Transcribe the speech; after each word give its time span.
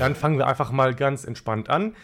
Dann 0.00 0.14
fangen 0.14 0.38
wir 0.38 0.46
einfach 0.46 0.72
mal 0.72 0.94
ganz 0.94 1.24
entspannt 1.24 1.68
an. 1.68 1.94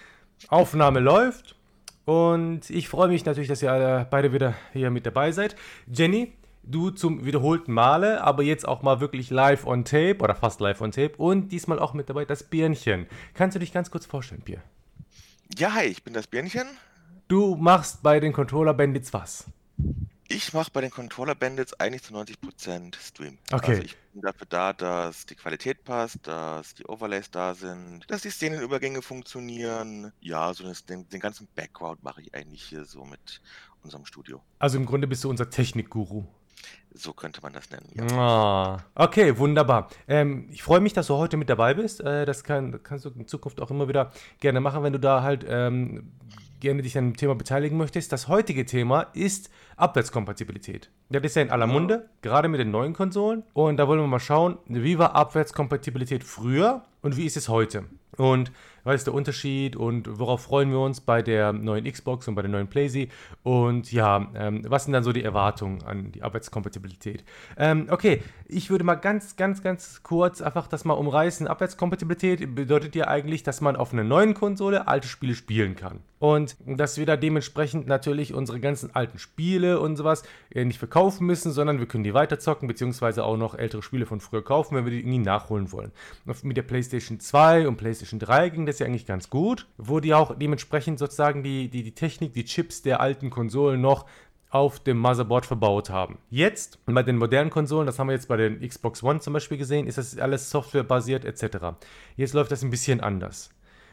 Aufnahme 0.49 1.01
läuft 1.01 1.57
und 2.05 2.69
ich 2.69 2.91
freue 2.91 3.09
mich 3.09 3.25
natürlich, 3.25 3.49
dass 3.49 3.63
ihr 3.63 3.73
alle 3.73 4.07
beide 4.11 4.35
wieder 4.35 4.53
hier 4.75 4.91
mit 4.91 5.07
dabei 5.07 5.33
seid. 5.33 5.57
Jenny, 5.91 6.35
du 6.63 6.91
zum 6.91 7.25
wiederholten 7.25 7.73
Male, 7.73 8.23
aber 8.23 8.43
jetzt 8.43 8.69
auch 8.69 8.83
mal 8.83 9.01
wirklich 9.01 9.31
live 9.31 9.67
on 9.67 9.87
tape 9.87 10.19
oder 10.19 10.35
fast 10.35 10.61
live 10.61 10.83
on 10.83 10.91
tape 10.91 11.17
und 11.17 11.53
diesmal 11.53 11.79
auch 11.79 11.95
mit 11.95 12.11
dabei 12.11 12.27
das 12.27 12.43
Birnchen. 12.43 13.07
Kannst 13.33 13.55
du 13.55 13.61
dich 13.61 13.73
ganz 13.73 13.91
kurz 13.91 14.05
vorstellen, 14.05 14.43
Bier? 14.43 14.61
Ja, 15.57 15.73
hi, 15.73 15.87
ich 15.87 16.05
bin 16.05 16.13
das 16.13 16.27
Birnchen. 16.27 16.67
Du 17.29 17.57
machst 17.57 18.03
bei 18.03 18.21
den 18.21 18.35
Controller 18.35 18.75
Bandits 18.75 19.15
was? 19.15 19.47
Ich 20.29 20.53
mache 20.53 20.71
bei 20.73 20.81
den 20.81 20.91
Controller 20.91 21.35
Bandits 21.35 21.73
eigentlich 21.75 22.03
zu 22.03 22.15
90% 22.15 22.97
Stream. 22.97 23.39
Okay. 23.53 23.71
Also 23.71 23.83
ich 23.83 23.97
bin 24.13 24.23
dafür 24.23 24.47
da, 24.49 24.73
dass 24.73 25.27
die 25.27 25.37
Qualität 25.37 25.85
passt, 25.85 26.27
dass 26.27 26.75
die 26.75 26.85
Overlays 26.87 27.31
da 27.31 27.55
sind, 27.55 28.11
dass 28.11 28.23
die 28.23 28.31
Szenenübergänge 28.31 29.03
funktionieren. 29.03 30.13
Ja, 30.21 30.53
so 30.53 30.65
den, 30.89 31.09
den 31.09 31.21
ganzen 31.21 31.47
Background 31.55 32.03
mache 32.03 32.23
ich 32.23 32.35
eigentlich 32.35 32.63
hier 32.63 32.85
so 32.85 33.05
mit 33.05 33.41
unserem 33.83 34.05
Studio. 34.05 34.43
Also 34.59 34.79
im 34.79 34.87
Grunde 34.87 35.07
bist 35.07 35.23
du 35.23 35.31
unser 35.31 35.49
Technikguru. 35.49 36.25
So 36.93 37.13
könnte 37.13 37.43
man 37.43 37.53
das 37.53 37.71
nennen. 37.71 37.91
Ja. 37.95 38.17
Ah, 38.17 38.85
okay, 38.95 39.37
wunderbar. 39.39 39.91
Ähm, 40.09 40.49
ich 40.51 40.63
freue 40.63 40.81
mich, 40.81 40.95
dass 40.95 41.09
du 41.09 41.15
heute 41.17 41.37
mit 41.37 41.51
dabei 41.51 41.75
bist. 41.75 42.01
Äh, 42.01 42.25
das 42.25 42.43
kann, 42.43 42.83
kannst 42.83 43.05
du 43.05 43.11
in 43.11 43.29
Zukunft 43.29 43.61
auch 43.61 43.71
immer 43.71 43.87
wieder 43.87 44.13
gerne 44.41 44.61
machen, 44.61 44.83
wenn 44.83 44.95
du 44.95 44.99
da 44.99 45.23
halt 45.23 45.45
ähm, 45.47 46.13
gerne 46.61 46.83
dich 46.83 46.97
an 46.99 47.11
dem 47.11 47.17
Thema 47.17 47.35
beteiligen 47.35 47.77
möchtest. 47.77 48.13
Das 48.13 48.29
heutige 48.29 48.65
Thema 48.65 49.03
ist 49.13 49.51
Abwärtskompatibilität. 49.77 50.91
Das 51.09 51.23
ist 51.23 51.37
ja 51.37 51.43
in 51.43 51.51
aller 51.51 51.67
Munde, 51.67 52.09
gerade 52.23 52.49
mit 52.49 52.61
den 52.61 52.71
neuen 52.71 52.93
Konsolen. 52.93 53.45
Und 53.53 53.77
da 53.77 53.87
wollen 53.89 54.01
wir 54.01 54.07
mal 54.07 54.21
schauen, 54.21 54.59
wie 54.67 54.99
war 54.99 55.15
Abwärtskompatibilität 55.15 56.25
früher 56.25 56.83
und 57.03 57.17
wie 57.17 57.27
ist 57.27 57.37
es 57.37 57.49
heute? 57.49 57.85
Und 58.17 58.53
was 58.87 59.01
ist 59.01 59.09
der 59.09 59.15
Unterschied 59.15 59.75
und 59.75 60.21
worauf 60.21 60.43
freuen 60.43 60.71
wir 60.71 60.79
uns 60.79 61.01
bei 61.01 61.21
der 61.21 61.53
neuen 61.53 61.91
Xbox 61.91 62.29
und 62.29 62.37
bei 62.37 62.43
der 62.43 62.51
neuen 62.53 62.69
PlayStation? 62.69 63.11
Und 63.43 63.91
ja, 63.91 64.31
ähm, 64.37 64.63
was 64.69 64.85
sind 64.85 64.93
dann 64.93 65.03
so 65.03 65.13
die 65.13 65.25
Erwartungen 65.25 65.83
an 65.83 66.13
die 66.13 66.23
Abwärtskompatibilität? 66.23 67.25
Ähm, 67.57 67.89
okay, 67.91 68.23
ich 68.47 68.71
würde 68.71 68.85
mal 68.85 68.95
ganz, 68.95 69.35
ganz, 69.35 69.61
ganz 69.61 70.05
kurz 70.05 70.41
einfach 70.41 70.69
das 70.69 70.85
mal 70.85 70.95
umreißen. 70.95 71.49
Abwärtskompatibilität 71.49 72.55
bedeutet 72.55 72.95
ja 72.95 73.09
eigentlich, 73.09 73.43
dass 73.43 73.61
man 73.61 73.75
auf 73.75 73.93
einer 73.93 74.05
neuen 74.05 74.35
Konsole 74.35 74.87
alte 74.87 75.09
Spiele 75.09 75.35
spielen 75.35 75.75
kann. 75.75 75.99
Und 76.21 76.57
dass 76.65 76.97
wir 76.97 77.07
da 77.07 77.17
dementsprechend 77.17 77.89
natürlich 77.89 78.33
unsere 78.33 78.61
ganzen 78.61 78.95
alten 78.95 79.19
Spiele 79.19 79.81
und 79.81 79.97
sowas 79.97 80.23
äh, 80.51 80.65
nicht 80.65 80.79
verkaufen 80.79 81.27
müssen, 81.27 81.51
sondern 81.51 81.81
wir 81.81 81.87
können 81.87 82.05
die 82.05 82.15
weiterzocken, 82.15 82.69
beziehungsweise 82.69 83.25
auch 83.25 83.37
noch 83.37 83.57
ältere 83.57 83.83
Spiele 83.83 84.07
von 84.07 84.21
früher 84.21 84.45
kaufen, 84.45 84.77
wenn 84.77 84.85
wir 84.85 84.93
die 84.93 85.01
irgendwie 85.01 85.19
nachholen 85.19 85.73
wollen. 85.73 85.91
Mit 86.43 86.57
der 86.57 86.63
PlayStation 86.63 87.19
2 87.19 87.67
und 87.67 87.77
PlayStation 87.77 88.06
3 88.13 88.49
ging 88.51 88.67
das 88.67 88.79
ja 88.79 88.87
eigentlich 88.87 89.07
ganz 89.07 89.31
gut. 89.31 89.67
Wurde 89.77 90.09
ja 90.09 90.19
auch 90.19 90.37
dementsprechend 90.37 90.99
sozusagen 90.99 91.43
die, 91.43 91.69
die, 91.69 91.83
die 91.83 91.93
Technik, 91.93 92.33
die 92.35 92.45
Chips 92.45 92.83
der 92.83 93.01
alten 93.01 93.31
Konsolen 93.31 93.81
noch 93.81 94.07
auf 94.51 94.81
dem 94.81 94.99
Motherboard 94.99 95.45
verbaut 95.45 95.91
haben. 95.91 96.19
Jetzt 96.31 96.79
bei 96.87 97.03
den 97.03 97.19
modernen 97.19 97.51
Konsolen, 97.51 97.87
das 97.87 97.99
haben 97.99 98.09
wir 98.09 98.15
jetzt 98.15 98.29
bei 98.29 98.37
den 98.37 98.67
Xbox 98.67 99.03
One 99.03 99.21
zum 99.21 99.33
Beispiel 99.33 99.59
gesehen, 99.59 99.87
ist 99.87 99.99
das 99.99 100.17
alles 100.19 100.51
softwarebasiert 100.51 101.25
etc. 101.25 101.77
Jetzt 102.17 102.33
läuft 102.33 102.53
das 102.53 102.63
ein 102.63 102.71
bisschen 102.71 103.01
anders. 103.01 103.51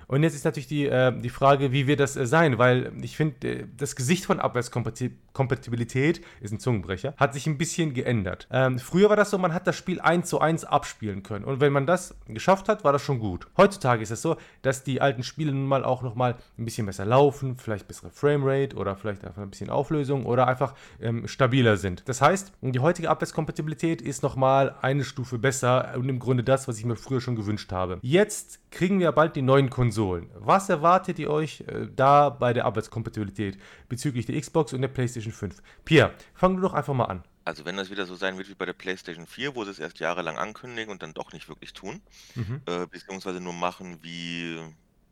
Und 0.08 0.24
jetzt 0.24 0.36
ist 0.36 0.46
natürlich 0.46 0.68
die, 0.68 0.86
äh, 0.86 1.18
die 1.20 1.30
Frage, 1.30 1.72
wie 1.72 1.88
wird 1.88 2.00
das 2.00 2.16
äh, 2.16 2.26
sein? 2.26 2.58
Weil 2.58 2.92
ich 3.02 3.18
finde, 3.18 3.48
äh, 3.48 3.68
das 3.78 3.96
Gesicht 3.96 4.26
von 4.26 4.40
Abwärtskompatibilität, 4.40 6.22
ist 6.42 6.52
ein 6.52 6.60
Zungenbrecher, 6.60 7.14
hat 7.18 7.34
sich 7.34 7.48
ein 7.48 7.58
bisschen 7.58 7.94
geändert. 7.94 8.48
Ähm, 8.52 8.80
früher 8.80 9.10
war 9.10 9.16
das 9.16 9.30
so, 9.30 9.38
man 9.38 9.54
hat 9.54 9.68
das 9.68 9.76
Spiel 9.76 10.00
1 10.00 10.28
zu 10.28 10.40
1 10.40 10.66
abspielen 10.66 11.24
können. 11.24 11.46
Und 11.46 11.62
wenn 11.62 11.74
man 11.74 11.86
das 11.86 12.16
geschafft 12.28 12.70
hat, 12.70 12.84
war 12.84 12.94
das 12.94 13.02
schon 13.02 13.20
gut. 13.20 13.48
Heutzutage 13.58 14.04
ist 14.04 14.12
es 14.12 14.22
so, 14.22 14.38
dass 14.62 14.84
die 14.84 15.02
alten 15.02 15.24
Spiele 15.24 15.52
nun 15.52 15.68
mal 15.68 15.84
auch 15.84 16.02
nochmal 16.02 16.36
ein 16.58 16.66
bisschen 16.66 16.86
besser 16.86 17.06
laufen, 17.06 17.58
vielleicht 17.58 17.88
bessere 17.88 18.10
Framerate 18.10 18.76
oder 18.76 18.96
vielleicht 18.96 19.26
einfach 19.26 19.42
ein 19.42 19.50
bisschen 19.50 19.70
Auflösung 19.70 20.26
oder 20.26 20.48
einfach 20.48 20.74
ähm, 21.02 21.28
stabiler 21.28 21.78
sind. 21.78 22.08
Das 22.08 22.22
heißt, 22.22 22.54
die 22.62 22.80
heutige 22.80 23.10
Abwärtskompatibilität 23.10 24.02
ist 24.02 24.24
nochmal 24.24 24.76
eine 24.82 25.04
Stufe 25.04 25.38
besser 25.38 25.94
und 25.96 26.10
im 26.10 26.20
Grunde 26.20 26.44
das, 26.44 26.68
was 26.68 26.78
ich 26.78 26.86
mir 26.86 26.96
früher 26.96 27.22
schon 27.22 27.36
gewünscht 27.36 27.72
habe. 27.72 28.00
Jetzt 28.02 28.60
kriegen 28.72 29.00
wir 29.00 29.12
bald 29.12 29.36
die 29.36 29.42
neuen 29.42 29.70
Konsolen. 29.70 29.93
Konsolen. 29.94 30.30
Was 30.34 30.70
erwartet 30.70 31.20
ihr 31.20 31.30
euch 31.30 31.62
äh, 31.62 31.88
da 31.96 32.30
bei 32.30 32.54
der 32.54 32.66
Arbeitskompatibilität 32.66 33.60
bezüglich 33.90 34.26
der 34.26 34.40
Xbox 34.40 34.74
und 34.74 34.82
der 34.82 34.88
PlayStation 34.88 35.32
5? 35.32 35.62
Pierre, 35.86 36.14
fang 36.34 36.56
du 36.56 36.62
doch 36.62 36.74
einfach 36.74 36.94
mal 36.94 37.06
an. 37.06 37.24
Also 37.46 37.66
wenn 37.66 37.78
das 37.78 37.90
wieder 37.90 38.06
so 38.06 38.16
sein 38.16 38.38
wird 38.38 38.50
wie 38.50 38.56
bei 38.56 38.66
der 38.66 38.74
PlayStation 38.74 39.28
4, 39.28 39.56
wo 39.56 39.64
sie 39.66 39.72
es 39.72 39.80
erst 39.80 40.00
jahrelang 40.00 40.38
ankündigen 40.38 40.92
und 40.92 41.04
dann 41.04 41.14
doch 41.14 41.34
nicht 41.34 41.48
wirklich 41.48 41.74
tun, 41.74 42.02
mhm. 42.36 42.62
äh, 42.66 42.88
beziehungsweise 42.88 43.40
nur 43.40 43.54
machen 43.54 44.00
wie 44.02 44.60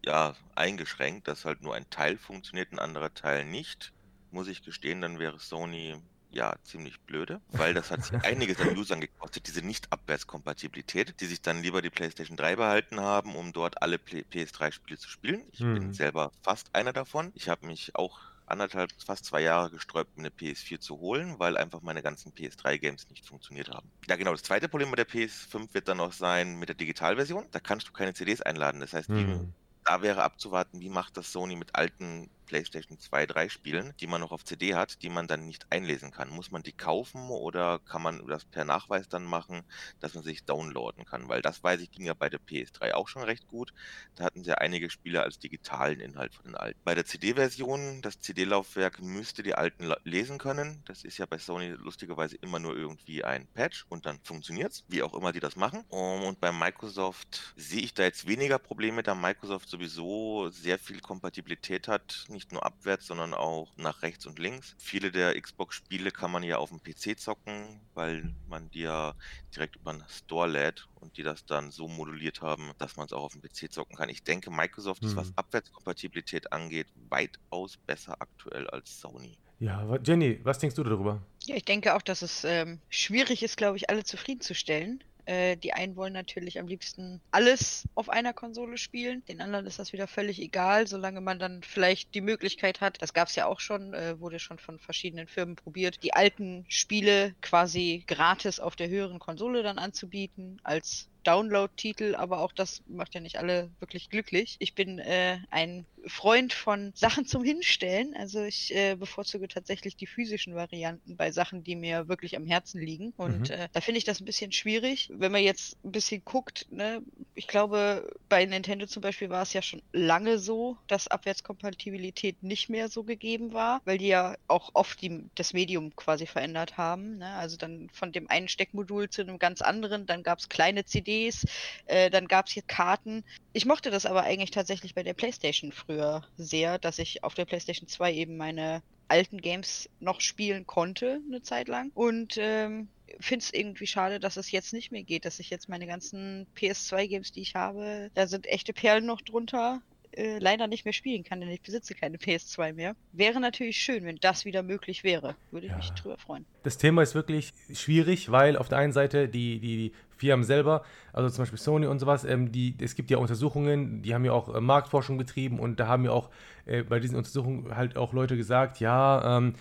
ja 0.03 0.33
eingeschränkt, 0.55 1.27
dass 1.27 1.45
halt 1.45 1.61
nur 1.61 1.75
ein 1.75 1.89
Teil 1.89 2.17
funktioniert, 2.17 2.71
ein 2.71 2.79
anderer 2.79 3.13
Teil 3.13 3.45
nicht, 3.45 3.93
muss 4.31 4.47
ich 4.47 4.63
gestehen, 4.63 5.01
dann 5.01 5.19
wäre 5.19 5.39
Sony 5.39 5.95
ja, 6.31 6.55
ziemlich 6.63 6.99
blöde, 7.01 7.41
weil 7.51 7.73
das 7.73 7.91
hat 7.91 7.99
einiges 8.25 8.59
an 8.59 8.77
Usern 8.77 9.01
gekostet, 9.01 9.47
diese 9.47 9.61
Nicht-Abwärtskompatibilität, 9.61 11.19
die 11.19 11.25
sich 11.25 11.41
dann 11.41 11.61
lieber 11.61 11.81
die 11.81 11.89
PlayStation 11.89 12.37
3 12.37 12.55
behalten 12.55 12.99
haben, 12.99 13.35
um 13.35 13.53
dort 13.53 13.81
alle 13.81 13.97
PS3-Spiele 13.97 14.97
zu 14.97 15.09
spielen. 15.09 15.43
Ich 15.51 15.59
hm. 15.59 15.73
bin 15.73 15.93
selber 15.93 16.31
fast 16.41 16.73
einer 16.73 16.93
davon. 16.93 17.31
Ich 17.35 17.49
habe 17.49 17.65
mich 17.65 17.95
auch 17.95 18.19
anderthalb, 18.51 18.91
fast 19.03 19.25
zwei 19.25 19.41
Jahre 19.41 19.71
gesträubt, 19.71 20.17
eine 20.17 20.29
PS4 20.29 20.79
zu 20.79 20.99
holen, 20.99 21.39
weil 21.39 21.57
einfach 21.57 21.81
meine 21.81 22.03
ganzen 22.03 22.33
PS3-Games 22.33 23.09
nicht 23.09 23.25
funktioniert 23.25 23.69
haben. 23.69 23.89
Ja, 24.07 24.17
genau. 24.17 24.31
Das 24.31 24.43
zweite 24.43 24.69
Problem 24.69 24.89
mit 24.89 24.99
der 24.99 25.07
PS5 25.07 25.73
wird 25.73 25.87
dann 25.87 25.97
noch 25.97 26.13
sein 26.13 26.55
mit 26.59 26.69
der 26.69 26.75
Digitalversion. 26.75 27.47
Da 27.51 27.59
kannst 27.59 27.87
du 27.87 27.93
keine 27.93 28.13
CDs 28.13 28.41
einladen. 28.41 28.81
Das 28.81 28.93
heißt, 28.93 29.09
hm. 29.09 29.53
da 29.85 30.01
wäre 30.01 30.23
abzuwarten, 30.23 30.81
wie 30.81 30.89
macht 30.89 31.17
das 31.17 31.31
Sony 31.31 31.55
mit 31.55 31.75
alten 31.75 32.29
PlayStation 32.51 32.99
2, 32.99 33.27
3 33.27 33.47
Spielen, 33.47 33.93
die 34.01 34.07
man 34.07 34.19
noch 34.19 34.33
auf 34.33 34.43
CD 34.43 34.75
hat, 34.75 35.01
die 35.03 35.09
man 35.09 35.25
dann 35.25 35.45
nicht 35.45 35.67
einlesen 35.69 36.11
kann. 36.11 36.27
Muss 36.29 36.51
man 36.51 36.63
die 36.63 36.73
kaufen 36.73 37.29
oder 37.29 37.79
kann 37.79 38.01
man 38.01 38.27
das 38.27 38.43
per 38.43 38.65
Nachweis 38.65 39.07
dann 39.07 39.23
machen, 39.23 39.63
dass 40.01 40.15
man 40.15 40.23
sich 40.25 40.43
downloaden 40.43 41.05
kann? 41.05 41.29
Weil 41.29 41.41
das 41.41 41.63
weiß 41.63 41.79
ich, 41.79 41.91
ging 41.91 42.03
ja 42.03 42.13
bei 42.13 42.27
der 42.27 42.41
PS3 42.41 42.91
auch 42.91 43.07
schon 43.07 43.23
recht 43.23 43.47
gut. 43.47 43.73
Da 44.15 44.25
hatten 44.25 44.43
sie 44.43 44.57
einige 44.57 44.89
Spiele 44.89 45.23
als 45.23 45.39
digitalen 45.39 46.01
Inhalt 46.01 46.35
von 46.35 46.43
den 46.43 46.55
alten. 46.55 46.77
Bei 46.83 46.93
der 46.93 47.05
CD-Version, 47.05 48.01
das 48.01 48.19
CD-Laufwerk 48.19 49.01
müsste 49.01 49.43
die 49.43 49.55
alten 49.55 49.89
lesen 50.03 50.37
können. 50.37 50.83
Das 50.83 51.05
ist 51.05 51.19
ja 51.19 51.25
bei 51.25 51.37
Sony 51.37 51.69
lustigerweise 51.69 52.35
immer 52.35 52.59
nur 52.59 52.75
irgendwie 52.75 53.23
ein 53.23 53.47
Patch 53.53 53.85
und 53.87 54.05
dann 54.05 54.19
funktioniert 54.25 54.73
es, 54.73 54.83
wie 54.89 55.03
auch 55.03 55.13
immer 55.13 55.31
die 55.31 55.39
das 55.39 55.55
machen. 55.55 55.85
Und 55.87 56.41
bei 56.41 56.51
Microsoft 56.51 57.53
sehe 57.55 57.81
ich 57.81 57.93
da 57.93 58.03
jetzt 58.03 58.27
weniger 58.27 58.59
Probleme, 58.59 59.03
da 59.03 59.15
Microsoft 59.15 59.69
sowieso 59.69 60.49
sehr 60.49 60.77
viel 60.77 60.99
Kompatibilität 60.99 61.87
hat, 61.87 62.25
nicht 62.27 62.40
nicht 62.41 62.51
nur 62.51 62.65
abwärts, 62.65 63.05
sondern 63.05 63.35
auch 63.35 63.71
nach 63.77 64.01
rechts 64.01 64.25
und 64.25 64.39
links. 64.39 64.75
Viele 64.79 65.11
der 65.11 65.39
Xbox-Spiele 65.39 66.09
kann 66.09 66.31
man 66.31 66.41
ja 66.41 66.57
auf 66.57 66.69
dem 66.69 66.81
PC 66.81 67.19
zocken, 67.19 67.79
weil 67.93 68.33
man 68.47 68.71
die 68.71 68.81
ja 68.81 69.13
direkt 69.55 69.75
über 69.75 69.93
den 69.93 70.03
Store 70.09 70.47
lädt 70.47 70.87
und 70.95 71.17
die 71.17 71.23
das 71.23 71.45
dann 71.45 71.69
so 71.69 71.87
moduliert 71.87 72.41
haben, 72.41 72.71
dass 72.79 72.95
man 72.95 73.05
es 73.05 73.13
auch 73.13 73.23
auf 73.23 73.33
dem 73.33 73.41
PC 73.41 73.71
zocken 73.71 73.95
kann. 73.95 74.09
Ich 74.09 74.23
denke, 74.23 74.49
Microsoft 74.49 75.05
ist, 75.05 75.15
was 75.15 75.27
hm. 75.27 75.33
Abwärtskompatibilität 75.35 76.51
angeht, 76.51 76.87
weitaus 77.09 77.77
besser 77.77 78.19
aktuell 78.19 78.67
als 78.69 78.99
Sony. 78.99 79.37
Ja, 79.59 79.95
Jenny, 80.03 80.39
was 80.43 80.57
denkst 80.57 80.75
du 80.75 80.83
darüber? 80.83 81.21
Ja, 81.43 81.55
ich 81.55 81.65
denke 81.65 81.95
auch, 81.95 82.01
dass 82.01 82.23
es 82.23 82.43
ähm, 82.43 82.79
schwierig 82.89 83.43
ist, 83.43 83.57
glaube 83.57 83.77
ich, 83.77 83.91
alle 83.91 84.03
zufriedenzustellen. 84.03 85.03
Äh, 85.31 85.55
die 85.55 85.71
einen 85.71 85.95
wollen 85.95 86.11
natürlich 86.11 86.59
am 86.59 86.67
liebsten 86.67 87.21
alles 87.31 87.87
auf 87.95 88.09
einer 88.09 88.33
Konsole 88.33 88.77
spielen. 88.77 89.23
Den 89.29 89.39
anderen 89.39 89.65
ist 89.65 89.79
das 89.79 89.93
wieder 89.93 90.05
völlig 90.05 90.41
egal, 90.41 90.87
solange 90.87 91.21
man 91.21 91.39
dann 91.39 91.63
vielleicht 91.63 92.13
die 92.15 92.19
Möglichkeit 92.19 92.81
hat. 92.81 93.01
Das 93.01 93.13
gab 93.13 93.29
es 93.29 93.35
ja 93.35 93.45
auch 93.45 93.61
schon, 93.61 93.93
äh, 93.93 94.19
wurde 94.19 94.39
schon 94.39 94.59
von 94.59 94.77
verschiedenen 94.77 95.27
Firmen 95.27 95.55
probiert, 95.55 96.03
die 96.03 96.13
alten 96.13 96.65
Spiele 96.67 97.33
quasi 97.39 98.03
gratis 98.07 98.59
auf 98.59 98.75
der 98.75 98.89
höheren 98.89 99.19
Konsole 99.19 99.63
dann 99.63 99.77
anzubieten 99.77 100.59
als 100.63 101.07
Download-Titel, 101.23 102.15
aber 102.15 102.39
auch 102.39 102.51
das 102.51 102.81
macht 102.87 103.15
ja 103.15 103.21
nicht 103.21 103.37
alle 103.37 103.69
wirklich 103.79 104.09
glücklich. 104.09 104.57
Ich 104.59 104.75
bin 104.75 104.99
äh, 104.99 105.37
ein 105.49 105.85
Freund 106.07 106.53
von 106.53 106.91
Sachen 106.95 107.25
zum 107.25 107.43
Hinstellen. 107.43 108.15
Also 108.15 108.43
ich 108.43 108.73
äh, 108.75 108.95
bevorzuge 108.95 109.47
tatsächlich 109.47 109.95
die 109.95 110.07
physischen 110.07 110.55
Varianten 110.55 111.15
bei 111.15 111.31
Sachen, 111.31 111.63
die 111.63 111.75
mir 111.75 112.07
wirklich 112.07 112.35
am 112.35 112.45
Herzen 112.45 112.81
liegen. 112.81 113.13
Und 113.17 113.49
mhm. 113.49 113.55
äh, 113.55 113.69
da 113.71 113.81
finde 113.81 113.99
ich 113.99 114.03
das 114.03 114.19
ein 114.19 114.25
bisschen 114.25 114.51
schwierig. 114.51 115.09
Wenn 115.13 115.31
man 115.31 115.43
jetzt 115.43 115.77
ein 115.83 115.91
bisschen 115.91 116.23
guckt, 116.25 116.67
ne, 116.71 117.01
ich 117.35 117.47
glaube, 117.47 118.11
bei 118.29 118.45
Nintendo 118.45 118.85
zum 118.85 119.01
Beispiel 119.01 119.29
war 119.29 119.43
es 119.43 119.53
ja 119.53 119.61
schon 119.61 119.81
lange 119.91 120.39
so, 120.39 120.77
dass 120.87 121.07
Abwärtskompatibilität 121.07 122.41
nicht 122.43 122.69
mehr 122.69 122.89
so 122.89 123.03
gegeben 123.03 123.53
war, 123.53 123.81
weil 123.85 123.97
die 123.97 124.07
ja 124.07 124.35
auch 124.47 124.71
oft 124.73 125.01
die, 125.01 125.25
das 125.35 125.53
Medium 125.53 125.95
quasi 125.95 126.25
verändert 126.25 126.77
haben. 126.77 127.17
Ne? 127.17 127.33
Also 127.33 127.57
dann 127.57 127.89
von 127.93 128.11
dem 128.11 128.29
einen 128.29 128.47
Steckmodul 128.47 129.09
zu 129.09 129.21
einem 129.21 129.39
ganz 129.39 129.61
anderen, 129.61 130.05
dann 130.05 130.23
gab 130.23 130.39
es 130.39 130.49
kleine 130.49 130.85
CDs, 130.85 131.45
äh, 131.85 132.09
dann 132.09 132.27
gab 132.27 132.47
es 132.47 132.53
hier 132.53 132.63
Karten. 132.63 133.23
Ich 133.53 133.65
mochte 133.65 133.91
das 133.91 134.05
aber 134.05 134.23
eigentlich 134.23 134.51
tatsächlich 134.51 134.95
bei 134.95 135.03
der 135.03 135.13
PlayStation 135.13 135.71
früher 135.71 135.90
früher 135.91 136.23
sehr, 136.37 136.79
dass 136.79 136.99
ich 136.99 137.23
auf 137.23 137.33
der 137.33 137.45
PlayStation 137.45 137.87
2 137.87 138.13
eben 138.13 138.37
meine 138.37 138.81
alten 139.07 139.41
Games 139.41 139.89
noch 139.99 140.21
spielen 140.21 140.65
konnte, 140.65 141.19
eine 141.27 141.41
Zeit 141.41 141.67
lang. 141.67 141.91
Und 141.93 142.35
ähm, 142.37 142.87
finde 143.19 143.43
es 143.43 143.53
irgendwie 143.53 143.87
schade, 143.87 144.19
dass 144.19 144.37
es 144.37 144.51
jetzt 144.51 144.71
nicht 144.71 144.91
mehr 144.91 145.03
geht, 145.03 145.25
dass 145.25 145.39
ich 145.39 145.49
jetzt 145.49 145.67
meine 145.67 145.85
ganzen 145.85 146.47
PS2-Games, 146.55 147.33
die 147.33 147.41
ich 147.41 147.55
habe, 147.55 148.09
da 148.13 148.27
sind 148.27 148.47
echte 148.47 148.73
Perlen 148.73 149.05
noch 149.05 149.21
drunter 149.21 149.81
äh, 150.13 150.39
leider 150.39 150.67
nicht 150.67 150.85
mehr 150.85 150.93
spielen 150.93 151.23
kann, 151.23 151.39
denn 151.39 151.49
ich 151.49 151.61
besitze 151.61 151.95
keine 151.95 152.17
PS2 152.17 152.73
mehr. 152.73 152.95
Wäre 153.13 153.39
natürlich 153.39 153.77
schön, 153.77 154.05
wenn 154.05 154.17
das 154.17 154.45
wieder 154.45 154.63
möglich 154.63 155.03
wäre. 155.03 155.35
Würde 155.51 155.67
ich 155.67 155.71
ja. 155.71 155.77
mich 155.77 155.91
drüber 155.91 156.17
freuen. 156.17 156.45
Das 156.63 156.77
Thema 156.77 157.01
ist 157.01 157.15
wirklich 157.15 157.53
schwierig, 157.73 158.31
weil 158.31 158.57
auf 158.57 158.69
der 158.69 158.77
einen 158.77 158.93
Seite 158.93 159.27
die, 159.27 159.59
die, 159.59 159.91
Firmen 160.21 160.43
selber, 160.43 160.83
also 161.13 161.31
zum 161.31 161.41
Beispiel 161.41 161.57
Sony 161.57 161.87
und 161.87 161.97
sowas, 161.97 162.25
ähm, 162.25 162.51
die, 162.51 162.75
es 162.79 162.93
gibt 162.93 163.09
ja 163.09 163.17
Untersuchungen, 163.17 164.03
die 164.03 164.13
haben 164.13 164.23
ja 164.23 164.33
auch 164.33 164.53
äh, 164.53 164.61
Marktforschung 164.61 165.17
betrieben 165.17 165.59
und 165.59 165.79
da 165.79 165.87
haben 165.87 166.05
ja 166.05 166.11
auch 166.11 166.29
äh, 166.67 166.83
bei 166.83 166.99
diesen 166.99 167.17
Untersuchungen 167.17 167.75
halt 167.75 167.97
auch 167.97 168.13
Leute 168.13 168.37
gesagt, 168.37 168.79
ja, 168.79 169.37
ähm, 169.37 169.55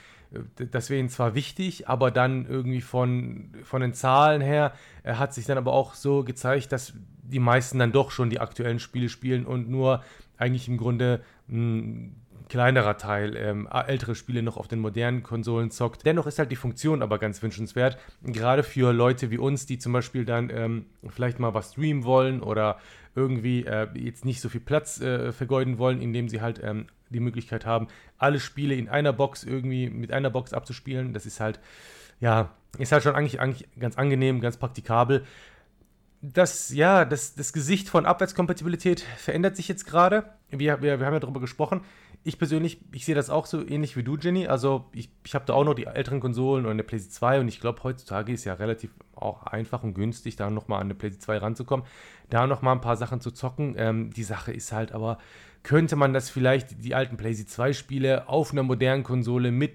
das 0.70 0.91
wäre 0.91 1.00
ihnen 1.00 1.08
zwar 1.08 1.35
wichtig, 1.35 1.88
aber 1.88 2.11
dann 2.11 2.46
irgendwie 2.46 2.82
von, 2.82 3.55
von 3.64 3.81
den 3.81 3.94
Zahlen 3.94 4.43
her 4.43 4.75
äh, 5.03 5.14
hat 5.14 5.32
sich 5.32 5.46
dann 5.46 5.56
aber 5.56 5.73
auch 5.73 5.94
so 5.94 6.25
gezeigt, 6.25 6.73
dass 6.73 6.93
die 7.23 7.41
meisten 7.41 7.79
dann 7.79 7.93
doch 7.93 8.11
schon 8.11 8.29
die 8.29 8.41
aktuellen 8.41 8.81
Spiele 8.81 9.08
spielen 9.08 9.46
und 9.46 9.70
nur 9.70 10.05
eigentlich 10.41 10.69
im 10.69 10.77
Grunde 10.77 11.21
ein 11.49 12.17
kleinerer 12.51 12.99
Teil 12.99 13.37
ähm, 13.37 13.69
ältere 13.71 14.15
Spiele 14.15 14.43
noch 14.43 14.57
auf 14.57 14.67
den 14.67 14.81
modernen 14.81 15.23
Konsolen 15.23 15.71
zockt. 15.71 16.05
Dennoch 16.05 16.27
ist 16.27 16.39
halt 16.39 16.51
die 16.51 16.57
Funktion 16.57 17.01
aber 17.01 17.19
ganz 17.19 17.43
wünschenswert. 17.43 17.97
Gerade 18.25 18.65
für 18.65 18.93
Leute 18.93 19.31
wie 19.31 19.39
uns, 19.39 19.67
die 19.67 19.79
zum 19.79 19.93
Beispiel 19.93 20.25
dann 20.25 20.51
ähm, 20.51 20.87
vielleicht 21.09 21.39
mal 21.39 21.55
was 21.55 21.73
streamen 21.73 22.05
wollen 22.05 22.43
oder 22.43 22.79
irgendwie 23.15 23.65
äh, 23.65 23.87
jetzt 23.95 24.25
nicht 24.25 24.41
so 24.41 24.49
viel 24.49 24.61
Platz 24.61 25.01
äh, 25.01 25.33
vergeuden 25.33 25.79
wollen, 25.79 26.03
indem 26.03 26.29
sie 26.29 26.41
halt 26.41 26.61
ähm, 26.63 26.87
die 27.09 27.21
Möglichkeit 27.21 27.67
haben, 27.67 27.87
alle 28.19 28.41
Spiele 28.41 28.75
in 28.75 28.89
einer 28.89 29.13
Box 29.13 29.45
irgendwie 29.45 29.89
mit 29.89 30.13
einer 30.13 30.31
Box 30.31 30.53
abzuspielen. 30.53 31.13
Das 31.13 31.27
ist 31.27 31.41
halt, 31.41 31.61
ja, 32.19 32.51
ist 32.79 32.93
halt 32.93 33.03
schon 33.03 33.15
eigentlich, 33.15 33.41
eigentlich 33.41 33.69
ganz 33.79 33.97
angenehm, 33.97 34.41
ganz 34.41 34.57
praktikabel 34.57 35.25
das, 36.22 36.70
ja, 36.70 37.05
das, 37.05 37.34
das 37.34 37.52
Gesicht 37.52 37.88
von 37.88 38.05
Abwärtskompatibilität 38.05 39.00
verändert 39.00 39.56
sich 39.56 39.69
jetzt 39.69 39.87
gerade. 39.87 40.25
Wir, 40.50 40.82
wir, 40.82 41.00
wir 41.00 41.06
haben 41.06 41.14
ja 41.14 41.20
darüber 41.20 41.40
gesprochen. 41.40 41.81
Ich 42.22 42.38
persönlich, 42.38 42.82
ich 42.93 43.06
sehe 43.06 43.14
das 43.14 43.31
auch 43.31 43.46
so 43.46 43.67
ähnlich 43.67 43.96
wie 43.96 44.02
du, 44.02 44.19
Jenny. 44.19 44.46
Also 44.46 44.84
ich, 44.93 45.08
ich 45.25 45.34
habe 45.34 45.46
da 45.46 45.55
auch 45.55 45.64
noch 45.64 45.72
die 45.72 45.87
älteren 45.87 46.20
Konsolen 46.20 46.67
und 46.67 46.72
eine 46.72 46.82
PlayStation 46.82 47.14
2 47.14 47.40
und 47.40 47.49
ich 47.49 47.61
glaube, 47.61 47.82
heutzutage 47.82 48.32
ist 48.32 48.44
ja 48.44 48.55
relativ 48.55 48.90
auch 49.14 49.44
einfach 49.44 49.82
und 49.82 49.94
günstig, 49.94 50.37
da 50.37 50.50
nochmal 50.50 50.81
an 50.81 50.88
eine 50.88 50.94
PlayStation 50.94 51.38
2 51.38 51.38
ranzukommen, 51.38 51.87
da 52.28 52.46
nochmal 52.46 52.75
ein 52.75 52.82
paar 52.82 52.99
Sachen 52.99 53.22
zu 53.22 53.31
zocken. 53.31 53.75
Ähm, 53.78 54.11
die 54.12 54.22
Sache 54.22 54.52
ist 54.52 54.72
halt 54.72 54.93
aber, 54.93 55.17
könnte 55.62 55.97
man 55.97 56.15
das 56.15 56.31
vielleicht, 56.31 56.83
die 56.85 56.95
alten 56.95 57.17
PlayStation 57.17 57.51
2 57.51 57.73
Spiele 57.75 58.29
auf 58.29 58.53
einer 58.53 58.62
modernen 58.62 59.03
Konsole 59.03 59.53
mit 59.53 59.73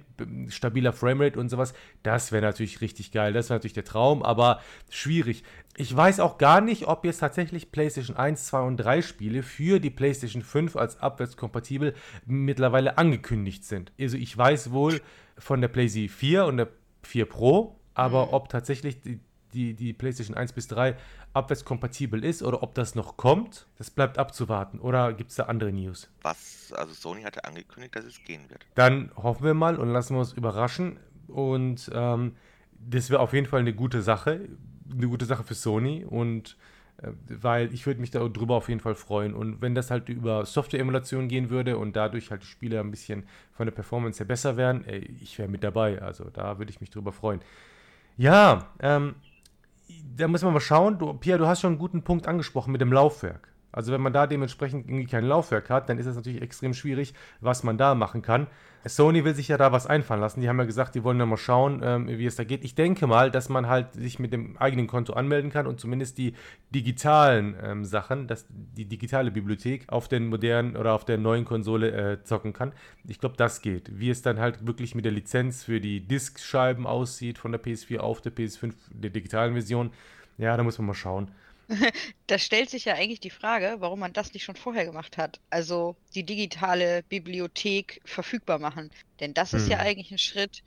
stabiler 0.50 0.94
Framerate 0.94 1.40
und 1.40 1.50
sowas, 1.50 1.74
das 2.02 2.32
wäre 2.32 2.44
natürlich 2.44 2.82
richtig 2.82 3.12
geil. 3.12 3.34
Das 3.34 3.50
wäre 3.50 3.60
natürlich 3.60 3.74
der 3.74 3.84
Traum, 3.84 4.24
aber 4.24 4.62
schwierig. 4.90 5.44
Ich 5.78 5.96
weiß 5.96 6.20
auch 6.22 6.38
gar 6.38 6.62
nicht, 6.62 6.88
ob 6.88 7.06
jetzt 7.06 7.20
tatsächlich 7.20 7.72
PlayStation 7.72 8.18
1, 8.18 8.46
2 8.48 8.62
und 8.62 8.78
3 8.78 9.02
Spiele 9.02 9.44
für 9.44 9.80
die 9.80 9.90
PlayStation 9.90 10.42
5 10.42 10.76
als 10.76 11.00
abwärtskompatibel 11.00 11.94
mittlerweile 12.26 12.98
angekündigt 12.98 13.66
sind. 13.66 13.92
Also 14.00 14.18
ich 14.18 14.36
weiß 14.36 14.72
wohl 14.72 15.02
von 15.38 15.62
der 15.62 15.68
PlayStation 15.68 16.10
4 16.10 16.46
und 16.46 16.58
der 16.58 16.70
4 17.04 17.26
Pro, 17.26 17.80
aber 17.94 18.28
mhm. 18.28 18.34
ob 18.34 18.50
tatsächlich 18.50 19.02
die, 19.02 19.20
die, 19.56 19.74
die 19.74 19.94
PlayStation 19.94 20.38
1 20.38 20.54
bis 20.54 20.68
3 20.68 20.96
abwärtskompatibel 21.34 22.24
ist 22.24 22.44
oder 22.44 22.62
ob 22.62 22.76
das 22.76 22.94
noch 22.94 23.18
kommt, 23.18 23.66
das 23.78 23.90
bleibt 23.90 24.18
abzuwarten. 24.20 24.80
Oder 24.80 25.14
gibt 25.14 25.32
es 25.32 25.38
da 25.38 25.44
andere 25.44 25.72
News? 25.72 26.10
Was, 26.22 26.72
also 26.74 26.94
Sony 26.94 27.24
hatte 27.24 27.46
angekündigt, 27.46 27.96
dass 27.96 28.06
es 28.06 28.24
gehen 28.24 28.50
wird. 28.50 28.66
Dann 28.76 29.12
hoffen 29.16 29.44
wir 29.44 29.54
mal 29.54 29.78
und 29.78 29.90
lassen 29.90 30.16
wir 30.16 30.20
uns 30.20 30.34
überraschen. 30.34 31.00
Und 31.28 31.90
ähm, 31.94 32.36
das 32.72 33.10
wäre 33.10 33.22
auf 33.22 33.34
jeden 33.34 33.48
Fall 33.48 33.62
eine 33.62 33.74
gute 33.74 34.02
Sache 34.04 34.48
eine 34.92 35.08
gute 35.08 35.26
Sache 35.26 35.44
für 35.44 35.56
Sony 35.56 36.06
und 36.06 36.58
äh, 37.02 37.10
weil 37.28 37.74
ich 37.74 37.86
würde 37.86 38.00
mich 38.02 38.12
darüber 38.12 38.56
auf 38.56 38.70
jeden 38.70 38.80
Fall 38.80 38.96
freuen. 38.96 39.34
Und 39.34 39.62
wenn 39.62 39.76
das 39.76 39.92
halt 39.92 40.10
über 40.10 40.46
Software-Emulation 40.46 41.28
gehen 41.28 41.50
würde 41.50 41.78
und 41.78 41.96
dadurch 41.96 42.32
halt 42.32 42.44
die 42.44 42.48
Spiele 42.48 42.80
ein 42.80 42.92
bisschen 42.92 43.26
von 43.54 43.66
der 43.66 43.74
Performance 43.74 44.20
her 44.20 44.26
besser 44.26 44.58
wären, 44.58 44.86
ey, 44.86 45.00
ich 45.22 45.38
wäre 45.38 45.50
mit 45.50 45.64
dabei. 45.64 46.02
Also 46.02 46.26
da 46.26 46.58
würde 46.58 46.72
ich 46.72 46.82
mich 46.82 46.90
drüber 46.90 47.12
freuen. 47.12 47.42
Ja, 48.18 48.70
ähm, 48.80 49.16
da 50.16 50.28
müssen 50.28 50.48
wir 50.48 50.52
mal 50.52 50.60
schauen. 50.60 50.98
Du, 50.98 51.14
Pia, 51.14 51.38
du 51.38 51.48
hast 51.48 51.62
schon 51.62 51.72
einen 51.72 51.80
guten 51.80 52.04
Punkt 52.04 52.28
angesprochen 52.28 52.72
mit 52.72 52.82
dem 52.82 52.94
Laufwerk. 52.94 53.55
Also 53.76 53.92
wenn 53.92 54.02
man 54.02 54.14
da 54.14 54.26
dementsprechend 54.26 54.88
irgendwie 54.88 55.06
kein 55.06 55.26
Laufwerk 55.26 55.70
hat, 55.70 55.90
dann 55.90 55.98
ist 55.98 56.06
es 56.06 56.16
natürlich 56.16 56.42
extrem 56.42 56.74
schwierig, 56.74 57.14
was 57.42 57.64
man 57.64 57.78
da 57.78 57.94
machen 57.94 58.22
kann. 58.22 58.48
Sony 58.88 59.26
will 59.26 59.34
sich 59.34 59.48
ja 59.48 59.58
da 59.58 59.72
was 59.72 59.88
einfallen 59.88 60.22
lassen. 60.22 60.42
Die 60.42 60.48
haben 60.48 60.60
ja 60.60 60.66
gesagt, 60.66 60.94
die 60.94 61.04
wollen 61.04 61.18
dann 61.18 61.30
mal 61.30 61.38
schauen, 61.38 61.82
ähm, 61.84 62.08
wie 62.08 62.26
es 62.26 62.36
da 62.36 62.44
geht. 62.44 62.64
Ich 62.64 62.76
denke 62.76 63.08
mal, 63.08 63.32
dass 63.32 63.50
man 63.50 63.68
halt 63.68 63.94
sich 63.94 64.20
mit 64.20 64.32
dem 64.32 64.58
eigenen 64.58 64.86
Konto 64.86 65.14
anmelden 65.14 65.52
kann 65.52 65.66
und 65.66 65.80
zumindest 65.80 66.20
die 66.20 66.34
digitalen 66.74 67.56
ähm, 67.64 67.84
Sachen, 67.84 68.28
das, 68.28 68.46
die 68.50 68.86
digitale 68.86 69.32
Bibliothek 69.32 69.90
auf 69.92 70.08
den 70.08 70.28
modernen 70.28 70.78
oder 70.78 70.94
auf 70.94 71.04
der 71.04 71.18
neuen 71.18 71.46
Konsole 71.46 71.92
äh, 71.92 72.24
zocken 72.24 72.54
kann. 72.54 72.74
Ich 73.08 73.20
glaube, 73.20 73.36
das 73.38 73.62
geht. 73.62 74.00
Wie 74.00 74.12
es 74.12 74.22
dann 74.22 74.40
halt 74.40 74.68
wirklich 74.68 74.94
mit 74.94 75.04
der 75.04 75.12
Lizenz 75.12 75.64
für 75.64 75.82
die 75.82 76.02
Disk-Scheiben 76.02 76.86
aussieht 76.86 77.40
von 77.40 77.52
der 77.52 77.62
PS4 77.64 77.98
auf 77.98 78.22
der 78.22 78.34
PS5, 78.34 78.74
der 78.92 79.10
digitalen 79.10 79.54
Version, 79.54 79.90
ja, 80.38 80.56
da 80.56 80.64
muss 80.64 80.78
man 80.78 80.88
mal 80.88 80.94
schauen. 80.94 81.32
Da 82.28 82.40
stellt 82.40 82.70
sich 82.70 82.86
ja 82.86 82.96
eigentlich 82.96 83.20
die 83.20 83.30
Frage, 83.30 83.76
warum 83.80 84.00
man 84.00 84.14
das 84.14 84.34
nicht 84.34 84.44
schon 84.44 84.56
vorher 84.56 84.86
gemacht 84.86 85.18
hat. 85.18 85.40
Also 85.50 85.96
die 86.14 86.24
digitale 86.24 87.04
Bibliothek 87.04 88.02
verfügbar 88.06 88.60
machen. 88.60 88.92
Denn 89.20 89.34
das 89.34 89.54
ist 89.54 89.70
ja 89.70 89.80
hm. 89.80 89.86
eigentlich 89.86 90.12
ein 90.12 90.18
Schritt, 90.18 90.64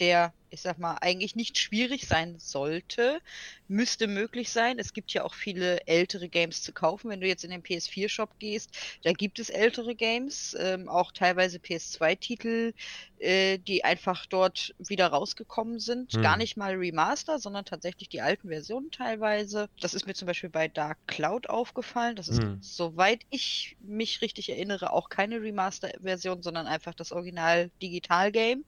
der, 0.00 0.32
ich 0.50 0.60
sag 0.60 0.78
mal, 0.78 0.96
eigentlich 1.00 1.34
nicht 1.36 1.58
schwierig 1.58 2.06
sein 2.06 2.38
sollte, 2.38 3.20
müsste 3.68 4.06
möglich 4.06 4.50
sein. 4.50 4.78
Es 4.78 4.92
gibt 4.92 5.12
ja 5.12 5.24
auch 5.24 5.34
viele 5.34 5.86
ältere 5.86 6.28
Games 6.28 6.62
zu 6.62 6.72
kaufen. 6.72 7.10
Wenn 7.10 7.20
du 7.20 7.26
jetzt 7.26 7.44
in 7.44 7.50
den 7.50 7.62
PS4-Shop 7.62 8.38
gehst, 8.38 8.70
da 9.02 9.12
gibt 9.12 9.38
es 9.38 9.50
ältere 9.50 9.94
Games, 9.94 10.56
ähm, 10.58 10.88
auch 10.88 11.12
teilweise 11.12 11.58
PS2-Titel, 11.58 12.72
äh, 13.18 13.58
die 13.58 13.84
einfach 13.84 14.26
dort 14.26 14.74
wieder 14.78 15.06
rausgekommen 15.08 15.80
sind. 15.80 16.12
Hm. 16.12 16.22
Gar 16.22 16.36
nicht 16.36 16.56
mal 16.56 16.74
Remaster, 16.74 17.38
sondern 17.38 17.64
tatsächlich 17.64 18.08
die 18.08 18.20
alten 18.20 18.48
Versionen 18.48 18.90
teilweise. 18.90 19.68
Das 19.80 19.94
ist 19.94 20.06
mir 20.06 20.14
zum 20.14 20.26
Beispiel 20.26 20.50
bei 20.50 20.68
Dark 20.68 20.98
Cloud 21.06 21.48
aufgefallen. 21.48 22.16
Das 22.16 22.28
ist, 22.28 22.42
hm. 22.42 22.58
soweit 22.60 23.22
ich 23.30 23.76
mich 23.80 24.20
richtig 24.20 24.50
erinnere, 24.50 24.92
auch 24.92 25.08
keine 25.08 25.40
Remaster-Version, 25.40 26.42
sondern 26.42 26.66
einfach 26.66 26.94
das 26.94 27.12
Original-Digital-Game. 27.12 28.64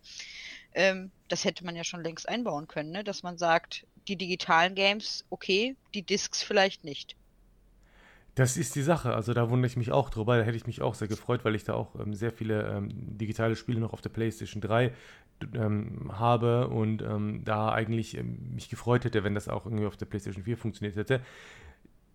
Ähm, 0.77 1.11
das 1.29 1.45
hätte 1.45 1.65
man 1.65 1.75
ja 1.75 1.85
schon 1.85 2.05
längst 2.05 2.29
einbauen 2.29 2.69
können, 2.69 2.93
ne? 2.93 3.03
dass 3.03 3.23
man 3.23 3.39
sagt, 3.39 3.87
die 4.09 4.17
digitalen 4.17 4.75
Games, 4.75 5.25
okay, 5.31 5.75
die 5.95 6.03
Discs 6.03 6.43
vielleicht 6.43 6.85
nicht. 6.85 7.17
Das 8.35 8.59
ist 8.59 8.75
die 8.75 8.83
Sache. 8.83 9.15
Also 9.15 9.33
da 9.33 9.49
wundere 9.49 9.67
ich 9.67 9.79
mich 9.79 9.91
auch 9.91 10.11
drüber. 10.11 10.37
Da 10.37 10.45
hätte 10.45 10.59
ich 10.59 10.67
mich 10.67 10.83
auch 10.83 10.95
sehr 10.95 11.09
gefreut, 11.09 11.47
weil 11.47 11.55
ich 11.55 11.65
da 11.65 11.73
auch 11.73 11.99
ähm, 11.99 12.13
sehr 12.13 12.31
viele 12.31 12.69
ähm, 12.69 12.91
digitale 12.93 13.57
Spiele 13.57 13.81
noch 13.81 13.95
auf 13.95 14.03
der 14.03 14.11
PlayStation 14.11 14.61
3 14.61 14.93
ähm, 15.55 16.13
habe 16.13 16.69
und 16.69 17.01
ähm, 17.01 17.43
da 17.47 17.73
eigentlich 17.73 18.15
ähm, 18.19 18.55
mich 18.55 18.69
gefreut 18.69 19.07
hätte, 19.07 19.25
wenn 19.25 19.35
das 19.35 19.49
auch 19.49 19.65
irgendwie 19.65 19.87
auf 19.87 19.97
der 19.97 20.05
PlayStation 20.05 20.45
4 20.45 20.59
funktioniert 20.59 20.97
hätte. 20.97 21.23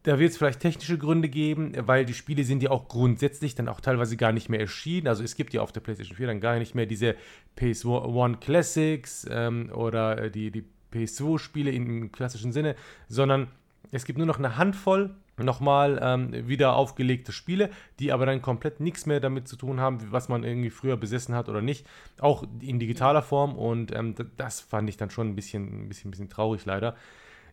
Da 0.03 0.17
wird 0.17 0.31
es 0.31 0.38
vielleicht 0.38 0.60
technische 0.60 0.98
Gründe 0.98 1.29
geben, 1.29 1.74
weil 1.77 2.05
die 2.05 2.15
Spiele 2.15 2.43
sind 2.43 2.63
ja 2.63 2.72
auch 2.72 2.88
grundsätzlich 2.88 3.53
dann 3.53 3.67
auch 3.67 3.81
teilweise 3.81 4.17
gar 4.17 4.31
nicht 4.31 4.50
mehr 4.50 4.60
erschienen. 4.60 5.08
Also 5.08 5.24
es 5.24 5.36
gibt 5.36 5.53
ja 5.53 5.62
auf 5.62 5.72
der 5.72 5.81
PlayStation 5.81 6.17
4 6.17 6.27
dann 6.27 6.39
gar 6.39 6.58
nicht 6.58 6.74
mehr 6.74 6.88
diese 6.88 7.15
PS1 7.58 8.38
Classics 8.38 9.27
ähm, 9.29 9.72
oder 9.72 10.24
äh, 10.24 10.31
die, 10.31 10.50
die 10.50 10.65
PS2-Spiele 10.91 11.72
im 11.72 12.12
klassischen 12.12 12.51
Sinne, 12.51 12.75
sondern 13.10 13.48
es 13.91 14.05
gibt 14.05 14.17
nur 14.17 14.25
noch 14.25 14.39
eine 14.39 14.58
Handvoll 14.58 15.12
nochmal 15.38 16.00
ähm, 16.01 16.48
wieder 16.48 16.75
aufgelegte 16.75 17.31
Spiele, 17.31 17.70
die 18.00 18.12
aber 18.12 18.25
dann 18.25 18.41
komplett 18.41 18.79
nichts 18.79 19.05
mehr 19.05 19.20
damit 19.20 19.48
zu 19.48 19.55
tun 19.55 19.79
haben, 19.79 20.00
was 20.12 20.29
man 20.29 20.43
irgendwie 20.43 20.70
früher 20.70 20.98
besessen 20.98 21.36
hat 21.36 21.50
oder 21.50 21.62
nicht. 21.62 21.86
Auch 22.20 22.43
in 22.60 22.79
digitaler 22.79 23.22
Form 23.22 23.55
und 23.55 23.96
ähm, 23.96 24.15
das 24.38 24.62
fand 24.62 24.89
ich 24.89 24.98
dann 24.98 25.10
schon 25.10 25.29
ein 25.29 25.36
bisschen, 25.36 25.86
ein 25.86 25.88
bisschen, 25.89 26.10
ein 26.10 26.12
bisschen 26.12 26.29
traurig 26.29 26.65
leider 26.65 26.96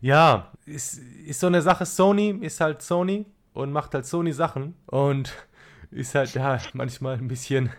ja, 0.00 0.52
ist, 0.66 0.98
ist 0.98 1.40
so 1.40 1.46
eine 1.46 1.62
Sache, 1.62 1.86
Sony 1.86 2.30
ist 2.40 2.60
halt 2.60 2.82
Sony 2.82 3.26
und 3.52 3.72
macht 3.72 3.94
halt 3.94 4.06
Sony 4.06 4.32
Sachen 4.32 4.74
und 4.86 5.32
ist 5.90 6.14
halt 6.14 6.34
ja 6.34 6.60
manchmal 6.72 7.16
ein 7.16 7.28
bisschen, 7.28 7.70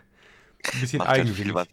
ein 0.73 0.79
bisschen 0.79 0.99
macht 0.99 1.09
eigenwillig. 1.09 1.55
Halt 1.55 1.69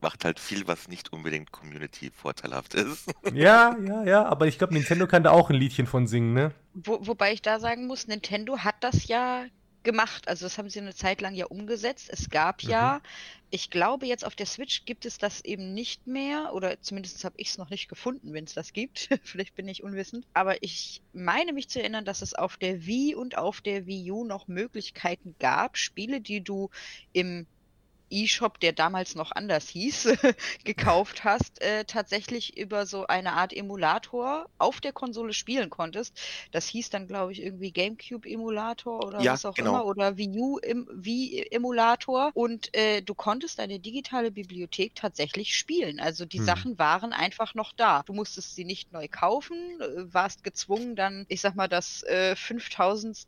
macht 0.00 0.24
halt 0.24 0.40
viel, 0.40 0.66
was 0.66 0.88
nicht 0.88 1.12
unbedingt 1.12 1.52
Community 1.52 2.10
vorteilhaft 2.10 2.74
ist. 2.74 3.12
Ja, 3.32 3.76
ja, 3.86 4.04
ja, 4.04 4.24
aber 4.24 4.46
ich 4.46 4.58
glaube, 4.58 4.74
Nintendo 4.74 5.06
kann 5.06 5.22
da 5.22 5.30
auch 5.30 5.48
ein 5.48 5.56
Liedchen 5.56 5.86
von 5.86 6.06
singen, 6.06 6.34
ne? 6.34 6.52
Wo, 6.74 6.98
wobei 7.06 7.32
ich 7.32 7.40
da 7.40 7.60
sagen 7.60 7.86
muss, 7.86 8.08
Nintendo 8.08 8.58
hat 8.58 8.74
das 8.80 9.06
ja 9.06 9.44
gemacht. 9.82 10.28
Also 10.28 10.46
das 10.46 10.58
haben 10.58 10.70
sie 10.70 10.80
eine 10.80 10.94
Zeit 10.94 11.20
lang 11.20 11.34
ja 11.34 11.46
umgesetzt. 11.46 12.08
Es 12.10 12.30
gab 12.30 12.62
ja, 12.62 13.00
mhm. 13.02 13.08
ich 13.50 13.70
glaube 13.70 14.06
jetzt 14.06 14.24
auf 14.24 14.34
der 14.34 14.46
Switch 14.46 14.84
gibt 14.84 15.06
es 15.06 15.18
das 15.18 15.44
eben 15.44 15.74
nicht 15.74 16.06
mehr 16.06 16.52
oder 16.54 16.80
zumindest 16.80 17.24
habe 17.24 17.34
ich 17.38 17.50
es 17.50 17.58
noch 17.58 17.70
nicht 17.70 17.88
gefunden, 17.88 18.32
wenn 18.32 18.44
es 18.44 18.54
das 18.54 18.72
gibt. 18.72 19.08
Vielleicht 19.22 19.54
bin 19.54 19.68
ich 19.68 19.82
unwissend. 19.82 20.26
Aber 20.34 20.62
ich 20.62 21.02
meine 21.12 21.52
mich 21.52 21.68
zu 21.68 21.80
erinnern, 21.80 22.04
dass 22.04 22.22
es 22.22 22.34
auf 22.34 22.56
der 22.56 22.86
Wii 22.86 23.14
und 23.14 23.36
auf 23.36 23.60
der 23.60 23.86
Wii 23.86 24.10
U 24.10 24.24
noch 24.24 24.48
Möglichkeiten 24.48 25.34
gab, 25.38 25.76
Spiele, 25.76 26.20
die 26.20 26.42
du 26.42 26.70
im 27.12 27.46
E-Shop, 28.12 28.60
der 28.60 28.72
damals 28.72 29.14
noch 29.14 29.32
anders 29.32 29.68
hieß, 29.68 30.08
gekauft 30.64 31.24
hast, 31.24 31.62
äh, 31.62 31.84
tatsächlich 31.84 32.56
über 32.58 32.86
so 32.86 33.06
eine 33.06 33.32
Art 33.32 33.52
Emulator 33.52 34.48
auf 34.58 34.80
der 34.80 34.92
Konsole 34.92 35.32
spielen 35.32 35.70
konntest. 35.70 36.20
Das 36.50 36.66
hieß 36.66 36.90
dann, 36.90 37.08
glaube 37.08 37.32
ich, 37.32 37.42
irgendwie 37.42 37.72
GameCube-Emulator 37.72 39.04
oder 39.04 39.20
ja, 39.20 39.32
was 39.32 39.44
auch 39.44 39.54
genau. 39.54 39.70
immer 39.70 39.86
oder 39.86 40.16
Wii 40.16 40.32
U-Emulator. 40.42 42.30
Und 42.34 42.74
äh, 42.76 43.02
du 43.02 43.14
konntest 43.14 43.58
deine 43.58 43.78
digitale 43.78 44.30
Bibliothek 44.30 44.94
tatsächlich 44.94 45.56
spielen. 45.56 46.00
Also 46.00 46.24
die 46.24 46.38
hm. 46.38 46.44
Sachen 46.44 46.78
waren 46.78 47.12
einfach 47.12 47.54
noch 47.54 47.72
da. 47.72 48.02
Du 48.04 48.12
musstest 48.12 48.54
sie 48.54 48.64
nicht 48.64 48.92
neu 48.92 49.08
kaufen, 49.08 49.80
äh, 49.80 50.12
warst 50.12 50.44
gezwungen, 50.44 50.96
dann, 50.96 51.26
ich 51.28 51.40
sag 51.40 51.54
mal, 51.54 51.68
das 51.68 52.02
äh, 52.04 52.36
5000. 52.36 53.26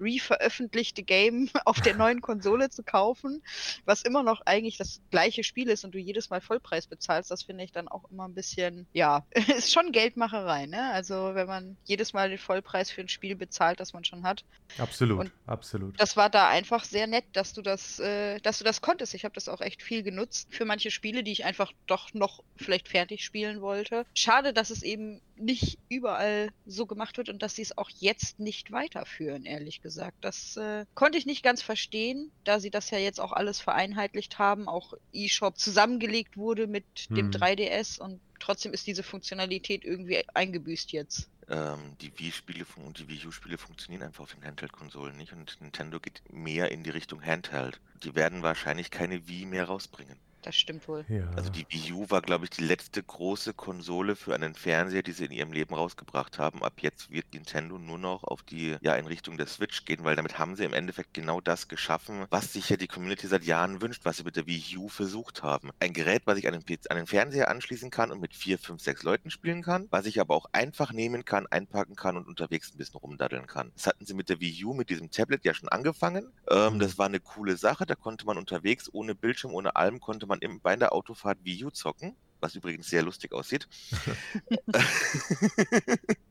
reveröffentlichte 0.00 1.02
Game 1.02 1.48
auf 1.64 1.80
der 1.80 1.94
neuen 1.94 2.20
Konsole 2.20 2.70
zu 2.70 2.82
kaufen, 2.82 3.42
was 3.84 4.02
immer 4.02 4.17
noch 4.22 4.40
eigentlich 4.46 4.76
das 4.76 5.00
gleiche 5.10 5.44
Spiel 5.44 5.68
ist 5.68 5.84
und 5.84 5.94
du 5.94 5.98
jedes 5.98 6.30
Mal 6.30 6.40
Vollpreis 6.40 6.86
bezahlst, 6.86 7.30
das 7.30 7.42
finde 7.42 7.64
ich 7.64 7.72
dann 7.72 7.88
auch 7.88 8.10
immer 8.10 8.26
ein 8.26 8.34
bisschen, 8.34 8.86
ja, 8.92 9.26
ist 9.56 9.72
schon 9.72 9.92
Geldmacherei, 9.92 10.66
ne? 10.66 10.92
Also 10.92 11.34
wenn 11.34 11.46
man 11.46 11.76
jedes 11.84 12.12
Mal 12.12 12.28
den 12.28 12.38
Vollpreis 12.38 12.90
für 12.90 13.00
ein 13.00 13.08
Spiel 13.08 13.36
bezahlt, 13.36 13.80
das 13.80 13.92
man 13.92 14.04
schon 14.04 14.22
hat. 14.22 14.44
Absolut, 14.78 15.20
und 15.20 15.32
absolut. 15.46 16.00
Das 16.00 16.16
war 16.16 16.30
da 16.30 16.48
einfach 16.48 16.84
sehr 16.84 17.06
nett, 17.06 17.24
dass 17.32 17.52
du 17.52 17.62
das, 17.62 17.98
äh, 18.00 18.38
dass 18.40 18.58
du 18.58 18.64
das 18.64 18.80
konntest. 18.80 19.14
Ich 19.14 19.24
habe 19.24 19.34
das 19.34 19.48
auch 19.48 19.60
echt 19.60 19.82
viel 19.82 20.02
genutzt 20.02 20.48
für 20.50 20.64
manche 20.64 20.90
Spiele, 20.90 21.22
die 21.22 21.32
ich 21.32 21.44
einfach 21.44 21.72
doch 21.86 22.12
noch 22.14 22.42
vielleicht 22.56 22.88
fertig 22.88 23.24
spielen 23.24 23.60
wollte. 23.60 24.04
Schade, 24.14 24.52
dass 24.52 24.70
es 24.70 24.82
eben 24.82 25.20
nicht 25.40 25.78
überall 25.88 26.50
so 26.66 26.86
gemacht 26.86 27.16
wird 27.16 27.28
und 27.28 27.42
dass 27.42 27.54
sie 27.54 27.62
es 27.62 27.76
auch 27.76 27.90
jetzt 27.98 28.38
nicht 28.38 28.72
weiterführen, 28.72 29.44
ehrlich 29.44 29.80
gesagt. 29.82 30.16
Das 30.20 30.56
äh, 30.56 30.84
konnte 30.94 31.18
ich 31.18 31.26
nicht 31.26 31.42
ganz 31.42 31.62
verstehen, 31.62 32.30
da 32.44 32.60
sie 32.60 32.70
das 32.70 32.90
ja 32.90 32.98
jetzt 32.98 33.20
auch 33.20 33.32
alles 33.32 33.60
vereinheitlicht 33.60 34.38
haben, 34.38 34.68
auch 34.68 34.94
eShop 35.12 35.58
zusammengelegt 35.58 36.36
wurde 36.36 36.66
mit 36.66 36.84
hm. 37.08 37.16
dem 37.16 37.30
3DS 37.30 38.00
und 38.00 38.20
trotzdem 38.38 38.72
ist 38.72 38.86
diese 38.86 39.02
Funktionalität 39.02 39.84
irgendwie 39.84 40.22
eingebüßt 40.34 40.92
jetzt. 40.92 41.28
Ähm, 41.48 41.96
die 42.00 42.16
Wii-Spiele 42.18 42.66
und 42.84 42.98
die 42.98 43.08
Wii 43.08 43.26
U-Spiele 43.26 43.56
funktionieren 43.56 44.02
einfach 44.02 44.24
auf 44.24 44.34
den 44.34 44.44
Handheld-Konsolen 44.44 45.16
nicht 45.16 45.32
und 45.32 45.58
Nintendo 45.60 45.98
geht 45.98 46.22
mehr 46.30 46.70
in 46.70 46.82
die 46.82 46.90
Richtung 46.90 47.24
Handheld. 47.24 47.80
Die 48.04 48.14
werden 48.14 48.42
wahrscheinlich 48.42 48.90
keine 48.90 49.26
Wii 49.28 49.46
mehr 49.46 49.64
rausbringen 49.64 50.18
das 50.48 50.56
stimmt 50.56 50.88
wohl. 50.88 51.04
Ja. 51.08 51.28
Also 51.36 51.50
die 51.50 51.66
Wii 51.68 51.92
U 51.92 52.06
war, 52.08 52.22
glaube 52.22 52.46
ich, 52.46 52.50
die 52.50 52.64
letzte 52.64 53.02
große 53.02 53.52
Konsole 53.52 54.16
für 54.16 54.34
einen 54.34 54.54
Fernseher, 54.54 55.02
die 55.02 55.12
sie 55.12 55.26
in 55.26 55.30
ihrem 55.30 55.52
Leben 55.52 55.74
rausgebracht 55.74 56.38
haben. 56.38 56.64
Ab 56.64 56.80
jetzt 56.80 57.10
wird 57.10 57.26
Nintendo 57.34 57.76
nur 57.78 57.98
noch 57.98 58.24
auf 58.24 58.42
die 58.42 58.78
ja, 58.80 58.94
in 58.94 59.06
Richtung 59.06 59.36
der 59.36 59.46
Switch 59.46 59.84
gehen, 59.84 60.04
weil 60.04 60.16
damit 60.16 60.38
haben 60.38 60.56
sie 60.56 60.64
im 60.64 60.72
Endeffekt 60.72 61.12
genau 61.12 61.42
das 61.42 61.68
geschaffen, 61.68 62.24
was 62.30 62.54
sich 62.54 62.70
ja 62.70 62.78
die 62.78 62.86
Community 62.86 63.26
seit 63.26 63.44
Jahren 63.44 63.82
wünscht, 63.82 64.06
was 64.06 64.16
sie 64.16 64.24
mit 64.24 64.36
der 64.36 64.46
Wii 64.46 64.78
U 64.78 64.88
versucht 64.88 65.42
haben. 65.42 65.68
Ein 65.80 65.92
Gerät, 65.92 66.22
was 66.24 66.38
ich 66.38 66.48
an 66.48 66.54
den, 66.58 66.78
an 66.88 66.96
den 66.96 67.06
Fernseher 67.06 67.50
anschließen 67.50 67.90
kann 67.90 68.10
und 68.10 68.22
mit 68.22 68.34
vier, 68.34 68.58
fünf, 68.58 68.80
sechs 68.80 69.02
Leuten 69.02 69.30
spielen 69.30 69.62
kann, 69.62 69.86
was 69.90 70.06
ich 70.06 70.18
aber 70.18 70.34
auch 70.34 70.46
einfach 70.52 70.94
nehmen 70.94 71.26
kann, 71.26 71.46
einpacken 71.48 71.94
kann 71.94 72.16
und 72.16 72.26
unterwegs 72.26 72.72
ein 72.72 72.78
bisschen 72.78 73.00
rumdaddeln 73.00 73.46
kann. 73.46 73.70
Das 73.74 73.86
hatten 73.86 74.06
sie 74.06 74.14
mit 74.14 74.30
der 74.30 74.40
Wii 74.40 74.64
U, 74.64 74.72
mit 74.72 74.88
diesem 74.88 75.10
Tablet 75.10 75.44
ja 75.44 75.52
schon 75.52 75.68
angefangen. 75.68 76.32
Ähm, 76.50 76.74
mhm. 76.74 76.78
das 76.78 76.96
war 76.96 77.04
eine 77.04 77.20
coole 77.20 77.58
Sache, 77.58 77.84
da 77.84 77.94
konnte 77.94 78.24
man 78.24 78.38
unterwegs 78.38 78.88
ohne 78.90 79.14
Bildschirm, 79.14 79.52
ohne 79.52 79.76
allem, 79.76 80.00
konnte 80.00 80.26
man 80.26 80.37
man 80.38 80.50
im, 80.50 80.60
bei 80.60 80.76
der 80.76 80.92
Autofahrt 80.92 81.38
Wii 81.44 81.64
U 81.64 81.70
zocken, 81.70 82.16
was 82.40 82.54
übrigens 82.54 82.88
sehr 82.88 83.02
lustig 83.02 83.32
aussieht. 83.32 83.68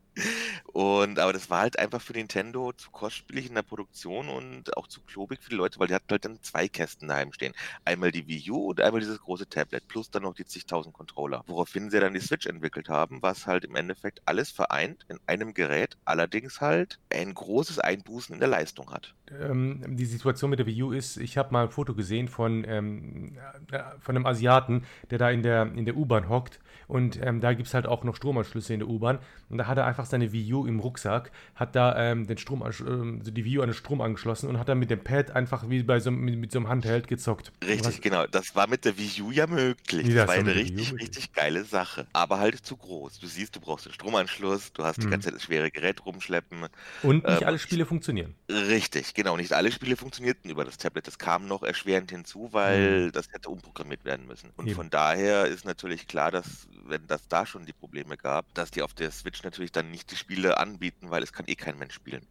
Und 0.78 1.18
aber 1.18 1.34
das 1.34 1.50
war 1.50 1.62
halt 1.62 1.80
einfach 1.80 2.00
für 2.00 2.14
Nintendo 2.14 2.72
zu 2.72 2.92
kostspielig 2.92 3.48
in 3.48 3.56
der 3.56 3.64
Produktion 3.64 4.30
und 4.30 4.78
auch 4.78 4.86
zu 4.86 5.02
klobig 5.02 5.42
für 5.42 5.50
die 5.50 5.56
Leute, 5.56 5.80
weil 5.80 5.88
die 5.88 5.96
hatten 5.96 6.12
halt 6.12 6.24
dann 6.24 6.38
zwei 6.44 6.68
Kästen 6.68 7.08
daheim 7.08 7.34
stehen. 7.34 7.54
Einmal 7.84 8.12
die 8.12 8.28
Wii 8.28 8.52
U 8.52 8.70
und 8.70 8.80
einmal 8.80 9.00
dieses 9.00 9.20
große 9.20 9.50
Tablet, 9.50 9.88
plus 9.88 10.12
dann 10.12 10.22
noch 10.22 10.36
die 10.36 10.46
zigtausend 10.46 10.94
Controller. 10.94 11.44
Woraufhin 11.48 11.90
sie 11.90 12.00
dann 12.00 12.14
die 12.14 12.20
Switch 12.20 12.46
entwickelt 12.46 12.90
haben, 12.90 13.24
was 13.24 13.48
halt 13.48 13.66
im 13.66 13.76
Endeffekt 13.76 14.22
alles 14.26 14.52
vereint 14.52 15.04
in 15.10 15.18
einem 15.26 15.56
Gerät, 15.56 15.98
allerdings 16.06 16.62
halt 16.62 17.00
ein 17.12 17.34
großes 17.34 17.80
Einbußen 17.80 18.36
in 18.36 18.40
der 18.40 18.50
Leistung 18.50 18.92
hat. 18.92 19.16
Ähm, 19.32 19.82
die 19.98 20.06
Situation 20.06 20.52
mit 20.52 20.60
der 20.60 20.68
Wii 20.68 20.84
U 20.84 20.92
ist, 20.92 21.18
ich 21.18 21.40
habe 21.40 21.54
mal 21.54 21.64
ein 21.64 21.72
Foto 21.72 21.96
gesehen 21.96 22.28
von, 22.28 22.64
ähm, 22.68 23.36
äh, 23.72 23.82
von 24.00 24.16
einem 24.16 24.28
Asiaten, 24.28 24.86
der 25.10 25.18
da 25.18 25.32
in 25.32 25.42
der, 25.42 25.64
in 25.64 25.86
der 25.86 25.98
U-Bahn 25.98 26.30
hockt 26.30 26.60
und 26.88 27.20
ähm, 27.22 27.42
da 27.42 27.54
gibt 27.54 27.68
es 27.68 27.74
halt 27.74 27.86
auch 27.86 28.04
noch 28.04 28.16
Stromanschlüsse 28.16 28.74
in 28.74 28.80
der 28.80 28.90
U-Bahn 28.90 29.20
und 29.50 29.58
da 29.58 29.68
hat 29.68 29.78
er 29.78 29.86
einfach 29.86 30.06
seine 30.06 30.32
Wii 30.32 30.54
U 30.54 30.66
im 30.66 30.80
Rucksack, 30.80 31.32
hat 31.56 31.76
da 31.76 32.12
ähm, 32.12 32.28
den 32.28 32.38
Strom, 32.38 32.64
äh, 32.64 33.32
die 33.32 33.46
Wii 33.46 33.60
U 33.60 33.62
an 33.62 33.70
den 33.70 33.76
Strom 33.76 34.02
angeschlossen 34.02 34.50
und 34.50 34.60
hat 34.60 34.70
dann 34.70 34.80
mit 34.80 34.90
dem 34.90 35.04
Pad 35.04 35.32
einfach 35.32 35.70
wie 35.70 35.84
bei 35.84 36.00
so, 36.00 36.12
mit, 36.12 36.38
mit 36.38 36.52
so 36.52 36.60
einem 36.60 36.70
Handheld 36.70 37.08
gezockt. 37.08 37.52
Richtig, 37.64 37.86
Was, 37.86 38.02
genau. 38.02 38.26
Das 38.28 38.56
war 38.56 38.68
mit 38.68 38.86
der 38.86 38.98
Wii 38.98 39.22
U 39.22 39.32
ja 39.32 39.48
möglich. 39.48 40.08
Das, 40.08 40.16
das 40.16 40.28
war 40.28 40.36
eine 40.36 40.56
richtig, 40.56 40.94
richtig 40.94 41.34
geile 41.34 41.64
Sache. 41.64 42.08
Aber 42.14 42.40
halt 42.40 42.66
zu 42.66 42.78
groß. 42.78 43.20
Du 43.20 43.28
siehst, 43.28 43.56
du 43.56 43.60
brauchst 43.60 43.86
den 43.86 43.94
Stromanschluss, 43.94 44.74
du 44.74 44.84
hast 44.84 44.98
hm. 44.98 45.06
die 45.06 45.10
ganze 45.10 45.26
Zeit 45.28 45.36
das 45.36 45.44
schwere 45.44 45.72
Gerät 45.72 46.06
rumschleppen. 46.06 46.68
Und 47.04 47.26
nicht 47.26 47.42
ähm, 47.42 47.48
alle 47.48 47.60
Spiele 47.60 47.86
funktionieren. 47.86 48.36
Richtig, 48.50 49.14
genau. 49.14 49.38
Nicht 49.38 49.54
alle 49.54 49.72
Spiele 49.72 49.96
funktionierten 49.96 50.50
über 50.50 50.66
das 50.66 50.78
Tablet. 50.78 51.08
Das 51.08 51.18
kam 51.18 51.48
noch 51.48 51.64
erschwerend 51.64 52.12
hinzu, 52.12 52.50
weil 52.52 53.06
hm. 53.06 53.12
das 53.12 53.32
hätte 53.32 53.50
umprogrammiert 53.50 54.06
werden 54.06 54.28
müssen. 54.28 54.52
Und 54.56 54.68
Eben. 54.68 54.76
von 54.76 54.90
daher 54.90 55.46
ist 55.46 55.66
natürlich 55.66 56.08
klar, 56.08 56.32
dass, 56.32 56.68
wenn 56.86 57.06
das 57.08 57.28
da 57.28 57.46
schon 57.46 57.66
die 57.66 57.74
Probleme 57.74 58.18
gab, 58.18 58.54
dass 58.54 58.72
die 58.72 58.82
auf 58.82 58.94
der 58.94 59.12
Switch 59.12 59.44
natürlich 59.44 59.72
dann 59.72 59.92
nicht 59.92 60.12
die 60.12 60.16
Spiele 60.16 60.58
anbieten, 60.58 61.10
weil 61.10 61.24
es 61.24 61.34
kann 61.34 61.48
eh 61.48 61.56
kein 61.56 61.78
Mensch 61.78 61.94
spielen. 61.94 62.26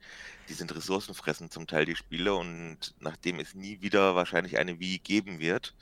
Die 0.49 0.55
sind 0.55 0.75
ressourcenfressend 0.75 1.53
zum 1.53 1.67
Teil, 1.67 1.85
die 1.85 1.97
Spiele, 1.97 2.35
und 2.35 2.95
nachdem 3.01 3.41
es 3.41 3.55
nie 3.55 3.81
wieder 3.81 4.15
wahrscheinlich 4.15 4.59
eine 4.59 4.79
Wii 4.79 4.99
geben 4.99 5.39
wird, 5.39 5.75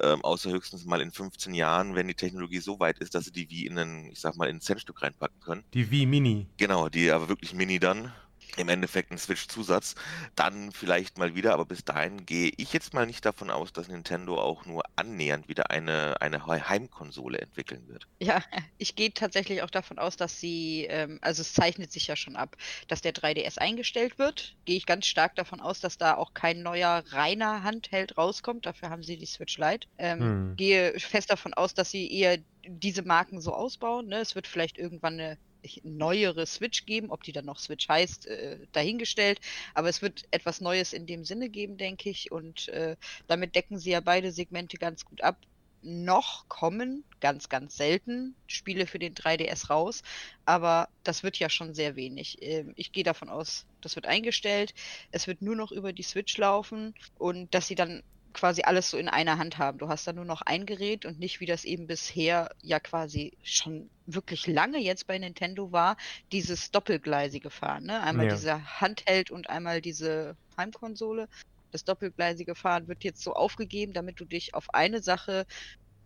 ähm, 0.00 0.24
außer 0.24 0.50
höchstens 0.50 0.84
mal 0.84 1.00
in 1.00 1.12
15 1.12 1.54
Jahren, 1.54 1.94
wenn 1.94 2.08
die 2.08 2.14
Technologie 2.14 2.58
so 2.58 2.80
weit 2.80 2.98
ist, 2.98 3.14
dass 3.14 3.26
sie 3.26 3.32
die 3.32 3.48
Wii 3.48 3.66
in 3.66 3.78
ein, 3.78 4.10
ich 4.10 4.20
sag 4.20 4.36
mal, 4.36 4.48
in 4.48 4.56
ein 4.56 4.60
Centstück 4.60 5.02
reinpacken 5.02 5.40
können. 5.40 5.64
Die 5.72 5.90
Wii 5.90 6.06
Mini. 6.06 6.46
Genau, 6.56 6.88
die 6.88 7.10
aber 7.10 7.28
wirklich 7.28 7.54
Mini 7.54 7.78
dann 7.78 8.12
im 8.56 8.68
Endeffekt 8.68 9.10
ein 9.10 9.18
Switch-Zusatz, 9.18 9.94
dann 10.36 10.72
vielleicht 10.72 11.18
mal 11.18 11.34
wieder, 11.34 11.54
aber 11.54 11.64
bis 11.64 11.84
dahin 11.84 12.24
gehe 12.26 12.52
ich 12.56 12.72
jetzt 12.72 12.94
mal 12.94 13.06
nicht 13.06 13.24
davon 13.24 13.50
aus, 13.50 13.72
dass 13.72 13.88
Nintendo 13.88 14.40
auch 14.40 14.64
nur 14.66 14.82
annähernd 14.96 15.48
wieder 15.48 15.70
eine, 15.70 16.20
eine 16.20 16.46
Heimkonsole 16.46 17.38
entwickeln 17.38 17.88
wird. 17.88 18.06
Ja, 18.20 18.42
ich 18.78 18.96
gehe 18.96 19.12
tatsächlich 19.12 19.62
auch 19.62 19.70
davon 19.70 19.98
aus, 19.98 20.16
dass 20.16 20.40
sie, 20.40 20.86
ähm, 20.88 21.18
also 21.22 21.42
es 21.42 21.52
zeichnet 21.52 21.92
sich 21.92 22.06
ja 22.06 22.16
schon 22.16 22.36
ab, 22.36 22.56
dass 22.88 23.00
der 23.00 23.12
3DS 23.14 23.58
eingestellt 23.58 24.18
wird. 24.18 24.54
Gehe 24.64 24.76
ich 24.76 24.86
ganz 24.86 25.06
stark 25.06 25.34
davon 25.36 25.60
aus, 25.60 25.80
dass 25.80 25.98
da 25.98 26.14
auch 26.16 26.34
kein 26.34 26.62
neuer 26.62 27.04
reiner 27.08 27.62
Handheld 27.62 28.16
rauskommt. 28.16 28.66
Dafür 28.66 28.90
haben 28.90 29.02
sie 29.02 29.16
die 29.16 29.26
Switch 29.26 29.58
Lite. 29.58 29.88
Ähm, 29.98 30.20
hm. 30.20 30.56
Gehe 30.56 30.98
fest 30.98 31.30
davon 31.30 31.54
aus, 31.54 31.74
dass 31.74 31.90
sie 31.90 32.10
eher 32.10 32.38
diese 32.66 33.02
Marken 33.02 33.40
so 33.40 33.52
ausbauen. 33.52 34.06
Ne? 34.06 34.20
Es 34.20 34.34
wird 34.34 34.46
vielleicht 34.46 34.78
irgendwann 34.78 35.14
eine 35.14 35.38
neuere 35.82 36.46
Switch 36.46 36.86
geben. 36.86 37.10
Ob 37.10 37.22
die 37.22 37.32
dann 37.32 37.46
noch 37.46 37.58
Switch 37.58 37.88
heißt, 37.88 38.26
äh, 38.26 38.58
dahingestellt. 38.72 39.40
Aber 39.74 39.88
es 39.88 40.02
wird 40.02 40.24
etwas 40.30 40.60
Neues 40.60 40.92
in 40.92 41.06
dem 41.06 41.24
Sinne 41.24 41.48
geben, 41.48 41.76
denke 41.76 42.10
ich. 42.10 42.32
Und 42.32 42.68
äh, 42.68 42.96
damit 43.26 43.54
decken 43.54 43.78
sie 43.78 43.90
ja 43.90 44.00
beide 44.00 44.32
Segmente 44.32 44.78
ganz 44.78 45.04
gut 45.04 45.22
ab. 45.22 45.38
Noch 45.86 46.48
kommen 46.48 47.04
ganz, 47.20 47.50
ganz 47.50 47.76
selten 47.76 48.34
Spiele 48.46 48.86
für 48.86 48.98
den 48.98 49.14
3DS 49.14 49.68
raus, 49.68 50.02
aber 50.46 50.88
das 51.02 51.22
wird 51.22 51.38
ja 51.38 51.50
schon 51.50 51.74
sehr 51.74 51.94
wenig. 51.94 52.38
Ähm, 52.40 52.72
ich 52.74 52.90
gehe 52.90 53.04
davon 53.04 53.28
aus, 53.28 53.66
das 53.82 53.94
wird 53.94 54.06
eingestellt. 54.06 54.72
Es 55.10 55.26
wird 55.26 55.42
nur 55.42 55.56
noch 55.56 55.72
über 55.72 55.92
die 55.92 56.02
Switch 56.02 56.38
laufen 56.38 56.94
und 57.18 57.54
dass 57.54 57.66
sie 57.66 57.74
dann 57.74 58.02
quasi 58.34 58.62
alles 58.62 58.90
so 58.90 58.98
in 58.98 59.08
einer 59.08 59.38
Hand 59.38 59.58
haben. 59.58 59.78
Du 59.78 59.88
hast 59.88 60.06
da 60.06 60.12
nur 60.12 60.24
noch 60.24 60.42
ein 60.42 60.66
Gerät 60.66 61.06
und 61.06 61.18
nicht, 61.18 61.40
wie 61.40 61.46
das 61.46 61.64
eben 61.64 61.86
bisher 61.86 62.50
ja 62.60 62.80
quasi 62.80 63.36
schon 63.42 63.88
wirklich 64.06 64.46
lange 64.46 64.78
jetzt 64.78 65.06
bei 65.06 65.18
Nintendo 65.18 65.72
war, 65.72 65.96
dieses 66.32 66.70
doppelgleisige 66.70 67.50
Fahren. 67.50 67.84
Ne? 67.84 68.00
Einmal 68.02 68.26
ja. 68.26 68.34
dieser 68.34 68.80
Handheld 68.80 69.30
und 69.30 69.48
einmal 69.48 69.80
diese 69.80 70.36
Heimkonsole. 70.56 71.28
Das 71.70 71.84
doppelgleisige 71.84 72.54
Fahren 72.54 72.86
wird 72.88 73.02
jetzt 73.04 73.22
so 73.22 73.32
aufgegeben, 73.32 73.94
damit 73.94 74.20
du 74.20 74.24
dich 74.24 74.54
auf 74.54 74.74
eine 74.74 75.02
Sache 75.02 75.46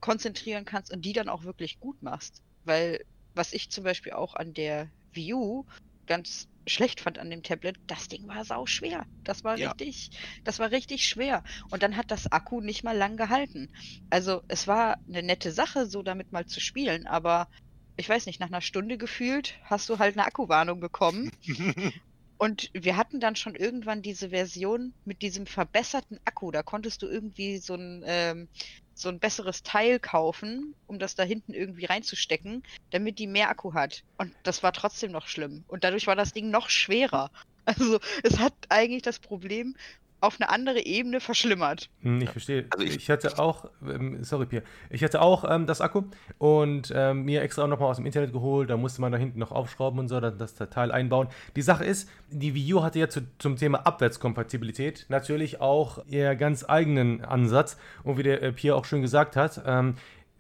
konzentrieren 0.01 0.65
kannst 0.65 0.93
und 0.93 1.05
die 1.05 1.13
dann 1.13 1.29
auch 1.29 1.45
wirklich 1.45 1.81
gut 1.81 2.03
machst. 2.03 2.43
Weil 2.65 3.05
was 3.35 3.53
ich 3.53 3.71
zum 3.71 3.85
Beispiel 3.85 4.13
auch 4.13 4.35
an 4.35 4.55
der 4.55 4.89
Wii 5.13 5.35
U 5.35 5.67
ganz 6.07 6.49
schlecht 6.69 7.01
fand 7.01 7.19
an 7.19 7.31
dem 7.31 7.43
Tablet, 7.43 7.77
das 7.87 8.09
Ding 8.09 8.27
war 8.29 8.45
sau 8.45 8.67
schwer. 8.67 9.07
Das 9.25 9.45
war 9.45 9.59
ja. 9.59 9.71
richtig, 9.71 10.11
das 10.45 10.59
war 10.59 10.71
richtig 10.71 11.07
schwer. 11.07 11.43
Und 11.71 11.83
dann 11.83 11.97
hat 11.97 12.11
das 12.11 12.31
Akku 12.31 12.61
nicht 12.61 12.85
mal 12.85 12.97
lang 12.97 13.17
gehalten. 13.17 13.71
Also 14.11 14.43
es 14.49 14.67
war 14.67 14.99
eine 15.09 15.23
nette 15.23 15.53
Sache, 15.53 15.87
so 15.87 16.03
damit 16.03 16.33
mal 16.33 16.47
zu 16.47 16.61
spielen, 16.61 17.07
aber 17.07 17.49
ich 17.97 18.09
weiß 18.09 18.27
nicht, 18.27 18.41
nach 18.41 18.49
einer 18.49 18.61
Stunde 18.61 18.97
gefühlt 18.97 19.55
hast 19.65 19.89
du 19.89 19.99
halt 19.99 20.17
eine 20.17 20.27
Akkuwarnung 20.27 20.81
bekommen. 20.81 21.33
Und 22.39 22.71
wir 22.73 22.97
hatten 22.97 23.19
dann 23.19 23.35
schon 23.35 23.57
irgendwann 23.57 24.01
diese 24.01 24.31
Version 24.31 24.95
mit 25.05 25.23
diesem 25.23 25.47
verbesserten 25.47 26.21
Akku. 26.25 26.53
Da 26.53 26.63
konntest 26.63 27.03
du 27.03 27.09
irgendwie 27.09 27.59
so 27.59 27.75
ein, 27.75 28.05
ähm, 28.07 28.49
so 28.99 29.09
ein 29.09 29.21
besseres 29.21 29.63
Teil 29.63 30.01
kaufen, 30.01 30.75
um 30.87 30.99
das 30.99 31.15
da 31.15 31.23
hinten 31.23 31.55
irgendwie 31.55 31.85
reinzustecken, 31.85 32.65
damit 32.91 33.19
die 33.19 33.29
mehr 33.29 33.49
Akku 33.49 33.73
hat. 33.75 34.03
Und 34.17 34.35
das 34.43 34.63
war 34.63 34.73
trotzdem 34.73 35.13
noch 35.13 35.29
schlimm. 35.29 35.65
Und 35.69 35.85
dadurch 35.85 36.07
war 36.07 36.17
das 36.17 36.33
Ding 36.33 36.51
noch 36.51 36.69
schwerer. 36.69 37.31
Also 37.65 38.01
es 38.23 38.39
hat 38.39 38.55
eigentlich 38.71 39.03
das 39.03 39.19
Problem, 39.19 39.77
auf 40.21 40.41
eine 40.41 40.51
andere 40.51 40.85
Ebene 40.85 41.21
verschlimmert. 41.21 41.89
Hm, 42.03 42.21
ich 42.21 42.31
verstehe. 42.31 42.67
Also 42.71 42.85
ich, 42.85 42.97
ich 42.97 43.11
hatte 43.11 43.39
auch, 43.39 43.71
ähm, 43.87 44.23
sorry 44.25 44.47
Pierre, 44.47 44.65
ich 44.91 45.05
hatte 45.05 45.21
auch 45.21 45.45
ähm, 45.49 45.67
das 45.67 45.81
Akku 45.81 46.03
und 46.39 46.93
ähm, 46.95 47.25
mir 47.25 47.43
extra 47.43 47.65
auch 47.65 47.69
nochmal 47.69 47.91
aus 47.91 47.97
dem 47.97 48.07
Internet 48.07 48.33
geholt. 48.33 48.71
Da 48.71 48.77
musste 48.77 49.01
man 49.01 49.13
da 49.13 49.19
hinten 49.19 49.39
noch 49.39 49.53
aufschrauben 49.53 50.01
und 50.01 50.09
so, 50.09 50.21
dann 50.21 50.39
das 50.39 50.55
Teil 50.55 50.93
einbauen. 50.93 51.29
Die 51.57 51.63
Sache 51.63 51.85
ist, 51.85 52.09
die 52.31 52.55
Wii 52.55 52.75
U 52.75 52.83
hatte 52.83 52.99
ja 52.99 53.09
zu, 53.09 53.23
zum 53.39 53.57
Thema 53.57 53.87
Abwärtskompatibilität 53.87 55.07
natürlich 55.09 55.61
auch 55.61 56.05
ihr 56.07 56.35
ganz 56.35 56.65
eigenen 56.69 57.25
Ansatz. 57.25 57.79
Und 58.03 58.19
wie 58.19 58.23
der 58.23 58.43
äh, 58.43 58.53
Pierre 58.53 58.77
auch 58.77 58.85
schön 58.85 59.03
gesagt 59.03 59.37
hat, 59.37 59.63
ähm, 59.67 59.95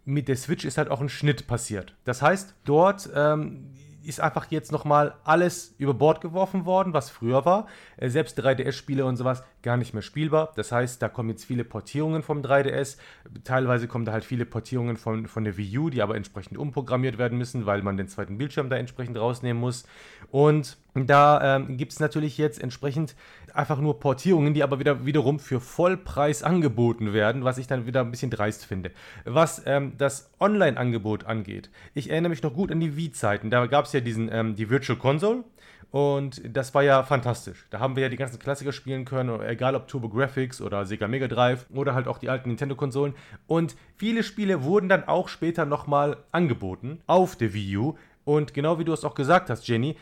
mit 0.04 0.26
der 0.28 0.36
Switch 0.36 0.64
ist 0.64 0.78
halt 0.78 0.90
auch 0.90 1.02
ein 1.02 1.10
Schnitt 1.10 1.46
passiert. 1.46 1.94
Das 2.04 2.22
heißt, 2.22 2.54
dort 2.64 3.10
ähm, 3.14 3.70
ist 4.08 4.20
einfach 4.20 4.50
jetzt 4.50 4.72
nochmal 4.72 5.14
alles 5.24 5.74
über 5.76 5.92
Bord 5.92 6.20
geworfen 6.20 6.64
worden, 6.64 6.94
was 6.94 7.10
früher 7.10 7.44
war. 7.44 7.66
Äh, 7.98 8.08
selbst 8.08 8.40
3DS-Spiele 8.40 9.04
und 9.04 9.16
sowas 9.16 9.44
gar 9.62 9.76
nicht 9.76 9.92
mehr 9.92 10.02
spielbar. 10.02 10.52
Das 10.56 10.72
heißt, 10.72 11.02
da 11.02 11.08
kommen 11.08 11.28
jetzt 11.28 11.44
viele 11.44 11.64
Portierungen 11.64 12.22
vom 12.22 12.40
3DS. 12.40 12.96
Teilweise 13.44 13.86
kommen 13.86 14.06
da 14.06 14.12
halt 14.12 14.24
viele 14.24 14.46
Portierungen 14.46 14.96
von, 14.96 15.26
von 15.26 15.44
der 15.44 15.58
Wii 15.58 15.78
U, 15.78 15.90
die 15.90 16.00
aber 16.00 16.16
entsprechend 16.16 16.56
umprogrammiert 16.56 17.18
werden 17.18 17.36
müssen, 17.36 17.66
weil 17.66 17.82
man 17.82 17.98
den 17.98 18.08
zweiten 18.08 18.38
Bildschirm 18.38 18.70
da 18.70 18.76
entsprechend 18.76 19.18
rausnehmen 19.18 19.60
muss. 19.60 19.84
Und 20.30 20.78
da 20.94 21.56
ähm, 21.56 21.76
gibt 21.76 21.92
es 21.92 22.00
natürlich 22.00 22.38
jetzt 22.38 22.62
entsprechend 22.62 23.14
einfach 23.58 23.80
nur 23.80 23.98
Portierungen, 23.98 24.54
die 24.54 24.62
aber 24.62 24.78
wieder 24.78 25.04
wiederum 25.04 25.40
für 25.40 25.60
Vollpreis 25.60 26.42
angeboten 26.42 27.12
werden, 27.12 27.44
was 27.44 27.58
ich 27.58 27.66
dann 27.66 27.86
wieder 27.86 28.00
ein 28.00 28.10
bisschen 28.10 28.30
dreist 28.30 28.64
finde. 28.64 28.92
Was 29.24 29.62
ähm, 29.66 29.94
das 29.98 30.30
Online-Angebot 30.38 31.24
angeht, 31.26 31.68
ich 31.92 32.10
erinnere 32.10 32.30
mich 32.30 32.42
noch 32.42 32.54
gut 32.54 32.70
an 32.70 32.78
die 32.78 32.96
Wii-Zeiten. 32.96 33.50
Da 33.50 33.66
gab 33.66 33.86
es 33.86 33.92
ja 33.92 34.00
diesen, 34.00 34.30
ähm, 34.32 34.54
die 34.54 34.70
Virtual 34.70 34.98
Console. 34.98 35.44
Und 35.90 36.42
das 36.44 36.74
war 36.74 36.82
ja 36.82 37.02
fantastisch. 37.02 37.66
Da 37.70 37.80
haben 37.80 37.96
wir 37.96 38.02
ja 38.02 38.08
die 38.10 38.16
ganzen 38.16 38.38
Klassiker 38.38 38.72
spielen 38.72 39.06
können, 39.06 39.40
egal 39.40 39.74
ob 39.74 39.88
Turbo 39.88 40.10
Graphics 40.10 40.60
oder 40.60 40.84
Sega 40.84 41.08
Mega 41.08 41.28
Drive 41.28 41.66
oder 41.72 41.94
halt 41.94 42.08
auch 42.08 42.18
die 42.18 42.28
alten 42.28 42.50
Nintendo-Konsolen. 42.50 43.14
Und 43.46 43.74
viele 43.96 44.22
Spiele 44.22 44.64
wurden 44.64 44.90
dann 44.90 45.08
auch 45.08 45.28
später 45.28 45.64
nochmal 45.64 46.18
angeboten 46.30 47.00
auf 47.06 47.36
der 47.36 47.54
Wii 47.54 47.76
U. 47.78 47.96
Und 48.24 48.52
genau 48.52 48.78
wie 48.78 48.84
du 48.84 48.92
es 48.92 49.04
auch 49.04 49.14
gesagt 49.14 49.48
hast, 49.48 49.66
Jenny, 49.66 49.96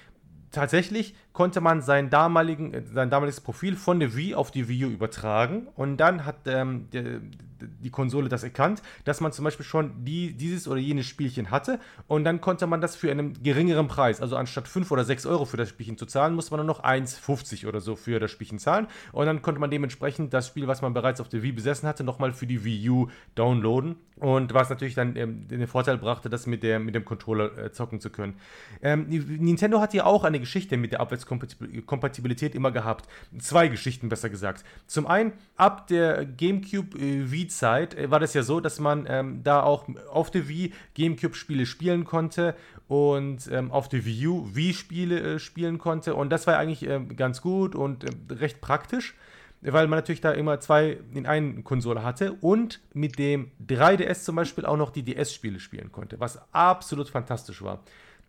tatsächlich 0.51 1.15
konnte 1.37 1.61
man 1.61 1.83
sein, 1.83 2.09
damaligen, 2.09 2.73
äh, 2.73 2.83
sein 2.95 3.11
damaliges 3.11 3.43
Profil 3.43 3.77
von 3.77 4.01
der 4.01 4.17
Wii 4.17 4.35
auf 4.35 4.51
die 4.51 4.69
Wii 4.69 4.87
U 4.87 4.89
übertragen. 4.89 5.69
Und 5.77 5.99
dann 5.99 6.25
hat 6.25 6.37
ähm, 6.47 6.89
die, 6.95 7.21
die, 7.61 7.91
Konsole 7.91 8.31
das 8.31 8.43
erkannt, 8.43 8.81
dass 9.05 9.21
man 9.21 9.33
zum 9.33 9.45
Beispiel 9.45 9.67
schon 9.67 10.03
die, 10.03 10.33
dieses 10.33 10.67
oder 10.67 10.81
jenes 10.81 11.05
Spielchen 11.05 11.51
hatte. 11.51 11.79
Und 12.07 12.25
dann 12.25 12.41
konnte 12.41 12.67
man 12.67 12.81
das 12.81 12.97
für 12.97 13.11
einen 13.11 13.43
geringeren 13.43 13.87
Preis, 13.87 14.23
also 14.23 14.35
anstatt 14.35 14.67
5 14.67 14.91
oder 14.91 15.05
6 15.05 15.27
Euro 15.27 15.45
für 15.45 15.59
das 15.59 15.69
Spielchen 15.69 15.99
zu 15.99 16.07
zahlen, 16.07 16.35
musste 16.35 16.53
man 16.53 16.65
nur 16.65 16.75
noch 16.75 16.83
1,50 16.83 17.67
oder 17.67 17.81
so 17.81 17.97
für 17.97 18.19
das 18.19 18.31
Spielchen 18.31 18.59
zahlen. 18.59 18.87
Und 19.13 19.27
dann 19.27 19.43
konnte 19.43 19.61
man 19.61 19.71
dementsprechend 19.71 20.33
das 20.33 20.47
Spiel, 20.47 20.67
was 20.67 20.81
man 20.81 20.95
bereits 20.95 21.21
auf 21.21 21.29
der 21.29 21.43
Wii 21.43 21.53
besessen 21.53 21.87
hatte, 21.87 22.03
nochmal 22.03 22.33
für 22.33 22.47
die 22.47 22.65
Wii 22.65 22.89
U 22.89 23.09
downloaden. 23.35 23.97
Und 24.19 24.55
was 24.55 24.71
natürlich 24.71 24.95
dann 24.95 25.15
ähm, 25.17 25.47
den 25.49 25.67
Vorteil 25.67 25.99
brachte, 25.99 26.31
das 26.31 26.47
mit, 26.47 26.63
der, 26.63 26.79
mit 26.79 26.95
dem 26.95 27.05
Controller 27.05 27.59
äh, 27.59 27.73
zocken 27.73 28.01
zu 28.01 28.09
können. 28.09 28.37
Ähm, 28.81 29.07
Nintendo 29.09 29.81
hat 29.81 29.93
ja 29.93 30.07
auch 30.07 30.25
eine 30.25 30.41
Geschichte 30.41 30.79
mit 30.79 30.93
der 30.93 31.01
Abwärtskompatibilität 31.27 32.55
immer 32.55 32.71
gehabt. 32.71 33.09
Zwei 33.39 33.69
Geschichten 33.69 34.09
besser 34.09 34.31
gesagt. 34.31 34.65
Zum 34.87 35.07
einen, 35.07 35.33
ab 35.57 35.87
der 35.89 36.25
GameCube 36.25 36.99
äh, 36.99 37.31
Wii-Zeit 37.31 37.95
äh, 37.95 38.11
war 38.11 38.21
das 38.21 38.35
ja 38.35 38.43
so, 38.43 38.61
dass 38.61 38.79
man 38.79 39.07
ähm, 39.09 39.43
da 39.43 39.63
auch 39.63 39.87
auf 40.11 40.31
der 40.31 40.49
Wii 40.49 40.73
GameCube-Spiele 40.95 41.67
spielen 41.67 42.05
konnte 42.05 42.55
und 42.89 43.49
ähm, 43.51 43.71
auf 43.71 43.89
der 43.89 44.05
Wii 44.05 44.27
U 44.27 44.49
Wii-Spiele 44.55 45.21
äh, 45.21 45.39
spielen 45.39 45.79
konnte. 45.79 46.15
Und 46.15 46.31
das 46.31 46.47
war 46.47 46.59
eigentlich 46.59 46.89
äh, 46.89 47.01
ganz 47.17 47.43
gut 47.43 47.75
und 47.75 48.05
äh, 48.05 48.35
recht 48.35 48.61
praktisch 48.61 49.15
weil 49.63 49.89
man 49.89 49.99
natürlich 49.99 50.21
da 50.21 50.33
immer 50.33 50.61
zwei 50.61 50.99
in 51.15 51.27
einen 51.27 51.65
Konsole 51.65 52.05
hatte 52.05 52.35
und 52.35 52.81
mit 52.93 53.19
dem 53.19 53.51
3DS 53.67 54.23
zum 54.23 54.37
Beispiel 54.37 54.67
auch 54.67 54.77
noch 54.77 54.91
die 54.91 55.03
DS-Spiele 55.03 55.61
spielen 55.61 55.91
konnte, 55.91 56.21
was 56.21 56.41
absolut 56.53 57.09
fantastisch 57.09 57.63
war 57.63 57.81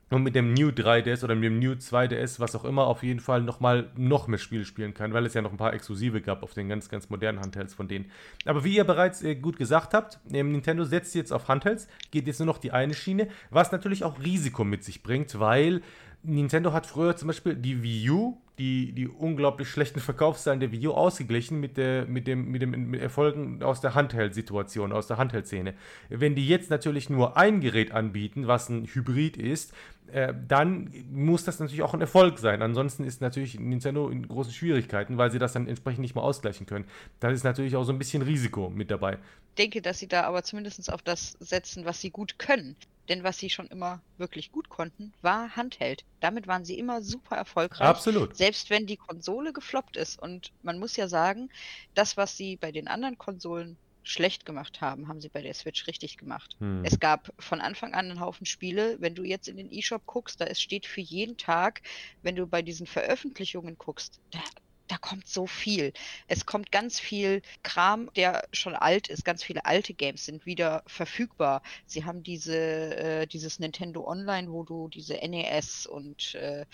und 0.10 0.24
mit 0.24 0.36
dem 0.36 0.54
New 0.54 0.70
3DS 0.70 1.24
oder 1.24 1.36
mit 1.36 1.46
dem 1.46 1.60
New 1.60 1.74
2DS, 1.74 2.40
was 2.40 2.56
auch 2.56 2.64
immer, 2.64 2.88
auf 2.88 3.04
jeden 3.04 3.20
Fall 3.20 3.42
nochmal 3.42 3.90
noch 3.98 4.28
mehr 4.28 4.38
Spiele 4.38 4.64
spielen 4.64 4.94
kann, 4.94 5.14
weil 5.14 5.26
es 5.26 5.34
ja 5.34 5.42
noch 5.42 5.52
ein 5.52 5.58
paar 5.58 5.74
Exklusive 5.74 6.22
gab 6.22 6.44
auf 6.44 6.54
den 6.54 6.70
ganz, 6.70 6.90
ganz 6.90 7.10
modernen 7.10 7.42
Handhelds 7.42 7.74
von 7.74 7.88
denen. 7.88 8.10
Aber 8.46 8.64
wie 8.64 8.76
ihr 8.76 8.86
bereits 8.86 9.22
äh, 9.22 9.36
gut 9.36 9.58
gesagt 9.58 9.94
habt, 9.94 10.20
Nintendo 10.30 10.86
setzt 10.86 11.14
jetzt 11.16 11.34
auf 11.34 11.50
Handhelds, 11.50 11.88
geht 12.12 12.28
jetzt 12.28 12.40
nur 12.40 12.46
noch 12.46 12.58
die 12.58 12.72
eine 12.72 12.94
Schiene, 12.94 13.28
was 13.50 13.72
natürlich 13.72 14.04
auch 14.04 14.20
Risiko 14.24 14.64
mit 14.64 14.84
sich 14.84 15.04
bringt, 15.04 15.40
weil 15.40 15.82
Nintendo 16.24 16.74
hat 16.74 16.86
früher 16.86 17.16
zum 17.16 17.28
Beispiel 17.28 17.56
die 17.56 17.82
Wii 17.84 18.10
U, 18.10 18.38
die, 18.58 18.92
die 18.92 19.08
unglaublich 19.08 19.70
schlechten 19.70 20.00
Verkaufszahlen 20.00 20.60
der 20.60 20.72
Wii 20.72 20.88
U 20.88 20.92
ausgeglichen 20.94 21.60
mit, 21.60 21.78
der, 21.78 22.06
mit, 22.06 22.26
dem, 22.28 22.50
mit 22.50 22.62
dem 22.62 22.90
mit 22.90 23.02
Erfolgen 23.02 23.62
aus 23.62 23.82
der 23.82 23.94
Handheld-Situation, 23.94 24.92
aus 24.92 25.08
der 25.08 25.18
Handheld-Szene. 25.18 25.76
Wenn 26.10 26.36
die 26.36 26.48
jetzt 26.48 26.70
natürlich 26.70 27.10
nur 27.10 27.38
ein 27.38 27.62
Gerät 27.62 27.92
anbieten, 27.92 28.48
was 28.48 28.70
ein 28.70 28.86
Hybrid 28.86 29.38
ist, 29.38 29.74
äh, 30.12 30.34
dann 30.48 30.92
muss 31.12 31.44
das 31.44 31.60
natürlich 31.60 31.84
auch 31.84 31.94
ein 31.94 32.02
Erfolg 32.02 32.40
sein. 32.40 32.62
Ansonsten 32.62 33.04
ist 33.04 33.22
natürlich 33.22 33.60
Nintendo 33.60 34.10
in 34.10 34.28
großen 34.28 34.54
Schwierigkeiten, 34.54 35.18
weil 35.18 35.32
sie 35.32 35.40
das 35.40 35.54
dann 35.54 35.68
entsprechend 35.68 36.02
nicht 36.02 36.16
mehr 36.16 36.24
ausgleichen 36.24 36.66
können. 36.66 36.86
Da 37.20 37.30
ist 37.30 37.44
natürlich 37.44 37.76
auch 37.76 37.84
so 37.84 37.92
ein 37.92 38.00
bisschen 38.00 38.24
Risiko 38.24 38.70
mit 38.70 38.90
dabei. 38.90 39.14
Ich 39.50 39.56
denke, 39.58 39.82
dass 39.82 40.00
sie 40.00 40.08
da 40.08 40.24
aber 40.24 40.44
zumindest 40.44 40.92
auf 40.92 41.02
das 41.02 41.38
setzen, 41.40 41.86
was 41.86 42.02
sie 42.02 42.10
gut 42.10 42.40
können. 42.40 42.76
Denn 43.10 43.24
was 43.24 43.38
sie 43.38 43.50
schon 43.50 43.68
immer 43.68 44.02
wirklich 44.18 44.52
gut 44.52 44.70
konnten, 44.70 45.14
war 45.22 45.56
Handheld. 45.56 46.04
Damit 46.20 46.48
waren 46.48 46.66
sie 46.66 46.78
immer 46.78 47.02
super 47.02 47.36
erfolgreich. 47.36 47.88
Absolut. 47.88 48.36
Selbst 48.36 48.70
wenn 48.70 48.86
die 48.86 48.98
Konsole 48.98 49.54
gefloppt 49.54 49.98
ist. 49.98 50.22
Und 50.22 50.52
man 50.62 50.80
muss 50.80 50.96
ja 50.96 51.08
sagen, 51.08 51.50
das, 51.94 52.18
was 52.18 52.36
sie 52.36 52.58
bei 52.58 52.72
den 52.72 52.88
anderen 52.88 53.18
Konsolen 53.18 53.78
schlecht 54.04 54.46
gemacht 54.46 54.80
haben, 54.82 55.08
haben 55.08 55.22
sie 55.22 55.30
bei 55.30 55.42
der 55.42 55.54
Switch 55.54 55.86
richtig 55.88 56.18
gemacht. 56.18 56.56
Hm. 56.60 56.84
Es 56.86 57.00
gab 57.00 57.34
von 57.40 57.60
Anfang 57.60 57.94
an 57.94 58.10
einen 58.10 58.20
Haufen 58.20 58.46
Spiele. 58.46 58.98
Wenn 59.00 59.16
du 59.16 59.24
jetzt 59.24 59.48
in 59.48 59.58
den 59.58 59.72
eShop 59.72 60.06
guckst, 60.06 60.40
da 60.40 60.46
es 60.46 60.62
steht 60.62 60.86
für 60.86 61.02
jeden 61.02 61.38
Tag, 61.38 61.82
wenn 62.22 62.36
du 62.36 62.48
bei 62.48 62.62
diesen 62.62 62.88
Veröffentlichungen 62.88 63.78
guckst, 63.78 64.20
da, 64.32 64.40
da 64.88 64.98
kommt 64.98 65.28
so 65.28 65.48
viel. 65.48 65.94
Es 66.28 66.46
kommt 66.46 66.72
ganz 66.72 67.00
viel 67.00 67.42
Kram, 67.64 68.10
der 68.16 68.48
schon 68.52 68.76
alt 68.76 69.10
ist. 69.10 69.26
Ganz 69.26 69.44
viele 69.44 69.66
alte 69.66 69.94
Games 69.94 70.26
sind 70.26 70.46
wieder 70.46 70.84
verfügbar. 70.88 71.62
Sie 71.86 72.06
haben 72.06 72.24
diese, 72.24 72.56
äh, 72.56 73.28
dieses 73.28 73.60
Nintendo 73.60 74.08
Online, 74.08 74.52
wo 74.52 74.64
du 74.64 74.88
diese 74.88 75.16
NES 75.16 75.86
und 75.86 76.36
äh, 76.36 76.66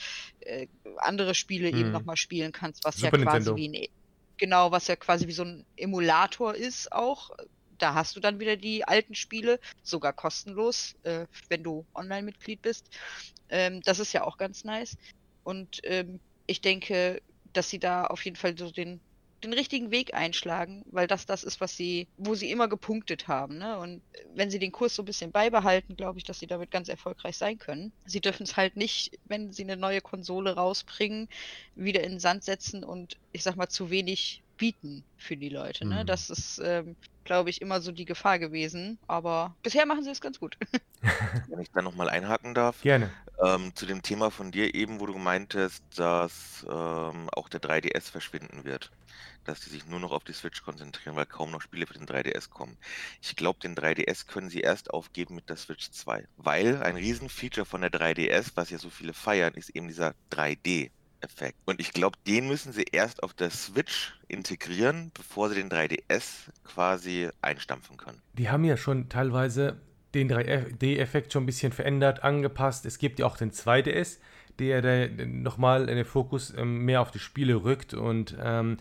äh, 0.41 0.67
andere 0.97 1.36
Spiele 1.36 1.69
hm. 1.69 1.80
eben 1.80 1.91
nochmal 1.91 2.17
spielen 2.17 2.52
kannst, 2.52 2.84
was 2.84 2.97
Super 2.97 3.17
ja 3.17 3.23
quasi 3.23 3.52
Nintendo. 3.52 3.56
wie 3.56 3.88
ein 3.88 3.88
Genau, 4.38 4.71
was 4.71 4.88
ja 4.88 4.95
quasi 4.95 5.28
wie 5.28 5.34
so 5.34 5.43
ein 5.43 5.65
Emulator 5.78 6.56
ist 6.56 6.91
auch. 6.91 7.32
Da 7.78 7.93
hast 7.93 8.15
du 8.15 8.19
dann 8.19 8.39
wieder 8.39 8.58
die 8.58 8.86
alten 8.86 9.15
Spiele, 9.15 9.60
sogar 9.84 10.12
kostenlos, 10.12 10.95
äh, 11.04 11.28
wenn 11.49 11.63
du 11.63 11.86
Online-Mitglied 11.93 12.62
bist. 12.62 12.89
Ähm, 13.49 13.82
das 13.82 13.99
ist 13.99 14.12
ja 14.13 14.23
auch 14.23 14.38
ganz 14.38 14.63
nice. 14.63 14.97
Und 15.43 15.82
ähm, 15.84 16.19
ich 16.47 16.62
denke, 16.62 17.21
dass 17.53 17.69
sie 17.69 17.79
da 17.79 18.05
auf 18.05 18.23
jeden 18.25 18.37
Fall 18.37 18.57
so 18.57 18.71
den 18.71 18.99
den 19.43 19.53
richtigen 19.53 19.91
Weg 19.91 20.13
einschlagen, 20.13 20.83
weil 20.91 21.07
das 21.07 21.25
das 21.25 21.43
ist, 21.43 21.61
was 21.61 21.75
sie, 21.75 22.07
wo 22.17 22.35
sie 22.35 22.51
immer 22.51 22.67
gepunktet 22.67 23.27
haben. 23.27 23.57
Ne? 23.57 23.77
Und 23.77 24.01
wenn 24.33 24.49
sie 24.49 24.59
den 24.59 24.71
Kurs 24.71 24.95
so 24.95 25.03
ein 25.03 25.05
bisschen 25.05 25.31
beibehalten, 25.31 25.95
glaube 25.95 26.17
ich, 26.17 26.23
dass 26.23 26.39
sie 26.39 26.47
damit 26.47 26.71
ganz 26.71 26.89
erfolgreich 26.89 27.37
sein 27.37 27.57
können. 27.57 27.91
Sie 28.05 28.21
dürfen 28.21 28.43
es 28.43 28.57
halt 28.57 28.77
nicht, 28.77 29.19
wenn 29.25 29.51
sie 29.51 29.63
eine 29.63 29.77
neue 29.77 30.01
Konsole 30.01 30.55
rausbringen, 30.55 31.27
wieder 31.75 32.03
in 32.03 32.11
den 32.11 32.19
Sand 32.19 32.43
setzen 32.43 32.83
und 32.83 33.17
ich 33.31 33.43
sag 33.43 33.55
mal 33.55 33.67
zu 33.67 33.89
wenig 33.89 34.42
bieten 34.63 35.04
für 35.17 35.36
die 35.36 35.49
Leute. 35.49 35.86
Ne? 35.86 36.04
Mhm. 36.04 36.08
Das 36.08 36.30
ist, 36.30 36.62
ähm, 36.63 36.95
glaube 37.26 37.49
ich, 37.49 37.62
immer 37.62 37.82
so 37.82 37.91
die 37.91 38.06
Gefahr 38.06 38.39
gewesen. 38.39 38.97
Aber 39.08 39.54
bisher 39.62 39.86
machen 39.86 40.06
sie 40.06 40.10
es 40.10 40.21
ganz 40.21 40.39
gut. 40.39 40.58
Wenn 41.49 41.60
ich 41.60 41.69
da 41.71 41.82
nochmal 41.82 42.08
einhaken 42.08 42.54
darf. 42.54 42.82
Gerne. 42.82 43.12
Ähm, 43.43 43.76
zu 43.76 43.86
dem 43.86 44.02
Thema 44.02 44.32
von 44.32 44.52
dir 44.52 44.73
eben, 44.73 45.02
wo 45.02 45.06
du 45.06 45.17
meintest, 45.17 45.84
dass 45.97 46.65
ähm, 46.69 47.30
auch 47.34 47.49
der 47.49 47.62
3DS 47.62 48.10
verschwinden 48.10 48.63
wird. 48.63 48.89
Dass 49.43 49.60
die 49.60 49.69
sich 49.69 49.86
nur 49.86 49.99
noch 49.99 50.13
auf 50.13 50.23
die 50.23 50.32
Switch 50.32 50.63
konzentrieren, 50.63 51.17
weil 51.17 51.26
kaum 51.26 51.52
noch 51.52 51.60
Spiele 51.60 51.86
für 51.86 51.95
den 51.95 52.08
3DS 52.08 52.49
kommen. 52.49 52.78
Ich 53.21 53.36
glaube, 53.36 53.60
den 53.60 53.76
3DS 53.76 54.28
können 54.28 54.49
sie 54.49 54.62
erst 54.62 54.91
aufgeben 54.91 55.36
mit 55.36 55.49
der 55.49 55.58
Switch 55.58 55.91
2. 55.91 56.26
Weil 56.38 56.82
ein 56.82 56.95
Riesenfeature 56.95 57.65
von 57.65 57.82
der 57.82 57.91
3DS, 57.91 58.52
was 58.56 58.69
ja 58.69 58.78
so 58.78 58.89
viele 58.89 59.12
feiern, 59.12 59.56
ist 59.56 59.71
eben 59.71 59.89
dieser 59.89 60.15
3D. 60.32 60.89
Effekt. 61.23 61.57
Und 61.65 61.79
ich 61.79 61.93
glaube, 61.93 62.17
den 62.27 62.47
müssen 62.47 62.73
sie 62.73 62.86
erst 62.91 63.23
auf 63.23 63.33
der 63.33 63.49
Switch 63.49 64.13
integrieren, 64.27 65.12
bevor 65.13 65.49
sie 65.49 65.55
den 65.55 65.69
3DS 65.69 66.49
quasi 66.63 67.29
einstampfen 67.41 67.97
können. 67.97 68.21
Die 68.33 68.49
haben 68.49 68.63
ja 68.65 68.77
schon 68.77 69.09
teilweise 69.09 69.77
den 70.13 70.29
3D-Effekt 70.29 71.33
schon 71.33 71.43
ein 71.43 71.47
bisschen 71.47 71.71
verändert, 71.71 72.23
angepasst. 72.23 72.86
Es 72.86 72.97
gibt 72.99 73.19
ja 73.19 73.25
auch 73.25 73.38
den 73.38 73.51
2DS, 73.51 74.19
der, 74.59 74.81
der 74.81 75.25
nochmal 75.25 75.88
den 75.88 76.05
Fokus 76.05 76.53
ähm, 76.55 76.86
mehr 76.86 77.01
auf 77.01 77.12
die 77.12 77.19
Spiele 77.19 77.63
rückt 77.63 77.93
und 77.93 78.38
ähm, 78.39 78.77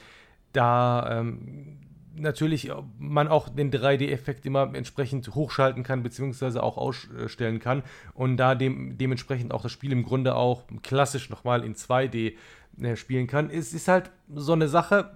da 0.52 1.20
ähm, 1.20 1.78
natürlich 2.14 2.70
man 2.98 3.28
auch 3.28 3.48
den 3.48 3.70
3D-Effekt 3.70 4.46
immer 4.46 4.74
entsprechend 4.74 5.34
hochschalten 5.34 5.82
kann, 5.82 6.02
beziehungsweise 6.02 6.62
auch 6.62 6.76
ausstellen 6.76 7.58
kann 7.58 7.82
und 8.14 8.36
da 8.36 8.54
dem, 8.54 8.98
dementsprechend 8.98 9.52
auch 9.52 9.62
das 9.62 9.72
Spiel 9.72 9.92
im 9.92 10.02
Grunde 10.02 10.34
auch 10.34 10.64
klassisch 10.82 11.30
nochmal 11.30 11.64
in 11.64 11.74
2D 11.74 12.34
äh, 12.80 12.96
spielen 12.96 13.26
kann. 13.26 13.50
Es 13.50 13.72
ist 13.72 13.88
halt 13.88 14.10
so 14.34 14.52
eine 14.52 14.68
Sache, 14.68 15.12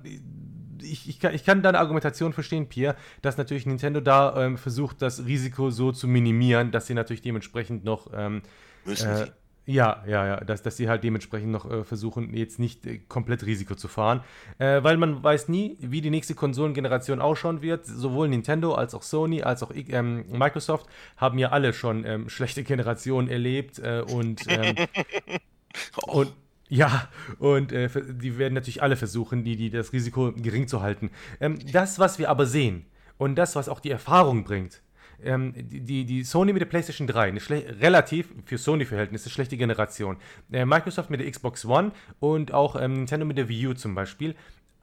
ich, 0.83 1.09
ich, 1.09 1.21
kann, 1.21 1.35
ich 1.35 1.45
kann 1.45 1.63
deine 1.63 1.79
Argumentation 1.79 2.33
verstehen, 2.33 2.69
Pierre, 2.69 2.97
dass 3.23 3.37
natürlich 3.37 3.67
Nintendo 3.67 4.01
da 4.01 4.45
ähm, 4.45 4.59
versucht, 4.59 5.03
das 5.03 5.25
Risiko 5.27 5.71
so 5.71 5.93
zu 5.93 6.09
minimieren, 6.09 6.71
dass 6.71 6.87
sie 6.87 6.95
natürlich 6.95 7.23
dementsprechend 7.23 7.85
noch. 7.85 8.11
Ähm, 8.15 8.43
Müssen 8.85 9.09
äh, 9.09 9.17
sie. 9.17 9.33
Ja, 9.69 10.05
ja, 10.07 10.25
ja, 10.25 10.37
dass, 10.37 10.63
dass 10.63 10.77
sie 10.77 10.89
halt 10.89 11.03
dementsprechend 11.03 11.51
noch 11.51 11.69
äh, 11.69 11.83
versuchen, 11.83 12.33
jetzt 12.33 12.61
nicht 12.61 12.87
äh, 12.87 12.99
komplett 12.99 13.45
Risiko 13.45 13.75
zu 13.75 13.89
fahren. 13.89 14.23
Äh, 14.59 14.85
weil 14.85 14.97
man 14.97 15.25
weiß 15.25 15.49
nie, 15.49 15.77
wie 15.81 16.01
die 16.01 16.11
nächste 16.11 16.37
Konsolengeneration 16.37 17.21
ausschauen 17.21 17.63
wird. 17.63 17.85
Sowohl 17.85 18.29
Nintendo 18.29 18.75
als 18.75 18.95
auch 18.95 19.03
Sony 19.03 19.43
als 19.43 19.65
auch 19.65 19.73
ähm, 19.75 20.25
Microsoft 20.31 20.87
haben 21.17 21.39
ja 21.39 21.51
alle 21.51 21.73
schon 21.73 22.05
ähm, 22.05 22.29
schlechte 22.29 22.63
Generationen 22.63 23.29
erlebt 23.29 23.81
äh, 23.81 24.05
und, 24.09 24.43
ähm, 24.49 24.77
und 26.07 26.33
ja, 26.69 27.09
und 27.39 27.73
äh, 27.73 27.89
die 28.09 28.39
werden 28.39 28.55
natürlich 28.55 28.83
alle 28.83 28.97
versuchen, 28.97 29.43
die, 29.43 29.57
die 29.57 29.71
das 29.71 29.93
Risiko 29.93 30.33
gering 30.33 30.69
zu 30.69 30.81
halten. 30.81 31.11
Ähm, 31.41 31.59
das, 31.73 31.99
was 31.99 32.21
wir 32.21 32.31
aber 32.31 32.47
sehen 32.47 32.87
und 33.19 33.35
das, 33.35 33.57
was 33.57 33.69
auch 33.69 33.81
die 33.81 33.91
Erfahrung 33.91 34.45
bringt, 34.45 34.83
ähm, 35.23 35.53
die, 35.57 36.05
die 36.05 36.25
Sony 36.25 36.53
mit 36.53 36.61
der 36.61 36.67
PlayStation 36.67 37.07
3, 37.07 37.29
eine 37.29 37.41
relativ 37.81 38.29
für 38.45 38.59
Sony-Verhältnisse 38.59 39.31
schlechte 39.31 39.57
Generation. 39.57 40.17
Äh, 40.53 40.65
Microsoft 40.65 41.11
mit 41.11 41.21
der 41.21 41.31
Xbox 41.31 41.65
One 41.65 41.93
und 42.21 42.53
auch 42.53 42.81
ähm, 42.81 42.95
Nintendo 42.95 43.27
mit 43.27 43.39
der 43.39 43.49
Wii 43.49 43.69
U 43.69 43.75
zum 43.75 43.95
Beispiel. 43.95 44.35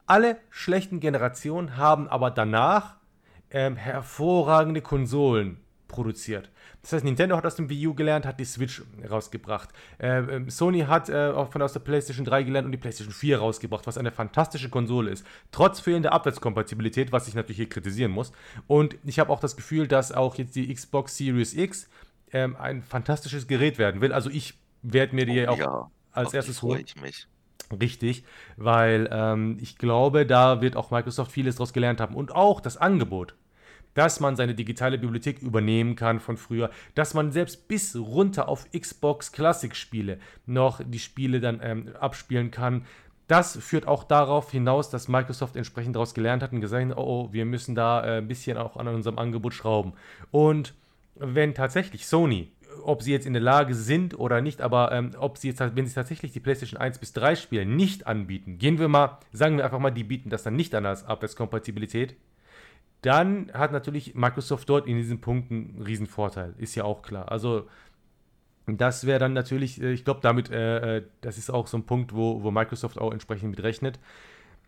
Alle 0.06 0.38
schlechten 0.50 1.00
Generationen 1.00 1.78
haben 1.78 2.08
aber 2.08 2.30
danach 2.32 2.98
ähm, 3.52 3.76
hervorragende 3.76 4.82
Konsolen 4.82 5.63
produziert. 5.94 6.50
Das 6.82 6.92
heißt, 6.92 7.06
Nintendo 7.06 7.38
hat 7.38 7.46
aus 7.46 7.56
dem 7.56 7.70
Wii 7.70 7.88
U 7.88 7.94
gelernt, 7.94 8.26
hat 8.26 8.40
die 8.40 8.46
Switch 8.46 8.82
rausgebracht. 9.08 9.70
Äh, 10.00 10.18
ähm, 10.18 10.50
Sony 10.50 10.82
hat 10.82 11.08
äh, 11.10 11.28
auch 11.28 11.52
von 11.52 11.62
aus 11.62 11.74
der 11.74 11.82
PlayStation 11.82 12.26
3 12.26 12.44
gelernt 12.44 12.66
und 12.66 12.72
die 12.72 12.80
PlayStation 12.80 13.14
4 13.14 13.38
rausgebracht, 13.38 13.86
was 13.86 13.98
eine 13.98 14.12
fantastische 14.12 14.70
Konsole 14.70 15.12
ist. 15.12 15.26
Trotz 15.52 15.80
fehlender 15.80 16.12
Abwärtskompatibilität, 16.12 17.12
was 17.12 17.28
ich 17.28 17.36
natürlich 17.36 17.58
hier 17.58 17.70
kritisieren 17.70 18.12
muss. 18.12 18.32
Und 18.66 18.98
ich 19.06 19.20
habe 19.20 19.32
auch 19.32 19.40
das 19.40 19.56
Gefühl, 19.56 19.88
dass 19.88 20.12
auch 20.12 20.36
jetzt 20.36 20.56
die 20.56 20.74
Xbox 20.74 21.16
Series 21.16 21.54
X 21.54 21.88
ähm, 22.32 22.56
ein 22.56 22.82
fantastisches 22.82 23.48
Gerät 23.48 23.78
werden 23.78 24.02
will. 24.02 24.12
Also 24.12 24.32
ich 24.32 24.56
werde 24.82 25.16
mir 25.16 25.28
die 25.28 25.46
oh, 25.46 25.52
auch 25.52 25.60
ja, 25.60 25.92
als 26.12 26.34
erstes 26.34 26.64
holen. 26.64 26.84
Ich 26.86 27.00
mich. 27.00 27.28
Richtig, 27.80 28.24
weil 28.58 29.08
ähm, 29.12 29.58
ich 29.62 29.78
glaube, 29.78 30.26
da 30.26 30.62
wird 30.62 30.76
auch 30.76 30.92
Microsoft 30.92 31.32
vieles 31.32 31.56
daraus 31.56 31.74
gelernt 31.74 32.02
haben. 32.02 32.16
Und 32.16 32.32
auch 32.34 32.60
das 32.60 32.78
Angebot 32.78 33.36
dass 33.94 34.20
man 34.20 34.36
seine 34.36 34.56
digitale 34.56 34.98
Bibliothek 34.98 35.42
übernehmen 35.42 35.96
kann 35.96 36.20
von 36.20 36.38
früher, 36.38 36.70
dass 36.96 37.14
man 37.14 37.32
selbst 37.32 37.68
bis 37.68 37.96
runter 37.96 38.48
auf 38.48 38.68
Xbox 38.72 39.32
Classic 39.32 39.76
Spiele 39.76 40.20
noch 40.46 40.82
die 40.86 41.00
Spiele 41.00 41.40
dann 41.40 41.60
ähm, 41.64 41.90
abspielen 42.00 42.52
kann. 42.52 42.86
Das 43.28 43.58
führt 43.58 43.88
auch 43.88 44.04
darauf 44.04 44.52
hinaus, 44.52 44.90
dass 44.90 45.08
Microsoft 45.08 45.56
entsprechend 45.56 45.96
daraus 45.96 46.14
gelernt 46.14 46.44
hat 46.44 46.52
und 46.52 46.62
gesagt 46.62 46.90
hat, 46.90 46.98
oh, 46.98 47.28
oh 47.30 47.34
wir 47.34 47.46
müssen 47.46 47.76
da 47.76 48.04
äh, 48.04 48.18
ein 48.18 48.28
bisschen 48.28 48.58
auch 48.58 48.78
an 48.78 48.88
unserem 48.88 49.18
Angebot 49.18 49.54
schrauben. 49.54 49.94
Und 50.32 50.74
wenn 51.16 51.54
tatsächlich 51.54 52.08
Sony 52.08 52.52
ob 52.84 53.02
sie 53.04 53.12
jetzt 53.12 53.26
in 53.26 53.34
der 53.34 53.42
Lage 53.42 53.76
sind 53.76 54.18
oder 54.18 54.42
nicht, 54.42 54.62
aber 54.62 54.92
ähm, 54.92 55.12
ob 55.20 55.38
sie 55.38 55.50
jetzt, 55.50 55.60
wenn 55.60 55.86
sie 55.86 55.94
tatsächlich 55.94 56.32
die 56.32 56.40
PlayStation 56.40 56.80
1 56.80 56.98
bis 56.98 57.14
3 57.14 57.36
Spiele 57.36 57.66
nicht 57.66 58.08
anbieten, 58.08 58.58
gehen 58.58 58.80
wir 58.80 58.88
mal, 58.88 59.20
sagen 59.32 59.58
wir 59.58 59.66
einfach 59.66 59.80
mal, 59.80 59.92
die 59.92 60.04
bieten 60.04 60.30
das 60.30 60.44
dann 60.44 60.56
nicht 60.56 60.74
an 60.76 60.86
als 60.86 61.06
Abwärtskompatibilität, 61.06 62.16
dann 63.04 63.52
hat 63.54 63.72
natürlich 63.72 64.16
Microsoft 64.16 64.70
dort 64.70 64.88
in 64.88 64.98
diesen 64.98 65.22
Punkten 65.22 65.74
einen 65.76 65.82
riesen 65.84 66.08
Vorteil, 66.08 66.54
ist 66.58 66.76
ja 66.76 66.86
auch 66.86 67.02
klar. 67.02 67.32
Also 67.32 67.68
das 68.66 69.06
wäre 69.06 69.20
dann 69.20 69.34
natürlich, 69.34 69.82
äh, 69.82 69.92
ich 69.92 70.06
glaube 70.06 70.22
damit, 70.22 70.50
äh, 70.50 70.98
äh, 70.98 71.04
das 71.22 71.38
ist 71.38 71.50
auch 71.50 71.68
so 71.68 71.78
ein 71.78 71.86
Punkt, 71.86 72.16
wo, 72.16 72.44
wo 72.44 72.52
Microsoft 72.52 72.98
auch 72.98 73.12
entsprechend 73.12 73.52
mit 73.52 73.62
rechnet. 73.62 74.00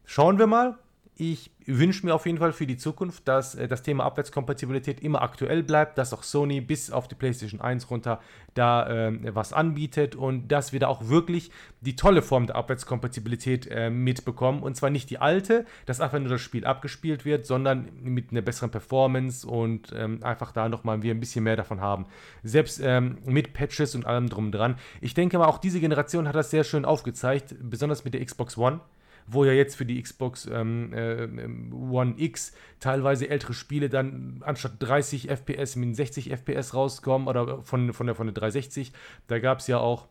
Schauen 0.03 0.37
wir 0.37 0.47
mal, 0.47 0.77
ich 1.17 1.51
wünsche 1.65 2.05
mir 2.05 2.13
auf 2.13 2.25
jeden 2.25 2.37
Fall 2.37 2.51
für 2.51 2.67
die 2.67 2.77
Zukunft, 2.77 3.27
dass 3.27 3.55
äh, 3.55 3.67
das 3.67 3.83
Thema 3.83 4.03
Abwärtskompatibilität 4.03 4.99
immer 4.99 5.21
aktuell 5.21 5.63
bleibt, 5.63 5.97
dass 5.97 6.13
auch 6.13 6.23
Sony 6.23 6.61
bis 6.61 6.91
auf 6.91 7.07
die 7.07 7.15
PlayStation 7.15 7.61
1 7.61 7.89
runter 7.89 8.19
da 8.53 9.07
äh, 9.07 9.33
was 9.33 9.53
anbietet 9.53 10.15
und 10.15 10.49
dass 10.49 10.73
wir 10.73 10.79
da 10.81 10.87
auch 10.87 11.07
wirklich 11.07 11.51
die 11.81 11.95
tolle 11.95 12.21
Form 12.21 12.47
der 12.47 12.57
Abwärtskompatibilität 12.57 13.67
äh, 13.71 13.89
mitbekommen. 13.89 14.61
Und 14.61 14.75
zwar 14.75 14.89
nicht 14.89 15.09
die 15.09 15.17
alte, 15.17 15.65
dass 15.85 16.01
einfach 16.01 16.19
nur 16.19 16.29
das 16.29 16.41
Spiel 16.41 16.65
abgespielt 16.65 17.23
wird, 17.23 17.45
sondern 17.45 17.89
mit 18.03 18.31
einer 18.31 18.41
besseren 18.41 18.69
Performance 18.69 19.47
und 19.47 19.93
ähm, 19.95 20.21
einfach 20.21 20.51
da 20.51 20.67
nochmal 20.67 21.01
wir 21.01 21.13
ein 21.13 21.19
bisschen 21.19 21.45
mehr 21.45 21.55
davon 21.55 21.79
haben. 21.79 22.05
Selbst 22.43 22.81
ähm, 22.83 23.19
mit 23.25 23.53
Patches 23.53 23.95
und 23.95 24.05
allem 24.05 24.29
drum 24.29 24.51
dran. 24.51 24.75
Ich 25.01 25.13
denke 25.13 25.37
mal, 25.37 25.45
auch 25.45 25.59
diese 25.59 25.79
Generation 25.79 26.27
hat 26.27 26.35
das 26.35 26.51
sehr 26.51 26.63
schön 26.63 26.83
aufgezeigt, 26.83 27.55
besonders 27.61 28.03
mit 28.03 28.13
der 28.13 28.23
Xbox 28.23 28.57
One 28.57 28.81
wo 29.27 29.45
ja 29.45 29.53
jetzt 29.53 29.75
für 29.75 29.85
die 29.85 30.01
Xbox 30.01 30.47
ähm, 30.51 30.93
äh, 30.93 31.27
One 31.73 32.15
X 32.17 32.53
teilweise 32.79 33.29
ältere 33.29 33.53
Spiele 33.53 33.89
dann 33.89 34.41
anstatt 34.45 34.73
30 34.79 35.29
FPS 35.29 35.75
mit 35.75 35.95
60 35.95 36.31
FPS 36.31 36.73
rauskommen 36.73 37.27
oder 37.27 37.61
von, 37.63 37.93
von, 37.93 38.07
der, 38.07 38.15
von 38.15 38.27
der 38.27 38.33
360. 38.33 38.91
Da 39.27 39.39
gab 39.39 39.59
es 39.59 39.67
ja 39.67 39.79
auch 39.79 40.07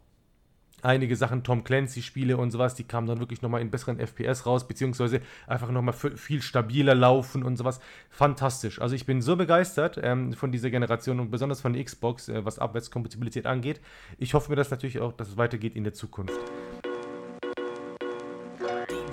einige 0.84 1.16
Sachen, 1.16 1.42
Tom 1.42 1.64
Clancy-Spiele 1.64 2.36
und 2.36 2.50
sowas, 2.50 2.74
die 2.74 2.84
kamen 2.84 3.06
dann 3.06 3.18
wirklich 3.18 3.42
nochmal 3.42 3.62
in 3.62 3.70
besseren 3.70 3.98
FPS 3.98 4.46
raus, 4.46 4.68
beziehungsweise 4.68 5.20
einfach 5.46 5.70
nochmal 5.70 5.94
viel 5.94 6.42
stabiler 6.42 6.94
laufen 6.94 7.42
und 7.42 7.56
sowas. 7.56 7.80
Fantastisch. 8.10 8.80
Also 8.80 8.94
ich 8.94 9.06
bin 9.06 9.22
so 9.22 9.36
begeistert 9.36 9.98
ähm, 10.02 10.34
von 10.34 10.52
dieser 10.52 10.70
Generation 10.70 11.20
und 11.20 11.30
besonders 11.30 11.60
von 11.60 11.72
der 11.72 11.82
Xbox, 11.82 12.28
äh, 12.28 12.44
was 12.44 12.58
Abwärtskompatibilität 12.58 13.46
angeht. 13.46 13.80
Ich 14.18 14.34
hoffe 14.34 14.50
mir 14.50 14.56
das 14.56 14.70
natürlich 14.70 15.00
auch, 15.00 15.12
dass 15.12 15.28
es 15.28 15.36
weitergeht 15.36 15.74
in 15.74 15.84
der 15.84 15.94
Zukunft. 15.94 16.38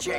DJ. 0.01 0.11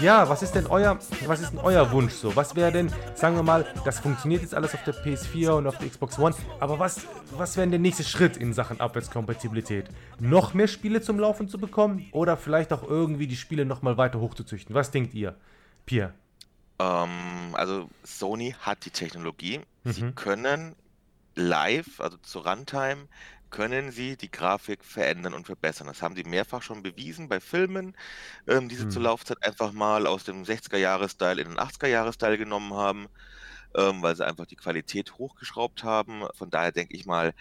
Ja, 0.00 0.28
was 0.28 0.42
ist 0.42 0.52
denn 0.54 0.66
euer, 0.66 0.98
was 1.26 1.40
ist 1.40 1.52
denn 1.52 1.58
euer 1.58 1.90
Wunsch 1.90 2.12
so? 2.12 2.34
Was 2.36 2.54
wäre 2.54 2.70
denn, 2.70 2.92
sagen 3.14 3.34
wir 3.34 3.42
mal, 3.42 3.64
das 3.84 3.98
funktioniert 3.98 4.42
jetzt 4.42 4.54
alles 4.54 4.74
auf 4.74 4.84
der 4.84 4.94
PS4 4.94 5.50
und 5.50 5.66
auf 5.66 5.78
der 5.78 5.88
Xbox 5.88 6.18
One, 6.20 6.34
aber 6.60 6.78
was, 6.78 7.00
was 7.36 7.56
wäre 7.56 7.64
denn 7.64 7.72
der 7.72 7.80
nächste 7.80 8.04
Schritt 8.04 8.36
in 8.36 8.52
Sachen 8.52 8.80
Abwärtskompatibilität? 8.80 9.88
Noch 10.20 10.54
mehr 10.54 10.68
Spiele 10.68 11.00
zum 11.00 11.18
Laufen 11.18 11.48
zu 11.48 11.58
bekommen 11.58 12.06
oder 12.12 12.36
vielleicht 12.36 12.72
auch 12.72 12.88
irgendwie 12.88 13.26
die 13.26 13.36
Spiele 13.36 13.64
nochmal 13.64 13.96
weiter 13.96 14.20
hochzuzüchten? 14.20 14.74
Was 14.74 14.92
denkt 14.92 15.14
ihr? 15.14 15.34
Pierre? 15.86 16.14
Ähm, 16.82 17.54
also 17.54 17.88
Sony 18.02 18.54
hat 18.60 18.84
die 18.84 18.90
Technologie. 18.90 19.60
Sie 19.84 20.02
mhm. 20.02 20.14
können 20.14 20.76
live, 21.34 22.00
also 22.00 22.16
zu 22.18 22.40
Runtime, 22.40 23.08
können 23.50 23.92
sie 23.92 24.16
die 24.16 24.30
Grafik 24.30 24.84
verändern 24.84 25.34
und 25.34 25.46
verbessern. 25.46 25.86
Das 25.86 26.02
haben 26.02 26.16
sie 26.16 26.24
mehrfach 26.24 26.62
schon 26.62 26.82
bewiesen 26.82 27.28
bei 27.28 27.38
Filmen, 27.38 27.94
ähm, 28.48 28.68
die 28.68 28.76
sie 28.76 28.88
zur 28.88 29.00
mhm. 29.00 29.06
Laufzeit 29.06 29.42
einfach 29.44 29.72
mal 29.72 30.06
aus 30.06 30.24
dem 30.24 30.42
60er-Jahres-Style 30.44 31.40
in 31.40 31.48
den 31.50 31.58
80er-Jahres-Style 31.58 32.38
genommen 32.38 32.74
haben, 32.74 33.08
ähm, 33.76 34.02
weil 34.02 34.16
sie 34.16 34.26
einfach 34.26 34.46
die 34.46 34.56
Qualität 34.56 35.18
hochgeschraubt 35.18 35.84
haben. 35.84 36.24
Von 36.34 36.50
daher 36.50 36.72
denke 36.72 36.96
ich 36.96 37.06
mal, 37.06 37.34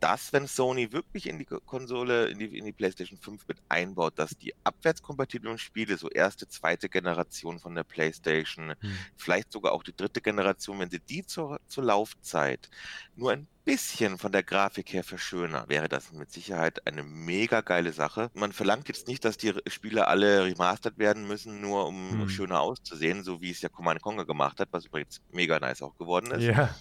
dass, 0.00 0.32
wenn 0.32 0.46
Sony 0.46 0.92
wirklich 0.92 1.26
in 1.26 1.38
die 1.38 1.44
Konsole, 1.44 2.28
in 2.28 2.38
die, 2.38 2.58
in 2.58 2.64
die 2.64 2.72
PlayStation 2.72 3.18
5 3.18 3.48
mit 3.48 3.58
einbaut, 3.68 4.18
dass 4.18 4.36
die 4.36 4.54
abwärtskompatiblen 4.64 5.58
Spiele, 5.58 5.96
so 5.96 6.08
erste, 6.08 6.48
zweite 6.48 6.88
Generation 6.88 7.58
von 7.58 7.74
der 7.74 7.84
PlayStation, 7.84 8.74
hm. 8.80 8.98
vielleicht 9.16 9.52
sogar 9.52 9.72
auch 9.72 9.82
die 9.82 9.96
dritte 9.96 10.20
Generation, 10.20 10.78
wenn 10.78 10.90
sie 10.90 11.00
die 11.00 11.24
zur, 11.24 11.60
zur 11.66 11.84
Laufzeit 11.84 12.68
nur 13.16 13.32
ein 13.32 13.46
bisschen 13.64 14.16
von 14.16 14.30
der 14.30 14.44
Grafik 14.44 14.92
her 14.92 15.02
verschönern, 15.02 15.68
wäre 15.68 15.88
das 15.88 16.12
mit 16.12 16.30
Sicherheit 16.30 16.86
eine 16.86 17.02
mega 17.02 17.62
geile 17.62 17.92
Sache. 17.92 18.30
Man 18.34 18.52
verlangt 18.52 18.88
jetzt 18.88 19.08
nicht, 19.08 19.24
dass 19.24 19.38
die 19.38 19.52
Spiele 19.66 20.06
alle 20.06 20.44
remastered 20.44 20.98
werden 20.98 21.26
müssen, 21.26 21.60
nur 21.60 21.86
um 21.86 22.20
hm. 22.20 22.28
schöner 22.28 22.60
auszusehen, 22.60 23.24
so 23.24 23.40
wie 23.40 23.50
es 23.50 23.62
ja 23.62 23.68
Command 23.68 24.02
Conquer 24.02 24.26
gemacht 24.26 24.60
hat, 24.60 24.68
was 24.70 24.86
übrigens 24.86 25.20
mega 25.32 25.58
nice 25.58 25.82
auch 25.82 25.96
geworden 25.96 26.30
ist. 26.30 26.44
Ja. 26.44 26.74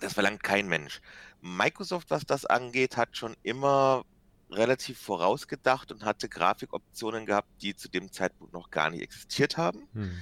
Das 0.00 0.12
verlangt 0.14 0.42
kein 0.42 0.68
Mensch. 0.68 1.00
Microsoft, 1.40 2.10
was 2.10 2.24
das 2.24 2.44
angeht, 2.44 2.96
hat 2.96 3.16
schon 3.16 3.36
immer 3.42 4.04
relativ 4.50 4.98
vorausgedacht 4.98 5.92
und 5.92 6.04
hatte 6.04 6.28
Grafikoptionen 6.28 7.26
gehabt, 7.26 7.48
die 7.60 7.76
zu 7.76 7.88
dem 7.88 8.12
Zeitpunkt 8.12 8.52
noch 8.52 8.70
gar 8.70 8.90
nicht 8.90 9.02
existiert 9.02 9.56
haben. 9.56 9.88
Hm 9.92 10.18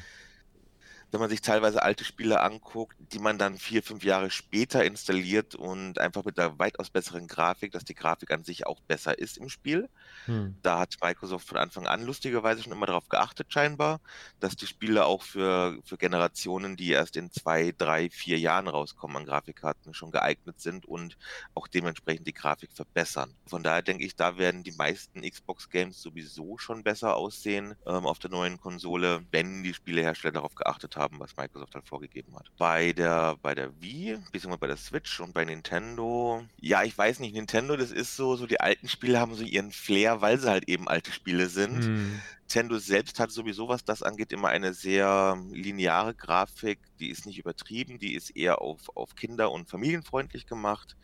wenn 1.12 1.20
man 1.20 1.30
sich 1.30 1.40
teilweise 1.40 1.82
alte 1.82 2.04
Spiele 2.04 2.40
anguckt, 2.40 2.96
die 2.98 3.18
man 3.18 3.38
dann 3.38 3.56
vier, 3.56 3.82
fünf 3.82 4.04
Jahre 4.04 4.30
später 4.30 4.84
installiert 4.84 5.54
und 5.54 5.98
einfach 5.98 6.24
mit 6.24 6.38
einer 6.38 6.58
weitaus 6.58 6.90
besseren 6.90 7.28
Grafik, 7.28 7.72
dass 7.72 7.84
die 7.84 7.94
Grafik 7.94 8.30
an 8.32 8.44
sich 8.44 8.66
auch 8.66 8.80
besser 8.80 9.18
ist 9.18 9.38
im 9.38 9.48
Spiel. 9.48 9.88
Hm. 10.26 10.56
Da 10.62 10.80
hat 10.80 10.96
Microsoft 11.02 11.46
von 11.46 11.58
Anfang 11.58 11.86
an 11.86 12.04
lustigerweise 12.04 12.62
schon 12.62 12.72
immer 12.72 12.86
darauf 12.86 13.08
geachtet, 13.08 13.52
scheinbar, 13.52 14.00
dass 14.40 14.56
die 14.56 14.66
Spiele 14.66 15.06
auch 15.06 15.22
für, 15.22 15.78
für 15.84 15.96
Generationen, 15.96 16.76
die 16.76 16.90
erst 16.90 17.16
in 17.16 17.30
zwei, 17.30 17.72
drei, 17.76 18.10
vier 18.10 18.38
Jahren 18.38 18.66
rauskommen 18.66 19.16
an 19.16 19.26
Grafikkarten, 19.26 19.94
schon 19.94 20.10
geeignet 20.10 20.60
sind 20.60 20.86
und 20.86 21.16
auch 21.54 21.68
dementsprechend 21.68 22.26
die 22.26 22.34
Grafik 22.34 22.72
verbessern. 22.72 23.32
Von 23.46 23.62
daher 23.62 23.82
denke 23.82 24.04
ich, 24.04 24.16
da 24.16 24.38
werden 24.38 24.64
die 24.64 24.72
meisten 24.72 25.22
Xbox-Games 25.22 26.02
sowieso 26.02 26.58
schon 26.58 26.82
besser 26.82 27.16
aussehen 27.16 27.76
ähm, 27.86 28.06
auf 28.06 28.18
der 28.18 28.30
neuen 28.30 28.60
Konsole, 28.60 29.24
wenn 29.30 29.62
die 29.62 29.72
Spielehersteller 29.72 30.34
darauf 30.34 30.54
geachtet 30.54 30.96
haben 30.96 31.05
haben, 31.06 31.20
was 31.20 31.36
Microsoft 31.36 31.74
halt 31.74 31.86
vorgegeben 31.86 32.34
hat. 32.36 32.50
Bei 32.58 32.92
der, 32.92 33.36
bei 33.42 33.54
der 33.54 33.80
Wii, 33.80 34.18
beziehungsweise 34.32 34.58
bei 34.58 34.66
der 34.66 34.76
Switch 34.76 35.20
und 35.20 35.32
bei 35.32 35.44
Nintendo, 35.44 36.44
ja, 36.60 36.82
ich 36.82 36.96
weiß 36.96 37.20
nicht, 37.20 37.34
Nintendo, 37.34 37.76
das 37.76 37.92
ist 37.92 38.16
so, 38.16 38.36
so 38.36 38.46
die 38.46 38.60
alten 38.60 38.88
Spiele 38.88 39.20
haben 39.20 39.34
so 39.34 39.44
ihren 39.44 39.72
Flair, 39.72 40.20
weil 40.20 40.38
sie 40.38 40.50
halt 40.50 40.68
eben 40.68 40.88
alte 40.88 41.12
Spiele 41.12 41.46
sind. 41.48 41.84
Hm. 41.84 42.20
Nintendo 42.46 42.78
selbst 42.78 43.18
hat 43.18 43.32
sowieso, 43.32 43.66
was 43.66 43.84
das 43.84 44.04
angeht, 44.04 44.30
immer 44.30 44.48
eine 44.48 44.72
sehr 44.72 45.36
lineare 45.50 46.14
Grafik. 46.14 46.78
Die 47.00 47.10
ist 47.10 47.26
nicht 47.26 47.40
übertrieben, 47.40 47.98
die 47.98 48.14
ist 48.14 48.30
eher 48.30 48.62
auf, 48.62 48.88
auf 48.94 49.16
Kinder- 49.16 49.50
und 49.50 49.68
familienfreundlich 49.68 50.46
gemacht. 50.46 50.96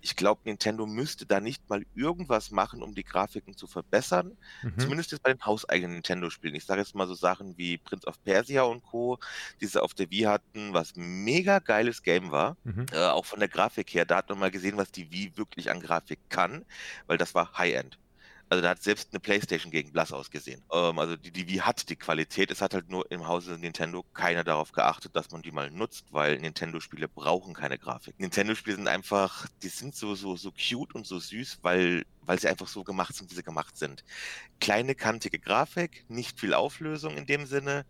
Ich 0.00 0.16
glaube, 0.16 0.40
Nintendo 0.46 0.86
müsste 0.86 1.26
da 1.26 1.40
nicht 1.40 1.68
mal 1.68 1.84
irgendwas 1.94 2.50
machen, 2.50 2.82
um 2.82 2.94
die 2.94 3.04
Grafiken 3.04 3.54
zu 3.54 3.66
verbessern. 3.66 4.38
Mhm. 4.62 4.78
Zumindest 4.78 5.12
jetzt 5.12 5.22
bei 5.22 5.30
den 5.30 5.44
hauseigenen 5.44 5.92
Nintendo-Spielen. 5.92 6.54
Ich 6.54 6.64
sage 6.64 6.80
jetzt 6.80 6.94
mal 6.94 7.06
so 7.06 7.14
Sachen 7.14 7.58
wie 7.58 7.76
Prince 7.76 8.06
of 8.06 8.24
Persia 8.24 8.62
und 8.62 8.82
Co., 8.82 9.18
die 9.60 9.66
sie 9.66 9.82
auf 9.82 9.92
der 9.92 10.10
Wii 10.10 10.22
hatten, 10.22 10.72
was 10.72 10.94
mega 10.96 11.58
geiles 11.58 12.02
Game 12.02 12.30
war. 12.30 12.56
Mhm. 12.64 12.86
Äh, 12.92 13.08
auch 13.08 13.26
von 13.26 13.40
der 13.40 13.50
Grafik 13.50 13.92
her. 13.92 14.06
Da 14.06 14.16
hat 14.16 14.30
man 14.30 14.38
mal 14.38 14.50
gesehen, 14.50 14.78
was 14.78 14.90
die 14.90 15.12
Wii 15.12 15.36
wirklich 15.36 15.70
an 15.70 15.82
Grafik 15.82 16.30
kann, 16.30 16.64
weil 17.06 17.18
das 17.18 17.34
war 17.34 17.58
High-End. 17.58 17.98
Also 18.50 18.62
da 18.62 18.70
hat 18.70 18.82
selbst 18.82 19.12
eine 19.12 19.20
Playstation 19.20 19.70
gegen 19.70 19.92
blass 19.92 20.12
ausgesehen. 20.12 20.62
Ähm, 20.72 20.98
also 20.98 21.16
die, 21.16 21.30
die 21.30 21.48
Wii 21.48 21.58
hat 21.58 21.88
die 21.90 21.96
Qualität. 21.96 22.50
Es 22.50 22.62
hat 22.62 22.72
halt 22.72 22.88
nur 22.88 23.10
im 23.10 23.26
Hause 23.26 23.58
Nintendo 23.58 24.04
keiner 24.14 24.42
darauf 24.42 24.72
geachtet, 24.72 25.14
dass 25.14 25.30
man 25.30 25.42
die 25.42 25.52
mal 25.52 25.70
nutzt, 25.70 26.06
weil 26.12 26.38
Nintendo-Spiele 26.38 27.08
brauchen 27.08 27.52
keine 27.52 27.78
Grafik. 27.78 28.18
Nintendo-Spiele 28.18 28.76
sind 28.76 28.88
einfach, 28.88 29.46
die 29.62 29.68
sind 29.68 29.94
so, 29.94 30.14
so, 30.14 30.36
so 30.36 30.50
cute 30.52 30.94
und 30.94 31.06
so 31.06 31.18
süß, 31.18 31.58
weil, 31.62 32.04
weil 32.22 32.40
sie 32.40 32.48
einfach 32.48 32.68
so 32.68 32.84
gemacht 32.84 33.14
sind, 33.14 33.30
wie 33.30 33.34
sie 33.34 33.42
gemacht 33.42 33.76
sind. 33.76 34.02
Kleine, 34.60 34.94
kantige 34.94 35.38
Grafik, 35.38 36.06
nicht 36.08 36.40
viel 36.40 36.54
Auflösung 36.54 37.18
in 37.18 37.26
dem 37.26 37.44
Sinne, 37.44 37.84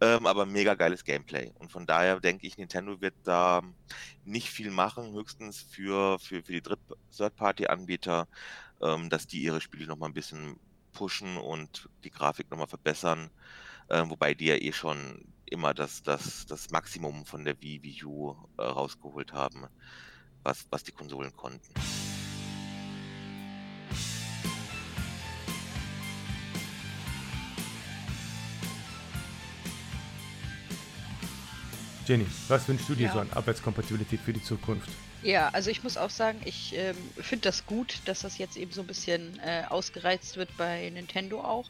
ähm, 0.00 0.26
aber 0.26 0.44
mega 0.44 0.74
geiles 0.74 1.04
Gameplay. 1.04 1.52
Und 1.58 1.70
von 1.70 1.86
daher 1.86 2.18
denke 2.18 2.48
ich, 2.48 2.58
Nintendo 2.58 3.00
wird 3.00 3.14
da 3.22 3.62
nicht 4.24 4.50
viel 4.50 4.72
machen, 4.72 5.12
höchstens 5.12 5.60
für, 5.62 6.18
für, 6.18 6.42
für 6.42 6.52
die 6.52 6.62
Third-Party-Anbieter 6.62 8.26
ähm, 8.82 9.10
dass 9.10 9.26
die 9.26 9.42
ihre 9.42 9.60
Spiele 9.60 9.86
nochmal 9.86 10.10
ein 10.10 10.14
bisschen 10.14 10.58
pushen 10.92 11.36
und 11.36 11.88
die 12.04 12.10
Grafik 12.10 12.50
nochmal 12.50 12.66
verbessern. 12.66 13.30
Äh, 13.88 14.04
wobei 14.08 14.34
die 14.34 14.46
ja 14.46 14.56
eh 14.56 14.72
schon 14.72 15.24
immer 15.46 15.74
das, 15.74 16.02
das, 16.02 16.46
das 16.46 16.70
Maximum 16.70 17.26
von 17.26 17.44
der 17.44 17.60
Wii, 17.60 17.82
Wii 17.82 18.04
U 18.04 18.36
äh, 18.56 18.62
rausgeholt 18.62 19.32
haben, 19.32 19.66
was, 20.42 20.66
was 20.70 20.84
die 20.84 20.92
Konsolen 20.92 21.34
konnten. 21.34 21.72
Jenny, 32.06 32.26
was 32.48 32.66
wünschst 32.66 32.88
du 32.88 32.94
dir 32.96 33.06
ja. 33.06 33.12
so 33.12 33.20
an 33.20 33.30
Arbeitskompatibilität 33.32 34.20
für 34.20 34.32
die 34.32 34.42
Zukunft? 34.42 34.90
Ja, 35.22 35.48
also 35.48 35.70
ich 35.70 35.82
muss 35.82 35.96
auch 35.96 36.10
sagen, 36.10 36.40
ich 36.44 36.74
ähm, 36.74 36.96
finde 37.16 37.48
das 37.48 37.66
gut, 37.66 38.00
dass 38.06 38.20
das 38.20 38.38
jetzt 38.38 38.56
eben 38.56 38.72
so 38.72 38.80
ein 38.80 38.86
bisschen 38.86 39.38
äh, 39.40 39.64
ausgereizt 39.68 40.36
wird 40.36 40.56
bei 40.56 40.88
Nintendo 40.90 41.42
auch. 41.42 41.68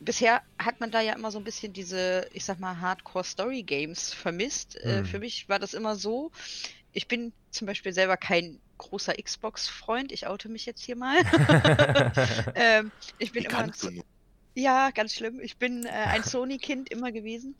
Bisher 0.00 0.42
hat 0.58 0.80
man 0.80 0.90
da 0.90 1.00
ja 1.00 1.14
immer 1.14 1.30
so 1.30 1.38
ein 1.38 1.44
bisschen 1.44 1.72
diese, 1.72 2.28
ich 2.32 2.44
sag 2.44 2.58
mal, 2.58 2.80
Hardcore-Story-Games 2.80 4.12
vermisst. 4.14 4.76
Äh, 4.82 5.00
mhm. 5.00 5.04
Äh, 5.04 5.08
für 5.08 5.18
mich 5.20 5.48
war 5.48 5.58
das 5.58 5.74
immer 5.74 5.96
so. 5.96 6.32
Ich 6.92 7.06
bin 7.06 7.32
zum 7.50 7.66
Beispiel 7.66 7.92
selber 7.92 8.16
kein 8.16 8.60
großer 8.78 9.14
Xbox-Freund. 9.14 10.12
Ich 10.12 10.26
oute 10.26 10.48
mich 10.48 10.66
jetzt 10.66 10.82
hier 10.82 10.96
mal. 10.96 11.18
ähm, 12.54 12.90
ich 13.18 13.32
bin 13.32 13.44
Wie 13.44 13.46
immer. 13.46 14.04
Ja, 14.54 14.90
ganz 14.90 15.14
schlimm. 15.14 15.40
Ich 15.40 15.56
bin 15.56 15.84
äh, 15.84 15.90
ein 15.90 16.24
Sony-Kind 16.24 16.90
immer 16.90 17.12
gewesen 17.12 17.54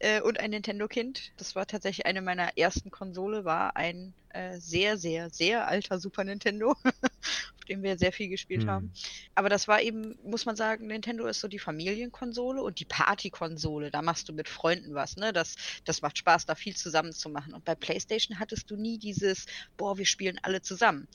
äh, 0.00 0.20
und 0.20 0.40
ein 0.40 0.50
Nintendo-Kind. 0.50 1.32
Das 1.36 1.54
war 1.54 1.66
tatsächlich 1.66 2.06
eine 2.06 2.22
meiner 2.22 2.56
ersten 2.58 2.90
Konsole, 2.90 3.44
war 3.44 3.76
ein 3.76 4.14
äh, 4.30 4.58
sehr, 4.58 4.96
sehr, 4.96 5.30
sehr 5.30 5.68
alter 5.68 6.00
Super 6.00 6.24
Nintendo, 6.24 6.70
auf 6.84 7.64
dem 7.68 7.82
wir 7.82 7.98
sehr 7.98 8.12
viel 8.12 8.28
gespielt 8.28 8.62
hm. 8.62 8.70
haben. 8.70 8.92
Aber 9.36 9.48
das 9.48 9.68
war 9.68 9.80
eben, 9.80 10.18
muss 10.24 10.44
man 10.44 10.56
sagen, 10.56 10.88
Nintendo 10.88 11.26
ist 11.26 11.40
so 11.40 11.46
die 11.46 11.60
Familienkonsole 11.60 12.62
und 12.62 12.80
die 12.80 12.84
Partykonsole. 12.84 13.90
Da 13.92 14.02
machst 14.02 14.28
du 14.28 14.32
mit 14.32 14.48
Freunden 14.48 14.94
was, 14.94 15.16
ne? 15.16 15.32
Das, 15.32 15.54
das 15.84 16.02
macht 16.02 16.18
Spaß, 16.18 16.46
da 16.46 16.56
viel 16.56 16.74
zusammen 16.74 17.12
zu 17.12 17.28
machen. 17.28 17.54
Und 17.54 17.64
bei 17.64 17.76
PlayStation 17.76 18.40
hattest 18.40 18.70
du 18.70 18.76
nie 18.76 18.98
dieses, 18.98 19.46
boah, 19.76 19.98
wir 19.98 20.06
spielen 20.06 20.40
alle 20.42 20.62
zusammen 20.62 21.06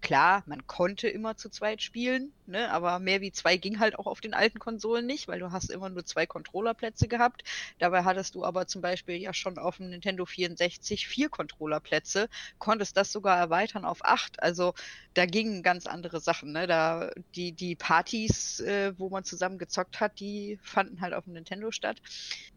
klar, 0.00 0.42
man 0.46 0.66
konnte 0.66 1.08
immer 1.08 1.36
zu 1.36 1.48
zweit 1.50 1.82
spielen, 1.82 2.32
ne, 2.48 2.70
aber 2.70 2.98
mehr 2.98 3.20
wie 3.20 3.32
zwei 3.32 3.56
ging 3.56 3.78
halt 3.78 3.98
auch 3.98 4.06
auf 4.06 4.20
den 4.20 4.34
alten 4.34 4.58
Konsolen 4.58 5.06
nicht, 5.06 5.28
weil 5.28 5.38
du 5.40 5.52
hast 5.52 5.70
immer 5.70 5.88
nur 5.90 6.04
zwei 6.04 6.26
Controllerplätze 6.26 7.08
gehabt. 7.08 7.42
Dabei 7.78 8.04
hattest 8.04 8.34
du 8.34 8.44
aber 8.44 8.66
zum 8.66 8.82
Beispiel 8.82 9.16
ja 9.16 9.32
schon 9.34 9.58
auf 9.58 9.76
dem 9.76 9.90
Nintendo 9.90 10.26
64 10.26 11.06
vier 11.06 11.28
Controllerplätze, 11.28 12.28
konntest 12.58 12.96
das 12.96 13.12
sogar 13.12 13.38
erweitern 13.38 13.84
auf 13.84 14.04
acht. 14.04 14.42
Also 14.42 14.74
da 15.14 15.26
gingen 15.26 15.62
ganz 15.62 15.86
andere 15.86 16.20
Sachen, 16.20 16.52
ne? 16.52 16.66
Da 16.66 17.10
die 17.34 17.52
die 17.52 17.76
Partys, 17.76 18.60
äh, 18.60 18.92
wo 18.98 19.08
man 19.10 19.24
zusammen 19.24 19.58
gezockt 19.58 20.00
hat, 20.00 20.18
die 20.20 20.58
fanden 20.62 21.00
halt 21.00 21.14
auf 21.14 21.24
dem 21.24 21.34
Nintendo 21.34 21.70
statt. 21.70 22.00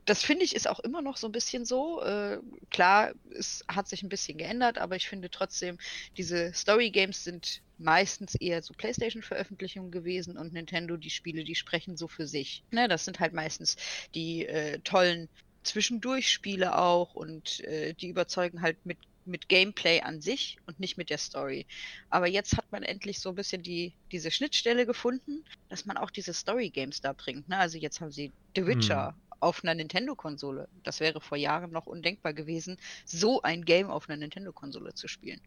Das 0.06 0.24
finde 0.24 0.46
ich 0.46 0.56
ist 0.56 0.68
auch 0.68 0.80
immer 0.80 1.02
noch 1.02 1.18
so 1.18 1.28
ein 1.28 1.32
bisschen 1.32 1.66
so. 1.66 2.02
Äh, 2.02 2.40
klar, 2.70 3.14
es 3.38 3.64
hat 3.68 3.88
sich 3.88 4.04
ein 4.04 4.10
bisschen 4.10 4.38
geändert, 4.38 4.78
aber 4.78 4.96
ich 4.96 5.08
finde 5.08 5.30
trotzdem 5.30 5.78
diese 6.18 6.54
Story 6.54 6.92
Games 6.92 7.24
sind 7.24 7.62
meistens 7.82 8.36
eher 8.36 8.62
so 8.62 8.74
PlayStation-Veröffentlichungen 8.74 9.92
gewesen 9.92 10.38
und 10.38 10.54
Nintendo, 10.54 10.98
die 10.98 11.10
Spiele, 11.10 11.44
die 11.44 11.56
sprechen 11.56 11.98
so 11.98 12.08
für 12.08 12.28
sich. 12.28 12.64
Ne, 12.72 12.88
das 12.88 13.06
sind 13.06 13.20
halt 13.20 13.34
meistens 13.34 13.78
die 14.16 14.46
äh, 14.46 14.80
tollen 14.80 15.30
Zwischendurchspiele 15.64 16.78
auch 16.78 17.14
und 17.14 17.60
äh, 17.62 17.94
die 17.94 18.10
überzeugen 18.10 18.62
halt 18.62 18.84
mit, 18.86 18.98
mit 19.26 19.48
Gameplay 19.48 20.02
an 20.02 20.22
sich 20.22 20.58
und 20.66 20.80
nicht 20.80 20.98
mit 20.98 21.10
der 21.10 21.20
Story. 21.20 21.68
Aber 22.10 22.28
jetzt 22.28 22.58
hat 22.58 22.72
man 22.72 22.84
endlich 22.84 23.20
so 23.20 23.30
ein 23.30 23.36
bisschen 23.36 23.62
die, 23.62 23.94
diese 24.12 24.32
Schnittstelle 24.32 24.86
gefunden, 24.86 25.44
dass 25.70 25.86
man 25.86 25.98
auch 25.98 26.10
diese 26.10 26.34
Story-Games 26.34 27.02
da 27.02 27.14
bringt. 27.14 27.48
Ne? 27.48 27.58
Also 27.58 27.78
jetzt 27.78 28.02
haben 28.02 28.12
sie 28.12 28.32
The 28.56 28.66
Witcher. 28.66 29.10
Hm 29.10 29.32
auf 29.42 29.64
einer 29.64 29.74
Nintendo-Konsole. 29.74 30.70
Das 30.84 31.00
wäre 31.00 31.20
vor 31.20 31.38
Jahren 31.38 31.72
noch 31.72 31.88
undenkbar 31.88 32.34
gewesen, 32.34 32.78
so 33.06 33.42
ein 33.42 33.66
Game 33.66 33.90
auf 33.90 34.08
einer 34.08 34.18
Nintendo-Konsole 34.18 34.94
zu 34.94 35.08
spielen. 35.08 35.42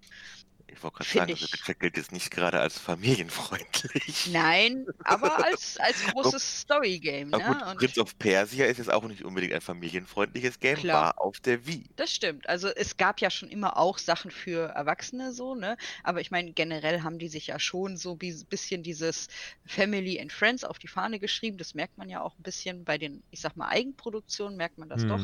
Ich 0.67 0.83
wollte 0.83 0.99
gerade 0.99 1.11
sagen, 1.11 1.33
also 1.33 1.53
Witcher 1.53 1.75
gilt 1.75 1.97
jetzt 1.97 2.13
nicht 2.13 2.31
gerade 2.31 2.61
als 2.61 2.79
familienfreundlich. 2.79 4.29
Nein, 4.33 4.87
aber 5.05 5.45
als, 5.45 5.77
als 5.79 6.05
großes 6.13 6.61
Story-Game. 6.63 7.31
Ne? 7.31 7.39
Gut, 7.39 7.63
und 7.63 7.79
Prince 7.79 8.01
of 8.01 8.19
Persia 8.19 8.67
ist 8.67 8.79
jetzt 8.79 8.93
auch 8.93 9.05
nicht 9.05 9.23
unbedingt 9.25 9.53
ein 9.53 9.61
familienfreundliches 9.61 10.59
Game, 10.59 10.77
klar. 10.77 11.03
war 11.03 11.21
auf 11.21 11.41
der 11.41 11.67
Wii. 11.67 11.85
Das 11.97 12.13
stimmt. 12.13 12.49
Also 12.49 12.69
es 12.69 12.97
gab 12.97 13.21
ja 13.21 13.31
schon 13.31 13.49
immer 13.49 13.77
auch 13.77 13.99
Sachen 13.99 14.31
für 14.31 14.69
Erwachsene 14.71 15.33
so, 15.33 15.55
ne? 15.55 15.77
Aber 16.03 16.21
ich 16.21 16.31
meine, 16.31 16.53
generell 16.53 17.03
haben 17.03 17.19
die 17.19 17.29
sich 17.29 17.49
ja 17.49 17.59
schon 17.59 17.97
so 17.97 18.19
ein 18.21 18.45
bisschen 18.49 18.83
dieses 18.83 19.29
Family 19.67 20.21
and 20.21 20.33
Friends 20.33 20.65
auf 20.65 20.79
die 20.79 20.89
Fahne 20.89 21.19
geschrieben. 21.19 21.59
Das 21.59 21.75
merkt 21.75 21.99
man 21.99 22.09
ja 22.09 22.21
auch 22.21 22.37
ein 22.39 22.43
bisschen 22.43 22.85
bei 22.85 22.99
den, 22.99 23.23
ich 23.31 23.41
sag 23.41 23.57
mal, 23.57 23.69
Eigenproduktionen, 23.69 24.57
merkt 24.57 24.79
man 24.79 24.89
das 24.89 25.03
hm. 25.03 25.09
doch. 25.09 25.21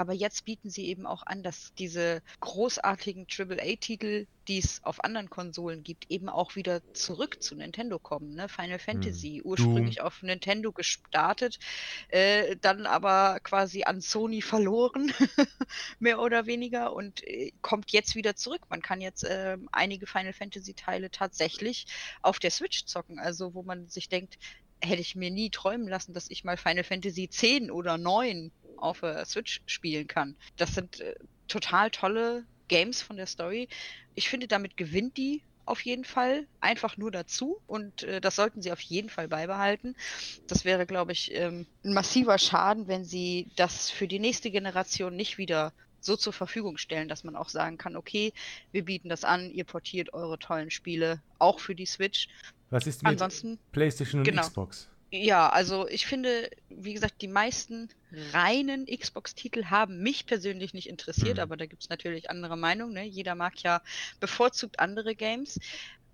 Aber 0.00 0.14
jetzt 0.14 0.46
bieten 0.46 0.70
sie 0.70 0.86
eben 0.86 1.04
auch 1.04 1.22
an, 1.26 1.42
dass 1.42 1.74
diese 1.74 2.22
großartigen 2.40 3.26
AAA-Titel 3.30 4.26
die 4.50 4.58
es 4.58 4.82
auf 4.82 5.04
anderen 5.04 5.30
Konsolen 5.30 5.84
gibt, 5.84 6.10
eben 6.10 6.28
auch 6.28 6.56
wieder 6.56 6.82
zurück 6.92 7.40
zu 7.40 7.54
Nintendo 7.54 8.00
kommen. 8.00 8.34
Ne? 8.34 8.48
Final 8.48 8.78
hm. 8.78 8.80
Fantasy, 8.80 9.36
hm. 9.36 9.42
ursprünglich 9.44 9.96
du. 9.96 10.04
auf 10.04 10.22
Nintendo 10.22 10.72
gestartet, 10.72 11.60
äh, 12.08 12.56
dann 12.60 12.84
aber 12.84 13.38
quasi 13.44 13.84
an 13.84 14.00
Sony 14.00 14.42
verloren, 14.42 15.12
mehr 16.00 16.20
oder 16.20 16.46
weniger, 16.46 16.94
und 16.94 17.22
äh, 17.28 17.52
kommt 17.62 17.92
jetzt 17.92 18.16
wieder 18.16 18.34
zurück. 18.34 18.62
Man 18.70 18.82
kann 18.82 19.00
jetzt 19.00 19.22
äh, 19.22 19.56
einige 19.70 20.08
Final 20.08 20.32
Fantasy-Teile 20.32 21.12
tatsächlich 21.12 21.86
auf 22.20 22.40
der 22.40 22.50
Switch 22.50 22.86
zocken, 22.86 23.20
also 23.20 23.54
wo 23.54 23.62
man 23.62 23.88
sich 23.88 24.08
denkt, 24.08 24.36
hätte 24.82 25.00
ich 25.00 25.14
mir 25.14 25.30
nie 25.30 25.50
träumen 25.50 25.86
lassen, 25.86 26.14
dass 26.14 26.30
ich 26.30 26.42
mal 26.42 26.56
Final 26.56 26.84
Fantasy 26.84 27.28
10 27.28 27.70
oder 27.70 27.98
9 27.98 28.50
auf 28.80 29.00
der 29.00 29.24
Switch 29.24 29.60
spielen 29.66 30.06
kann. 30.06 30.36
Das 30.56 30.74
sind 30.74 31.00
äh, 31.00 31.14
total 31.48 31.90
tolle 31.90 32.44
Games 32.68 33.02
von 33.02 33.16
der 33.16 33.26
Story. 33.26 33.68
Ich 34.14 34.28
finde, 34.28 34.48
damit 34.48 34.76
gewinnt 34.76 35.16
die 35.16 35.42
auf 35.66 35.82
jeden 35.82 36.04
Fall 36.04 36.46
einfach 36.60 36.96
nur 36.96 37.10
dazu 37.10 37.60
und 37.66 38.02
äh, 38.02 38.20
das 38.20 38.36
sollten 38.36 38.60
sie 38.60 38.72
auf 38.72 38.80
jeden 38.80 39.08
Fall 39.08 39.28
beibehalten. 39.28 39.94
Das 40.48 40.64
wäre, 40.64 40.84
glaube 40.84 41.12
ich, 41.12 41.32
ähm, 41.34 41.66
ein 41.84 41.94
massiver 41.94 42.38
Schaden, 42.38 42.88
wenn 42.88 43.04
sie 43.04 43.48
das 43.56 43.88
für 43.88 44.08
die 44.08 44.18
nächste 44.18 44.50
Generation 44.50 45.14
nicht 45.14 45.38
wieder 45.38 45.72
so 46.00 46.16
zur 46.16 46.32
Verfügung 46.32 46.78
stellen, 46.78 47.08
dass 47.08 47.24
man 47.24 47.36
auch 47.36 47.48
sagen 47.48 47.78
kann, 47.78 47.96
okay, 47.96 48.32
wir 48.72 48.84
bieten 48.84 49.08
das 49.08 49.22
an, 49.22 49.50
ihr 49.50 49.64
portiert 49.64 50.12
eure 50.12 50.38
tollen 50.38 50.70
Spiele 50.70 51.22
auch 51.38 51.60
für 51.60 51.74
die 51.74 51.86
Switch. 51.86 52.28
Was 52.70 52.86
ist 52.86 53.02
mit 53.02 53.12
Ansonsten, 53.12 53.58
PlayStation 53.72 54.20
und 54.20 54.24
genau. 54.24 54.42
Xbox? 54.42 54.88
Ja, 55.12 55.48
also 55.50 55.88
ich 55.88 56.06
finde, 56.06 56.50
wie 56.68 56.94
gesagt, 56.94 57.20
die 57.20 57.28
meisten 57.28 57.90
reinen 58.32 58.86
Xbox-Titel 58.86 59.66
haben 59.66 60.02
mich 60.02 60.26
persönlich 60.26 60.74
nicht 60.74 60.88
interessiert, 60.88 61.36
mhm. 61.36 61.42
aber 61.42 61.56
da 61.56 61.66
gibt 61.66 61.82
es 61.82 61.88
natürlich 61.88 62.30
andere 62.30 62.56
Meinungen. 62.56 62.94
Ne? 62.94 63.04
Jeder 63.04 63.34
mag 63.34 63.62
ja 63.62 63.82
bevorzugt 64.20 64.78
andere 64.78 65.14
Games. 65.14 65.58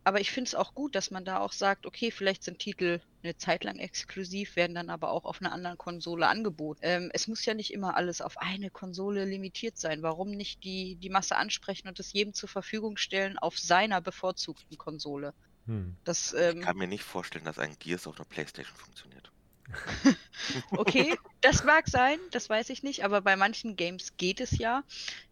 aber 0.04 0.20
ich 0.20 0.30
finde 0.30 0.46
es 0.46 0.54
auch 0.54 0.72
gut, 0.72 0.94
dass 0.94 1.10
man 1.10 1.24
da 1.24 1.40
auch 1.40 1.52
sagt, 1.52 1.84
okay, 1.84 2.12
vielleicht 2.12 2.44
sind 2.44 2.60
Titel 2.60 3.00
eine 3.24 3.36
Zeit 3.36 3.64
lang 3.64 3.80
exklusiv, 3.80 4.54
werden 4.54 4.76
dann 4.76 4.88
aber 4.88 5.10
auch 5.10 5.24
auf 5.24 5.40
einer 5.40 5.52
anderen 5.52 5.78
Konsole 5.78 6.28
angeboten. 6.28 6.78
Ähm, 6.82 7.10
es 7.12 7.26
muss 7.26 7.44
ja 7.44 7.54
nicht 7.54 7.72
immer 7.72 7.96
alles 7.96 8.20
auf 8.20 8.38
eine 8.38 8.70
Konsole 8.70 9.24
limitiert 9.24 9.76
sein. 9.78 10.02
Warum 10.02 10.30
nicht 10.30 10.62
die, 10.62 10.94
die 10.94 11.10
Masse 11.10 11.34
ansprechen 11.34 11.88
und 11.88 11.98
es 11.98 12.12
jedem 12.12 12.34
zur 12.34 12.48
Verfügung 12.48 12.96
stellen 12.96 13.36
auf 13.36 13.58
seiner 13.58 14.00
bevorzugten 14.00 14.78
Konsole? 14.78 15.34
Hm. 15.66 15.96
Das, 16.04 16.32
ähm, 16.34 16.58
ich 16.58 16.64
kann 16.64 16.76
mir 16.76 16.86
nicht 16.86 17.02
vorstellen, 17.02 17.44
dass 17.44 17.58
ein 17.58 17.76
Gears 17.78 18.06
auf 18.06 18.14
einer 18.16 18.26
Playstation 18.26 18.76
funktioniert. 18.76 19.32
okay, 20.72 21.16
das 21.40 21.64
mag 21.64 21.88
sein, 21.88 22.18
das 22.30 22.48
weiß 22.48 22.70
ich 22.70 22.82
nicht, 22.82 23.04
aber 23.04 23.20
bei 23.20 23.36
manchen 23.36 23.76
Games 23.76 24.16
geht 24.16 24.40
es 24.40 24.58
ja. 24.58 24.84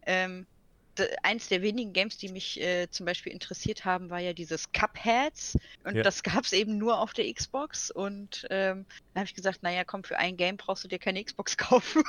Ähm, 0.05 0.45
eins 1.23 1.47
der 1.47 1.61
wenigen 1.61 1.93
Games, 1.93 2.17
die 2.17 2.29
mich 2.29 2.59
äh, 2.61 2.89
zum 2.89 3.05
Beispiel 3.05 3.31
interessiert 3.31 3.85
haben, 3.85 4.09
war 4.09 4.19
ja 4.19 4.33
dieses 4.33 4.71
Cupheads. 4.71 5.57
Und 5.83 5.95
ja. 5.95 6.03
das 6.03 6.23
gab 6.23 6.43
es 6.43 6.53
eben 6.53 6.77
nur 6.77 6.99
auf 6.99 7.13
der 7.13 7.31
Xbox. 7.31 7.91
Und 7.91 8.45
ähm, 8.49 8.85
dann 9.13 9.21
habe 9.21 9.25
ich 9.25 9.35
gesagt, 9.35 9.63
naja, 9.63 9.83
komm, 9.83 10.03
für 10.03 10.17
ein 10.17 10.37
Game 10.37 10.57
brauchst 10.57 10.83
du 10.83 10.87
dir 10.87 10.99
keine 10.99 11.23
Xbox 11.23 11.57
kaufen. 11.57 12.03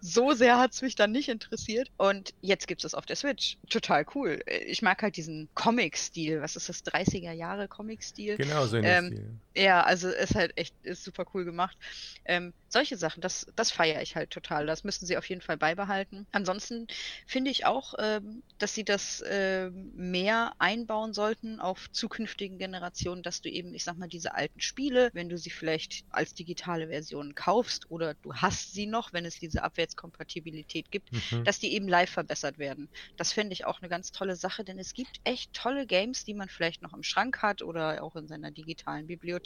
so 0.00 0.32
sehr 0.32 0.58
hat 0.58 0.72
es 0.72 0.82
mich 0.82 0.94
dann 0.94 1.12
nicht 1.12 1.28
interessiert. 1.28 1.90
Und 1.96 2.34
jetzt 2.40 2.66
gibt 2.66 2.84
es 2.84 2.94
auf 2.94 3.06
der 3.06 3.16
Switch. 3.16 3.56
Total 3.68 4.04
cool. 4.14 4.42
Ich 4.66 4.82
mag 4.82 5.02
halt 5.02 5.16
diesen 5.16 5.48
Comic-Stil. 5.54 6.40
Was 6.40 6.56
ist 6.56 6.68
das? 6.68 6.84
30er 6.84 7.32
Jahre 7.32 7.68
Comic-Stil? 7.68 8.36
Genau, 8.36 8.66
so 8.66 8.76
in 8.76 8.84
ähm, 8.84 9.06
Stil. 9.06 9.30
Ja, 9.56 9.82
also 9.82 10.08
ist 10.08 10.36
halt 10.36 10.52
echt 10.56 10.74
ist 10.82 11.02
super 11.02 11.24
cool 11.34 11.44
gemacht. 11.44 11.76
Ähm, 12.24 12.54
solche 12.68 12.96
Sachen, 12.96 13.20
das, 13.20 13.46
das 13.56 13.72
feiere 13.72 14.00
ich 14.00 14.14
halt 14.14 14.30
total. 14.30 14.64
Das 14.66 14.84
müssen 14.84 15.06
sie 15.06 15.16
auf 15.16 15.28
jeden 15.28 15.40
Fall 15.40 15.56
beibehalten. 15.56 16.28
Ansonsten 16.30 16.86
finde 17.26 17.50
ich 17.50 17.66
auch, 17.66 17.94
ähm, 17.98 18.44
dass 18.58 18.74
sie 18.74 18.84
das 18.84 19.20
äh, 19.22 19.70
mehr 19.70 20.52
einbauen 20.58 21.12
sollten 21.12 21.58
auf 21.58 21.90
zukünftigen 21.90 22.58
Generationen, 22.58 23.24
dass 23.24 23.40
du 23.40 23.48
eben, 23.48 23.74
ich 23.74 23.82
sag 23.82 23.96
mal, 23.96 24.08
diese 24.08 24.34
alten 24.34 24.60
Spiele, 24.60 25.10
wenn 25.14 25.28
du 25.28 25.36
sie 25.36 25.50
vielleicht 25.50 26.02
als 26.10 26.32
digitale 26.34 26.88
Version 26.88 27.34
kaufst 27.34 27.90
oder 27.90 28.14
du 28.22 28.32
hast 28.34 28.72
sie 28.72 28.86
noch, 28.86 29.12
wenn 29.12 29.24
es 29.24 29.38
diese 29.40 29.64
Abwärtskompatibilität 29.64 30.92
gibt, 30.92 31.10
mhm. 31.12 31.44
dass 31.44 31.58
die 31.58 31.72
eben 31.74 31.88
live 31.88 32.10
verbessert 32.10 32.58
werden. 32.58 32.88
Das 33.16 33.32
fände 33.32 33.52
ich 33.52 33.64
auch 33.64 33.80
eine 33.80 33.88
ganz 33.88 34.12
tolle 34.12 34.36
Sache, 34.36 34.62
denn 34.64 34.78
es 34.78 34.94
gibt 34.94 35.18
echt 35.24 35.52
tolle 35.54 35.86
Games, 35.86 36.24
die 36.24 36.34
man 36.34 36.48
vielleicht 36.48 36.82
noch 36.82 36.92
im 36.94 37.02
Schrank 37.02 37.42
hat 37.42 37.62
oder 37.62 38.02
auch 38.04 38.14
in 38.14 38.28
seiner 38.28 38.52
digitalen 38.52 39.08
Bibliothek, 39.08 39.40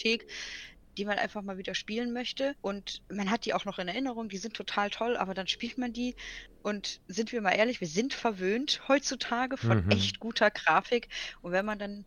die 0.97 1.05
man 1.05 1.19
einfach 1.19 1.43
mal 1.43 1.59
wieder 1.59 1.75
spielen 1.75 2.12
möchte. 2.12 2.55
Und 2.61 3.03
man 3.11 3.31
hat 3.31 3.45
die 3.45 3.55
auch 3.55 3.64
noch 3.64 3.79
in 3.79 3.88
Erinnerung, 3.88 4.29
die 4.29 4.38
sind 4.38 4.55
total 4.55 4.90
toll, 4.90 5.17
aber 5.17 5.35
dann 5.35 5.49
spielt 5.49 5.79
man 5.79 5.93
die 5.93 6.14
und 6.62 7.01
sind 7.09 7.33
wir 7.33 7.40
mal 7.40 7.53
ehrlich, 7.53 7.81
wir 7.81 7.88
sind 7.88 8.14
verwöhnt 8.14 8.83
heutzutage 8.88 9.57
von 9.57 9.85
mhm. 9.85 9.90
echt 9.90 10.21
guter 10.21 10.51
Grafik. 10.51 11.09
Und 11.43 11.53
wenn 11.53 11.67
man 11.67 11.79
dann 11.79 12.05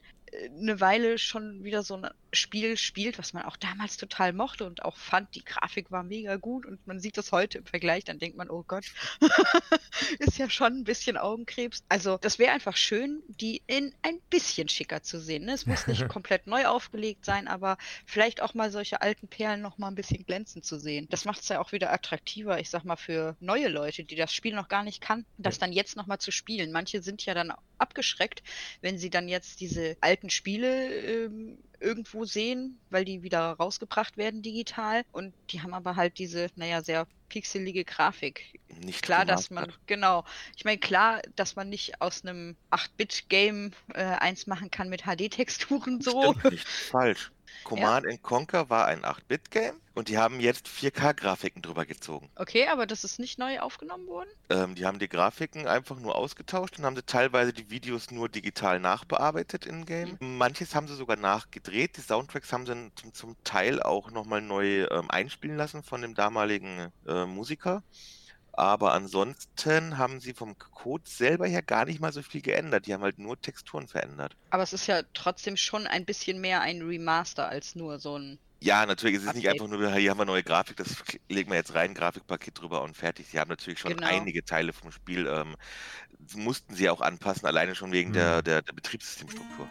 eine 0.59 0.79
Weile 0.79 1.17
schon 1.17 1.63
wieder 1.63 1.83
so 1.83 1.95
ein 1.95 2.09
Spiel 2.33 2.77
spielt, 2.77 3.17
was 3.17 3.33
man 3.33 3.43
auch 3.43 3.55
damals 3.55 3.97
total 3.97 4.33
mochte 4.33 4.65
und 4.65 4.83
auch 4.83 4.97
fand, 4.97 5.33
die 5.35 5.43
Grafik 5.43 5.91
war 5.91 6.03
mega 6.03 6.35
gut 6.35 6.65
und 6.65 6.85
man 6.85 6.99
sieht 6.99 7.17
das 7.17 7.31
heute 7.31 7.59
im 7.59 7.65
Vergleich, 7.65 8.03
dann 8.03 8.19
denkt 8.19 8.37
man, 8.37 8.49
oh 8.49 8.63
Gott, 8.67 8.85
ist 10.19 10.37
ja 10.37 10.49
schon 10.49 10.73
ein 10.73 10.83
bisschen 10.83 11.17
Augenkrebs. 11.17 11.83
Also 11.89 12.17
das 12.17 12.39
wäre 12.39 12.51
einfach 12.51 12.75
schön, 12.75 13.23
die 13.27 13.61
in 13.67 13.93
ein 14.01 14.19
bisschen 14.29 14.67
schicker 14.67 15.01
zu 15.03 15.19
sehen. 15.19 15.45
Ne? 15.45 15.53
Es 15.53 15.65
muss 15.65 15.87
nicht 15.87 16.07
komplett 16.09 16.47
neu 16.47 16.65
aufgelegt 16.65 17.25
sein, 17.25 17.47
aber 17.47 17.77
vielleicht 18.05 18.41
auch 18.41 18.53
mal 18.53 18.71
solche 18.71 19.01
alten 19.01 19.27
Perlen 19.27 19.61
noch 19.61 19.77
mal 19.77 19.87
ein 19.87 19.95
bisschen 19.95 20.25
glänzend 20.25 20.65
zu 20.65 20.79
sehen. 20.79 21.07
Das 21.09 21.25
macht 21.25 21.41
es 21.41 21.49
ja 21.49 21.59
auch 21.59 21.71
wieder 21.71 21.93
attraktiver, 21.93 22.59
ich 22.59 22.69
sag 22.69 22.83
mal, 22.83 22.97
für 22.97 23.37
neue 23.39 23.69
Leute, 23.69 24.03
die 24.03 24.15
das 24.15 24.33
Spiel 24.33 24.53
noch 24.53 24.67
gar 24.67 24.83
nicht 24.83 25.01
kannten, 25.01 25.27
das 25.37 25.59
dann 25.59 25.71
jetzt 25.71 25.95
noch 25.95 26.07
mal 26.07 26.19
zu 26.19 26.31
spielen. 26.31 26.71
Manche 26.71 27.01
sind 27.01 27.25
ja 27.25 27.33
dann 27.33 27.53
abgeschreckt, 27.77 28.43
wenn 28.81 28.97
sie 28.97 29.09
dann 29.09 29.27
jetzt 29.27 29.61
diese 29.61 29.97
alten 30.01 30.16
Spiele 30.29 30.93
ähm, 30.93 31.57
irgendwo 31.79 32.25
sehen, 32.25 32.79
weil 32.89 33.05
die 33.05 33.23
wieder 33.23 33.51
rausgebracht 33.51 34.17
werden 34.17 34.41
digital. 34.41 35.03
Und 35.11 35.33
die 35.49 35.61
haben 35.61 35.73
aber 35.73 35.95
halt 35.95 36.17
diese, 36.17 36.49
naja, 36.55 36.81
sehr 36.81 37.07
pixelige 37.29 37.85
Grafik. 37.85 38.59
Nicht 38.81 39.01
klar, 39.01 39.25
dass 39.25 39.49
man, 39.49 39.71
genau. 39.85 40.23
Ich 40.55 40.65
meine, 40.65 40.77
klar, 40.77 41.21
dass 41.35 41.55
man 41.55 41.69
nicht 41.69 42.01
aus 42.01 42.23
einem 42.23 42.55
8-Bit-Game 42.71 43.71
äh, 43.93 44.03
eins 44.03 44.47
machen 44.47 44.71
kann 44.71 44.89
mit 44.89 45.03
HD-Texturen 45.03 46.01
so. 46.01 46.33
Stimmt 46.33 46.51
nicht, 46.51 46.67
falsch. 46.67 47.31
Command 47.63 48.05
ja. 48.09 48.17
Conquer 48.17 48.69
war 48.69 48.85
ein 48.85 49.03
8-Bit-Game 49.03 49.75
und 49.93 50.09
die 50.09 50.17
haben 50.17 50.39
jetzt 50.39 50.67
4K-Grafiken 50.67 51.61
drüber 51.61 51.85
gezogen. 51.85 52.29
Okay, 52.35 52.67
aber 52.67 52.85
das 52.85 53.03
ist 53.03 53.19
nicht 53.19 53.39
neu 53.39 53.59
aufgenommen 53.59 54.07
worden? 54.07 54.29
Ähm, 54.49 54.75
die 54.75 54.85
haben 54.85 54.99
die 54.99 55.09
Grafiken 55.09 55.67
einfach 55.67 55.99
nur 55.99 56.15
ausgetauscht 56.15 56.77
und 56.77 56.85
haben 56.85 56.95
sie 56.95 57.03
teilweise 57.03 57.51
die 57.51 57.69
Videos 57.69 58.11
nur 58.11 58.29
digital 58.29 58.79
nachbearbeitet 58.79 59.65
in 59.65 59.85
Game. 59.85 60.17
Mhm. 60.19 60.37
Manches 60.37 60.75
haben 60.75 60.87
sie 60.87 60.95
sogar 60.95 61.17
nachgedreht. 61.17 61.97
Die 61.97 62.01
Soundtracks 62.01 62.53
haben 62.53 62.65
sie 62.65 62.91
zum, 62.95 63.13
zum 63.13 63.35
Teil 63.43 63.81
auch 63.81 64.11
nochmal 64.11 64.41
neu 64.41 64.85
ähm, 64.85 65.09
einspielen 65.09 65.57
lassen 65.57 65.83
von 65.83 66.01
dem 66.01 66.13
damaligen 66.13 66.91
äh, 67.07 67.25
Musiker. 67.25 67.83
Aber 68.57 68.93
ansonsten 68.93 69.99
haben 69.99 70.19
sie 70.19 70.33
vom 70.33 70.57
Code 70.57 71.03
selber 71.05 71.45
her 71.45 71.61
gar 71.61 71.85
nicht 71.85 72.01
mal 72.01 72.11
so 72.11 72.23
viel 72.23 72.41
geändert. 72.41 72.87
Die 72.87 72.93
haben 72.93 73.03
halt 73.03 73.19
nur 73.19 73.39
Texturen 73.39 73.87
verändert. 73.87 74.35
Aber 74.49 74.63
es 74.63 74.73
ist 74.73 74.87
ja 74.87 75.03
trotzdem 75.13 75.57
schon 75.57 75.85
ein 75.85 76.05
bisschen 76.05 76.41
mehr 76.41 76.61
ein 76.61 76.81
Remaster 76.81 77.47
als 77.47 77.75
nur 77.75 77.99
so 77.99 78.17
ein. 78.17 78.39
Ja, 78.59 78.83
natürlich 78.87 79.17
ist 79.17 79.27
es 79.27 79.35
nicht 79.35 79.47
einfach 79.47 79.67
nur, 79.67 79.93
hier 79.93 80.09
haben 80.09 80.17
wir 80.17 80.25
neue 80.25 80.41
Grafik, 80.41 80.77
das 80.77 81.03
legen 81.29 81.51
wir 81.51 81.57
jetzt 81.57 81.75
rein, 81.75 81.93
Grafikpaket 81.93 82.59
drüber 82.59 82.81
und 82.81 82.97
fertig. 82.97 83.27
Sie 83.27 83.39
haben 83.39 83.49
natürlich 83.49 83.77
schon 83.77 83.95
genau. 83.95 84.07
einige 84.07 84.43
Teile 84.43 84.73
vom 84.73 84.91
Spiel, 84.91 85.27
ähm, 85.27 85.55
mussten 86.33 86.73
sie 86.73 86.89
auch 86.89 87.01
anpassen, 87.01 87.45
alleine 87.45 87.75
schon 87.75 87.91
wegen 87.91 88.09
mhm. 88.09 88.13
der, 88.13 88.41
der, 88.41 88.63
der 88.63 88.73
Betriebssystemstruktur. 88.73 89.69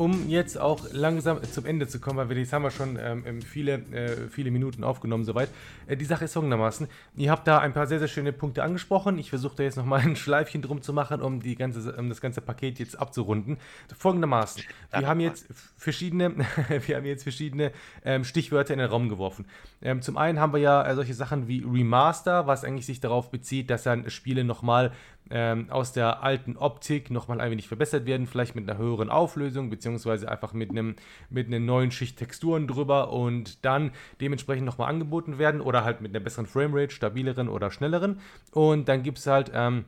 Um 0.00 0.30
jetzt 0.30 0.58
auch 0.58 0.86
langsam 0.92 1.42
zum 1.42 1.66
Ende 1.66 1.86
zu 1.86 2.00
kommen, 2.00 2.16
weil 2.16 2.30
wir 2.30 2.38
jetzt 2.38 2.54
haben 2.54 2.62
wir 2.62 2.70
schon 2.70 2.98
ähm, 2.98 3.42
viele, 3.42 3.74
äh, 3.92 4.28
viele 4.30 4.50
Minuten 4.50 4.82
aufgenommen 4.82 5.24
soweit. 5.24 5.50
Äh, 5.86 5.98
die 5.98 6.06
Sache 6.06 6.24
ist 6.24 6.32
folgendermaßen, 6.32 6.88
ihr 7.16 7.30
habt 7.30 7.46
da 7.46 7.58
ein 7.58 7.74
paar 7.74 7.86
sehr, 7.86 7.98
sehr 7.98 8.08
schöne 8.08 8.32
Punkte 8.32 8.62
angesprochen. 8.62 9.18
Ich 9.18 9.28
versuche 9.28 9.56
da 9.56 9.62
jetzt 9.62 9.76
nochmal 9.76 10.00
ein 10.00 10.16
Schleifchen 10.16 10.62
drum 10.62 10.80
zu 10.80 10.94
machen, 10.94 11.20
um, 11.20 11.40
die 11.40 11.54
ganze, 11.54 11.92
um 11.96 12.08
das 12.08 12.22
ganze 12.22 12.40
Paket 12.40 12.78
jetzt 12.78 12.98
abzurunden. 12.98 13.58
Folgendermaßen, 13.94 14.62
wir 14.90 15.06
haben 15.06 15.20
jetzt 15.20 15.46
verschiedene, 15.76 16.34
wir 16.86 16.96
haben 16.96 17.04
jetzt 17.04 17.24
verschiedene 17.24 17.70
ähm, 18.02 18.24
Stichwörter 18.24 18.72
in 18.72 18.78
den 18.78 18.88
Raum 18.88 19.10
geworfen. 19.10 19.44
Ähm, 19.82 20.00
zum 20.00 20.16
einen 20.16 20.40
haben 20.40 20.54
wir 20.54 20.60
ja 20.60 20.82
äh, 20.82 20.94
solche 20.94 21.12
Sachen 21.12 21.46
wie 21.46 21.62
Remaster, 21.62 22.46
was 22.46 22.64
eigentlich 22.64 22.86
sich 22.86 23.00
darauf 23.00 23.30
bezieht, 23.30 23.68
dass 23.68 23.82
dann 23.82 24.08
Spiele 24.08 24.44
nochmal 24.44 24.92
ähm, 25.30 25.70
aus 25.70 25.92
der 25.92 26.22
alten 26.22 26.56
Optik 26.56 27.10
nochmal 27.10 27.40
ein 27.40 27.50
wenig 27.50 27.68
verbessert 27.68 28.06
werden, 28.06 28.26
vielleicht 28.26 28.54
mit 28.54 28.68
einer 28.68 28.78
höheren 28.78 29.10
Auflösung, 29.10 29.70
beziehungsweise 29.70 30.30
einfach 30.30 30.52
mit 30.52 30.70
einem 30.70 30.96
mit 31.28 31.46
einer 31.46 31.60
neuen 31.60 31.90
Schicht 31.90 32.18
Texturen 32.18 32.66
drüber 32.66 33.12
und 33.12 33.64
dann 33.64 33.92
dementsprechend 34.20 34.66
nochmal 34.66 34.90
angeboten 34.90 35.38
werden 35.38 35.60
oder 35.60 35.84
halt 35.84 36.00
mit 36.00 36.14
einer 36.14 36.22
besseren 36.22 36.46
Framerate, 36.46 36.94
stabileren 36.94 37.48
oder 37.48 37.70
schnelleren. 37.70 38.20
Und 38.52 38.88
dann 38.88 39.02
gibt 39.02 39.18
es 39.18 39.26
halt 39.26 39.50
ähm, 39.54 39.84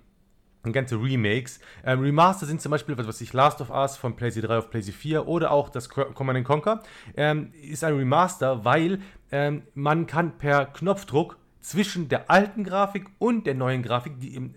ganze 0.70 0.96
Remakes. 0.96 1.58
Ähm, 1.84 2.00
Remaster 2.00 2.46
sind 2.46 2.60
zum 2.60 2.70
Beispiel, 2.70 2.96
was 2.96 3.08
weiß 3.08 3.20
ich, 3.22 3.32
Last 3.32 3.60
of 3.60 3.70
Us 3.70 3.96
von 3.96 4.14
PlayStation 4.14 4.48
3 4.48 4.58
auf 4.58 4.70
PlayStation 4.70 5.00
4 5.00 5.26
oder 5.26 5.50
auch 5.50 5.68
das 5.70 5.88
Command 5.88 6.44
Conquer. 6.44 6.82
Ähm, 7.16 7.52
ist 7.60 7.82
ein 7.82 7.96
Remaster, 7.96 8.64
weil 8.64 9.00
ähm, 9.32 9.62
man 9.74 10.06
kann 10.06 10.38
per 10.38 10.66
Knopfdruck 10.66 11.38
zwischen 11.60 12.08
der 12.08 12.30
alten 12.30 12.62
Grafik 12.64 13.06
und 13.18 13.46
der 13.46 13.54
neuen 13.54 13.82
Grafik 13.82 14.20
die 14.20 14.52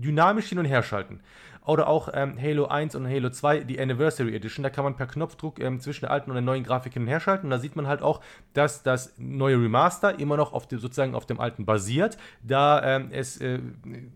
dynamisch 0.00 0.48
hin 0.48 0.58
und 0.58 0.64
her 0.64 0.82
schalten. 0.82 1.20
Oder 1.68 1.86
auch 1.86 2.08
ähm, 2.14 2.40
Halo 2.40 2.64
1 2.64 2.94
und 2.94 3.06
Halo 3.06 3.28
2, 3.28 3.60
die 3.60 3.78
Anniversary 3.78 4.34
Edition. 4.34 4.62
Da 4.62 4.70
kann 4.70 4.84
man 4.84 4.96
per 4.96 5.06
Knopfdruck 5.06 5.60
ähm, 5.60 5.80
zwischen 5.80 6.06
der 6.06 6.10
alten 6.10 6.30
und 6.30 6.34
der 6.34 6.42
neuen 6.42 6.64
Grafik 6.64 6.94
hin 6.94 7.02
und 7.02 7.08
her 7.08 7.20
schalten. 7.20 7.48
Und 7.48 7.50
da 7.50 7.58
sieht 7.58 7.76
man 7.76 7.86
halt 7.86 8.00
auch, 8.00 8.22
dass 8.54 8.82
das 8.82 9.12
neue 9.18 9.56
Remaster 9.56 10.18
immer 10.18 10.38
noch 10.38 10.54
auf 10.54 10.66
dem, 10.66 10.78
sozusagen 10.78 11.14
auf 11.14 11.26
dem 11.26 11.40
alten 11.40 11.66
basiert, 11.66 12.16
da 12.42 12.96
ähm, 12.96 13.08
es 13.12 13.38
äh, 13.42 13.58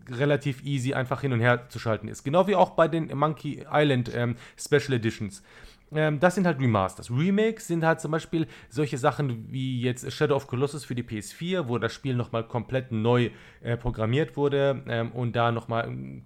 relativ 0.09 0.63
easy 0.63 0.95
einfach 0.95 1.21
hin 1.21 1.31
und 1.31 1.41
her 1.41 1.69
zu 1.69 1.77
schalten 1.77 2.07
ist. 2.07 2.23
Genau 2.23 2.47
wie 2.47 2.55
auch 2.55 2.71
bei 2.71 2.87
den 2.87 3.15
Monkey 3.15 3.63
Island 3.71 4.11
ähm, 4.15 4.35
Special 4.57 4.93
Editions 4.93 5.43
ähm, 5.95 6.19
das 6.19 6.35
sind 6.35 6.45
halt 6.45 6.59
Remasters. 6.59 7.09
Remakes 7.11 7.67
sind 7.67 7.83
halt 7.83 7.99
zum 7.99 8.11
Beispiel 8.11 8.47
solche 8.69 8.97
Sachen 8.97 9.51
wie 9.51 9.81
jetzt 9.81 10.11
Shadow 10.11 10.35
of 10.35 10.47
Colossus 10.47 10.85
für 10.85 10.95
die 10.95 11.03
PS4, 11.03 11.67
wo 11.67 11.77
das 11.77 11.93
Spiel 11.93 12.15
nochmal 12.15 12.43
komplett 12.43 12.91
neu 12.91 13.29
äh, 13.61 13.77
programmiert 13.77 14.37
wurde 14.37 14.83
ähm, 14.87 15.11
und 15.11 15.35
da 15.35 15.51
nochmal 15.51 15.87
ähm, 15.87 16.21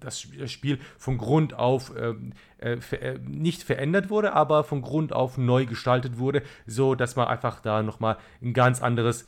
das 0.00 0.20
Spiel 0.20 0.78
von 0.98 1.18
Grund 1.18 1.54
auf 1.54 1.92
ähm, 1.98 2.32
äh, 2.58 2.78
äh, 2.92 3.18
nicht 3.18 3.62
verändert 3.62 4.10
wurde, 4.10 4.32
aber 4.32 4.64
von 4.64 4.82
Grund 4.82 5.12
auf 5.12 5.38
neu 5.38 5.66
gestaltet 5.66 6.18
wurde, 6.18 6.42
so 6.66 6.94
dass 6.94 7.16
man 7.16 7.28
einfach 7.28 7.60
da 7.60 7.82
nochmal 7.82 8.16
ein 8.42 8.54
ganz 8.54 8.82
anderes 8.82 9.26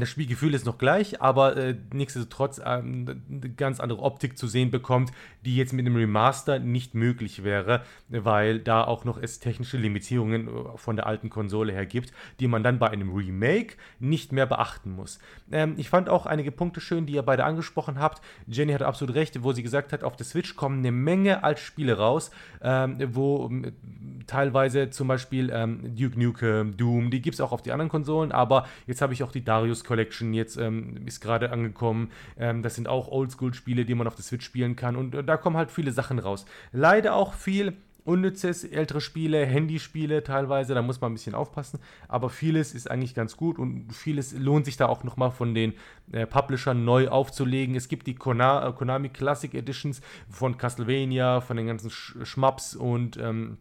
das 0.00 0.10
Spielgefühl 0.10 0.54
ist 0.54 0.66
noch 0.66 0.78
gleich, 0.78 1.20
aber 1.20 1.56
äh, 1.56 1.76
nichtsdestotrotz 1.92 2.60
ähm, 2.64 3.22
eine 3.30 3.50
ganz 3.50 3.80
andere 3.80 4.00
Optik 4.00 4.38
zu 4.38 4.46
sehen 4.46 4.70
bekommt, 4.70 5.12
die 5.44 5.56
jetzt 5.56 5.72
mit 5.72 5.86
einem 5.86 5.96
Remaster 5.96 6.58
nicht 6.58 6.94
möglich 6.94 7.44
wäre, 7.44 7.82
weil 8.08 8.60
da 8.60 8.84
auch 8.84 9.04
noch 9.04 9.18
es 9.20 9.40
technische 9.40 9.76
Limitierungen 9.76 10.48
äh, 10.48 10.76
von 10.76 10.96
der 10.96 11.06
alten 11.06 11.30
Konsole 11.30 11.72
her 11.72 11.86
gibt, 11.86 12.12
die 12.40 12.48
man 12.48 12.62
dann 12.62 12.78
bei 12.78 12.90
einem 12.90 13.14
Remake 13.14 13.76
nicht 13.98 14.32
mehr 14.32 14.46
beachten 14.46 14.92
muss. 14.92 15.18
Ähm, 15.50 15.74
ich 15.76 15.88
fand 15.88 16.08
auch 16.08 16.26
einige 16.26 16.52
Punkte 16.52 16.80
schön, 16.80 17.06
die 17.06 17.14
ihr 17.14 17.22
beide 17.22 17.44
angesprochen 17.44 17.98
habt. 17.98 18.22
Jenny 18.46 18.72
hat 18.72 18.82
absolut 18.82 19.14
recht, 19.14 19.42
wo 19.42 19.52
sie 19.52 19.62
gesagt 19.62 19.92
hat, 19.92 20.04
auf 20.04 20.16
der 20.16 20.26
Switch 20.26 20.56
kommen 20.56 20.78
eine 20.78 20.92
Menge 20.92 21.44
als 21.44 21.60
Spiele 21.60 21.98
raus, 21.98 22.30
ähm, 22.62 22.98
wo 23.14 23.48
äh, 23.48 23.72
teilweise 24.28 24.90
zum 24.90 25.08
Beispiel 25.08 25.50
ähm, 25.52 25.96
Duke 25.96 26.18
Nukem, 26.18 26.76
Doom, 26.76 27.10
die 27.10 27.20
gibt 27.20 27.34
es 27.34 27.40
auch 27.40 27.50
auf 27.50 27.62
die 27.62 27.72
anderen 27.72 27.88
Konsolen, 27.88 28.30
aber 28.30 28.66
jetzt 28.86 29.02
habe 29.02 29.12
ich 29.12 29.24
auch 29.24 29.32
die 29.32 29.44
Darius 29.44 29.82
Collection 29.82 30.32
jetzt 30.34 30.56
ähm, 30.56 30.98
ist 31.06 31.20
gerade 31.20 31.50
angekommen. 31.50 32.10
Ähm, 32.38 32.62
das 32.62 32.76
sind 32.76 32.86
auch 32.86 33.08
Oldschool-Spiele, 33.08 33.84
die 33.84 33.94
man 33.94 34.06
auf 34.06 34.14
der 34.14 34.24
Switch 34.24 34.44
spielen 34.44 34.76
kann. 34.76 34.94
Und 34.94 35.14
äh, 35.14 35.24
da 35.24 35.36
kommen 35.36 35.56
halt 35.56 35.70
viele 35.70 35.90
Sachen 35.90 36.18
raus. 36.18 36.44
Leider 36.72 37.14
auch 37.14 37.34
viel 37.34 37.74
unnützes, 38.08 38.64
ältere 38.64 39.02
Spiele, 39.02 39.44
Handyspiele 39.44 40.24
teilweise, 40.24 40.72
da 40.72 40.80
muss 40.80 40.98
man 41.00 41.12
ein 41.12 41.14
bisschen 41.14 41.34
aufpassen, 41.34 41.78
aber 42.08 42.30
vieles 42.30 42.74
ist 42.74 42.90
eigentlich 42.90 43.14
ganz 43.14 43.36
gut 43.36 43.58
und 43.58 43.92
vieles 43.92 44.32
lohnt 44.32 44.64
sich 44.64 44.78
da 44.78 44.86
auch 44.86 45.04
nochmal 45.04 45.30
von 45.30 45.54
den 45.54 45.74
äh, 46.12 46.26
Publishern 46.26 46.86
neu 46.86 47.08
aufzulegen. 47.08 47.76
Es 47.76 47.88
gibt 47.88 48.06
die 48.06 48.12
äh, 48.12 48.72
Konami 48.72 49.10
Classic 49.10 49.52
Editions 49.52 50.00
von 50.30 50.56
Castlevania, 50.56 51.42
von 51.42 51.58
den 51.58 51.66
ganzen 51.66 51.90
Sch 51.90 52.16
Schmaps 52.22 52.74
und 52.74 53.18
ähm, 53.18 53.58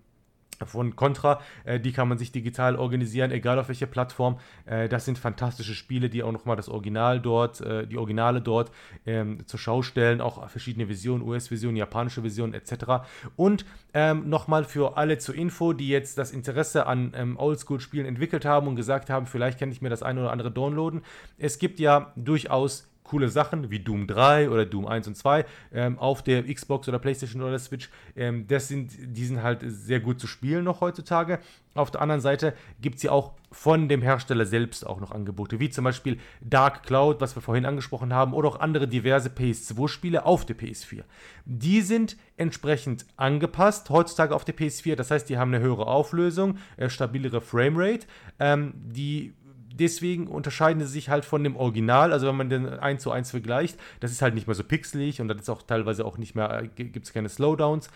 von 0.66 0.96
Contra. 0.96 1.42
Äh, 1.64 1.80
die 1.80 1.92
kann 1.92 2.08
man 2.08 2.18
sich 2.18 2.32
digital 2.32 2.76
organisieren, 2.76 3.32
egal 3.32 3.60
auf 3.60 3.68
welcher 3.68 3.86
Plattform. 3.86 4.40
Äh, 4.66 4.90
das 4.90 5.06
sind 5.06 5.18
fantastische 5.18 5.74
Spiele, 5.74 6.10
die 6.10 6.24
auch 6.24 6.32
nochmal 6.32 6.56
das 6.56 6.70
Original 6.70 7.20
dort, 7.20 7.62
äh, 7.62 7.86
die 7.86 7.98
Originale 7.98 8.42
dort 8.42 8.72
ähm, 9.06 9.46
zur 9.46 9.60
Schau 9.60 9.82
stellen, 9.82 10.22
auch 10.22 10.50
verschiedene 10.50 10.88
Versionen, 10.88 11.22
US-Versionen, 11.24 11.78
japanische 11.78 12.22
Versionen 12.22 12.54
etc. 12.54 13.08
Und 13.36 13.66
ähm, 13.94 14.30
nochmal 14.30 14.64
für 14.64 14.98
alle 14.98 15.18
zur 15.18 15.36
Info, 15.36 15.74
die 15.74 15.90
jetzt 15.90 16.18
das 16.18 16.32
Interesse 16.32 16.88
an 16.88 17.14
ähm, 17.16 17.38
Oldschool-Spielen 17.38 18.06
entwickelt 18.06 18.46
haben 18.46 18.68
und 18.68 18.76
gesagt 18.76 19.10
haben, 19.10 19.26
vielleicht 19.26 19.60
kann 19.60 19.72
ich 19.72 19.82
mir 19.82 19.90
das 19.90 20.04
eine 20.04 20.22
oder 20.22 20.32
andere 20.32 20.52
downloaden. 20.52 21.02
Es 21.38 21.60
gibt 21.60 21.80
ja 21.80 22.12
durchaus 22.16 22.88
coole 23.08 23.30
Sachen 23.30 23.72
wie 23.72 23.80
Doom 23.80 24.06
3 24.06 24.50
oder 24.50 24.66
Doom 24.66 24.86
1 24.86 25.08
und 25.08 25.16
2 25.16 25.46
ähm, 25.74 25.98
auf 25.98 26.22
der 26.24 26.44
Xbox 26.44 26.88
oder 26.88 27.00
PlayStation 27.00 27.42
oder 27.42 27.58
Switch. 27.58 27.90
Ähm, 28.16 28.48
das 28.48 28.68
sind, 28.68 28.92
die 29.00 29.26
sind 29.26 29.42
halt 29.42 29.62
sehr 29.66 30.00
gut 30.00 30.20
zu 30.20 30.28
spielen 30.28 30.64
noch 30.64 30.82
heutzutage. 30.82 31.40
Auf 31.74 31.92
der 31.92 32.02
anderen 32.02 32.22
Seite 32.22 32.54
gibt 32.82 32.98
es 32.98 33.04
ja 33.04 33.12
auch 33.12 33.34
von 33.52 33.88
dem 33.88 34.02
Hersteller 34.02 34.46
selbst 34.46 34.86
auch 34.86 35.00
noch 35.00 35.12
Angebote, 35.12 35.60
wie 35.60 35.70
zum 35.70 35.84
Beispiel 35.84 36.20
Dark 36.42 36.84
Cloud, 36.84 37.22
was 37.22 37.36
wir 37.36 37.42
vorhin 37.42 37.66
angesprochen 37.66 38.14
haben, 38.14 38.34
oder 38.34 38.50
auch 38.50 38.60
andere 38.60 38.88
diverse 38.88 39.30
PS2-Spiele 39.30 40.26
auf 40.26 40.46
der 40.46 40.58
PS4. 40.58 41.04
Die 41.46 41.82
sind 41.82 42.18
entsprechend 42.36 43.06
angepasst 43.16 43.90
heutzutage 43.90 44.36
auf 44.36 44.44
der 44.44 44.56
PS4, 44.56 44.96
das 44.96 45.12
heißt, 45.12 45.30
die 45.30 45.38
haben 45.38 45.54
eine 45.54 45.64
höhere 45.64 45.88
Auflösung, 45.88 46.58
äh, 46.76 46.90
stabilere 46.90 47.42
Framerate, 47.42 48.08
ähm, 48.40 48.74
die 48.76 49.34
deswegen 49.80 50.28
unterscheiden 50.28 50.82
sie 50.82 50.88
sich 50.88 51.10
halt 51.10 51.26
von 51.26 51.44
dem 51.44 51.56
Original. 51.56 52.14
Also 52.14 52.28
wenn 52.28 52.36
man 52.36 52.50
den 52.50 52.68
1 52.68 53.02
zu 53.02 53.12
1 53.12 53.32
vergleicht, 53.32 53.80
das 54.00 54.12
ist 54.12 54.22
halt 54.22 54.36
nicht 54.36 54.48
mehr 54.48 54.56
so 54.56 54.64
pixelig 54.64 55.22
und 55.22 55.28
das 55.28 55.42
ist 55.42 55.50
auch 55.50 55.62
teilweise 55.62 56.06
auch 56.06 56.18
nicht 56.18 56.36
mehr, 56.36 56.64
äh, 56.64 56.68
gibt 56.68 57.06
es 57.06 57.14
keine 57.14 57.30
Slowdowns. 57.30 57.90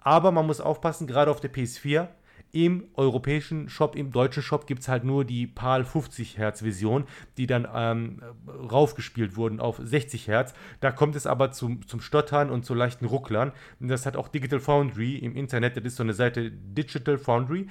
Aber 0.00 0.32
man 0.32 0.46
muss 0.46 0.60
aufpassen, 0.60 1.06
gerade 1.06 1.30
auf 1.30 1.40
der 1.40 1.52
PS4, 1.52 2.08
im 2.54 2.84
europäischen 2.94 3.68
Shop, 3.68 3.96
im 3.96 4.12
deutschen 4.12 4.42
Shop 4.42 4.68
gibt 4.68 4.82
es 4.82 4.88
halt 4.88 5.02
nur 5.02 5.24
die 5.24 5.48
PAL 5.48 5.84
50 5.84 6.38
Hertz 6.38 6.60
Version, 6.60 7.04
die 7.36 7.48
dann 7.48 7.66
ähm, 7.74 8.22
raufgespielt 8.46 9.34
wurden 9.34 9.58
auf 9.58 9.80
60 9.82 10.28
Hertz. 10.28 10.54
Da 10.78 10.92
kommt 10.92 11.16
es 11.16 11.26
aber 11.26 11.50
zum, 11.50 11.84
zum 11.88 12.00
Stottern 12.00 12.50
und 12.50 12.64
zu 12.64 12.74
leichten 12.74 13.06
Rucklern. 13.06 13.50
Das 13.80 14.06
hat 14.06 14.16
auch 14.16 14.28
Digital 14.28 14.60
Foundry 14.60 15.16
im 15.16 15.34
Internet, 15.34 15.76
das 15.76 15.84
ist 15.84 15.96
so 15.96 16.04
eine 16.04 16.14
Seite 16.14 16.52
Digital 16.52 17.18
Foundry. 17.18 17.66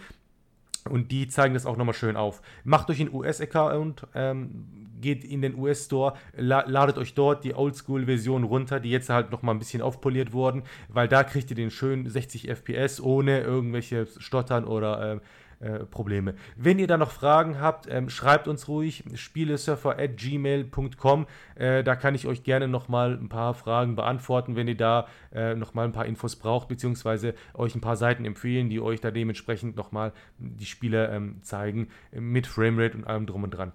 Und 0.90 1.12
die 1.12 1.28
zeigen 1.28 1.54
das 1.54 1.66
auch 1.66 1.78
nochmal 1.78 1.94
schön 1.94 2.16
auf. 2.16 2.42
Macht 2.64 2.90
euch 2.90 3.00
einen 3.00 3.14
US-Account, 3.14 4.08
ähm, 4.14 4.66
geht 5.00 5.24
in 5.24 5.42
den 5.42 5.56
US-Store, 5.56 6.14
la 6.36 6.64
ladet 6.68 6.98
euch 6.98 7.14
dort 7.14 7.44
die 7.44 7.54
Oldschool-Version 7.54 8.44
runter, 8.44 8.80
die 8.80 8.90
jetzt 8.90 9.10
halt 9.10 9.32
nochmal 9.32 9.56
ein 9.56 9.60
bisschen 9.60 9.82
aufpoliert 9.82 10.34
wurden, 10.34 10.64
weil 10.88 11.08
da 11.08 11.24
kriegt 11.24 11.50
ihr 11.50 11.56
den 11.56 11.72
schönen 11.72 12.10
60 12.10 12.50
FPS 12.50 13.00
ohne 13.02 13.42
irgendwelche 13.42 14.08
Stottern 14.18 14.66
oder 14.66 15.16
äh, 15.16 15.20
äh, 15.64 15.86
Probleme. 15.86 16.36
Wenn 16.58 16.78
ihr 16.78 16.88
da 16.88 16.98
noch 16.98 17.12
Fragen 17.12 17.62
habt, 17.62 17.88
ähm, 17.90 18.10
schreibt 18.10 18.50
uns 18.50 18.68
ruhig 18.68 19.06
spielesurfer.gmail.com. 19.14 21.28
Äh, 21.56 21.84
da 21.84 21.96
kann 21.96 22.16
ich 22.16 22.28
euch 22.28 22.44
gerne 22.44 22.68
nochmal 22.68 23.14
ein 23.14 23.30
paar 23.30 23.54
Fragen 23.54 23.96
beantworten, 23.96 24.58
wenn 24.58 24.68
ihr 24.68 24.76
da 24.76 25.08
äh, 25.32 25.56
nochmal 25.56 25.86
ein 25.86 25.94
paar 25.94 26.06
Infos 26.06 26.36
braucht, 26.36 26.68
beziehungsweise 26.68 27.34
euch 27.54 27.76
ein 27.76 27.82
paar 27.82 27.96
Seiten 27.96 28.26
empfehlen, 28.26 28.70
die 28.70 28.82
euch 28.82 29.00
da 29.00 29.12
dementsprechend 29.12 29.78
nochmal 29.78 30.12
die 30.38 30.66
Spiele 30.66 31.08
ähm, 31.08 31.42
zeigen, 31.44 31.88
mit 32.12 32.46
Framerate 32.46 32.98
und 32.98 33.06
allem 33.06 33.26
drum 33.26 33.44
und 33.44 33.52
dran. 33.52 33.72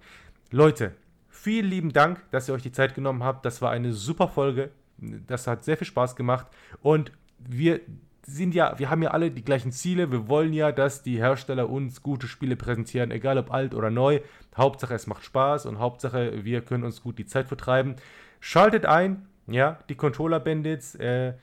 Leute, 0.50 0.94
vielen 1.28 1.70
lieben 1.70 1.94
Dank, 1.94 2.20
dass 2.30 2.48
ihr 2.48 2.54
euch 2.54 2.62
die 2.62 2.72
Zeit 2.72 2.94
genommen 2.94 3.24
habt. 3.24 3.46
Das 3.46 3.62
war 3.62 3.70
eine 3.70 3.94
super 3.94 4.28
Folge. 4.28 4.72
Das 4.98 5.46
hat 5.46 5.64
sehr 5.64 5.78
viel 5.78 5.86
Spaß 5.86 6.16
gemacht 6.16 6.48
und 6.82 7.12
wir 7.38 7.80
sind 8.28 8.54
ja, 8.54 8.78
wir 8.78 8.90
haben 8.90 9.02
ja 9.02 9.10
alle 9.10 9.30
die 9.30 9.44
gleichen 9.44 9.72
Ziele. 9.72 10.12
Wir 10.12 10.28
wollen 10.28 10.52
ja, 10.52 10.70
dass 10.70 11.02
die 11.02 11.16
Hersteller 11.16 11.70
uns 11.70 12.02
gute 12.02 12.28
Spiele 12.28 12.56
präsentieren, 12.56 13.10
egal 13.10 13.38
ob 13.38 13.50
alt 13.50 13.74
oder 13.74 13.90
neu. 13.90 14.20
Hauptsache 14.56 14.94
es 14.94 15.06
macht 15.06 15.24
Spaß 15.24 15.66
und 15.66 15.78
Hauptsache 15.78 16.44
wir 16.44 16.60
können 16.60 16.84
uns 16.84 17.02
gut 17.02 17.18
die 17.18 17.26
Zeit 17.26 17.48
vertreiben. 17.48 17.96
Schaltet 18.40 18.84
ein, 18.84 19.26
ja, 19.46 19.78
die 19.88 19.94
Controller 19.94 20.40
Bandits. 20.40 20.94
Äh, 20.96 21.34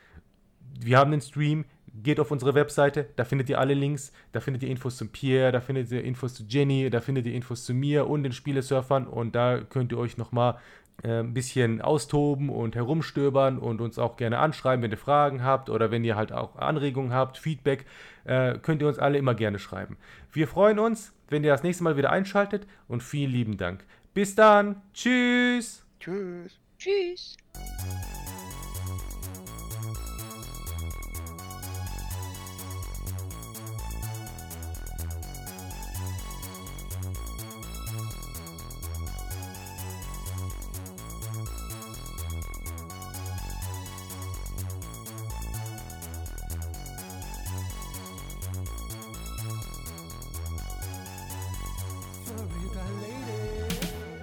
wir 0.79 0.97
haben 0.97 1.11
den 1.11 1.21
Stream. 1.21 1.65
Geht 2.03 2.19
auf 2.19 2.29
unsere 2.29 2.55
Webseite, 2.55 3.07
da 3.15 3.23
findet 3.23 3.49
ihr 3.49 3.57
alle 3.57 3.73
Links, 3.73 4.11
da 4.33 4.41
findet 4.41 4.63
ihr 4.63 4.69
Infos 4.69 4.97
zum 4.97 5.13
Pierre, 5.13 5.53
da 5.53 5.61
findet 5.61 5.89
ihr 5.93 6.03
Infos 6.03 6.33
zu 6.33 6.43
Jenny, 6.43 6.89
da 6.89 6.99
findet 6.99 7.25
ihr 7.25 7.33
Infos 7.33 7.63
zu 7.63 7.73
mir 7.73 8.09
und 8.09 8.23
den 8.23 8.33
Spielesurfern 8.33 9.07
und 9.07 9.33
da 9.33 9.61
könnt 9.61 9.93
ihr 9.93 9.97
euch 9.97 10.17
nochmal 10.17 10.57
ein 11.03 11.33
bisschen 11.33 11.81
austoben 11.81 12.49
und 12.49 12.75
herumstöbern 12.75 13.57
und 13.57 13.81
uns 13.81 13.99
auch 13.99 14.17
gerne 14.17 14.39
anschreiben, 14.39 14.83
wenn 14.83 14.91
ihr 14.91 14.97
Fragen 14.97 15.43
habt 15.43 15.69
oder 15.69 15.91
wenn 15.91 16.03
ihr 16.03 16.15
halt 16.15 16.31
auch 16.31 16.55
Anregungen 16.55 17.13
habt, 17.13 17.37
Feedback, 17.37 17.85
äh, 18.23 18.57
könnt 18.57 18.81
ihr 18.81 18.87
uns 18.87 18.99
alle 18.99 19.17
immer 19.17 19.35
gerne 19.35 19.59
schreiben. 19.59 19.97
Wir 20.31 20.47
freuen 20.47 20.79
uns, 20.79 21.13
wenn 21.29 21.43
ihr 21.43 21.51
das 21.51 21.63
nächste 21.63 21.83
Mal 21.83 21.97
wieder 21.97 22.11
einschaltet 22.11 22.67
und 22.87 23.03
vielen 23.03 23.31
lieben 23.31 23.57
Dank. 23.57 23.83
Bis 24.13 24.35
dann. 24.35 24.81
Tschüss. 24.93 25.85
Tschüss. 25.99 26.59
Tschüss. 26.77 27.37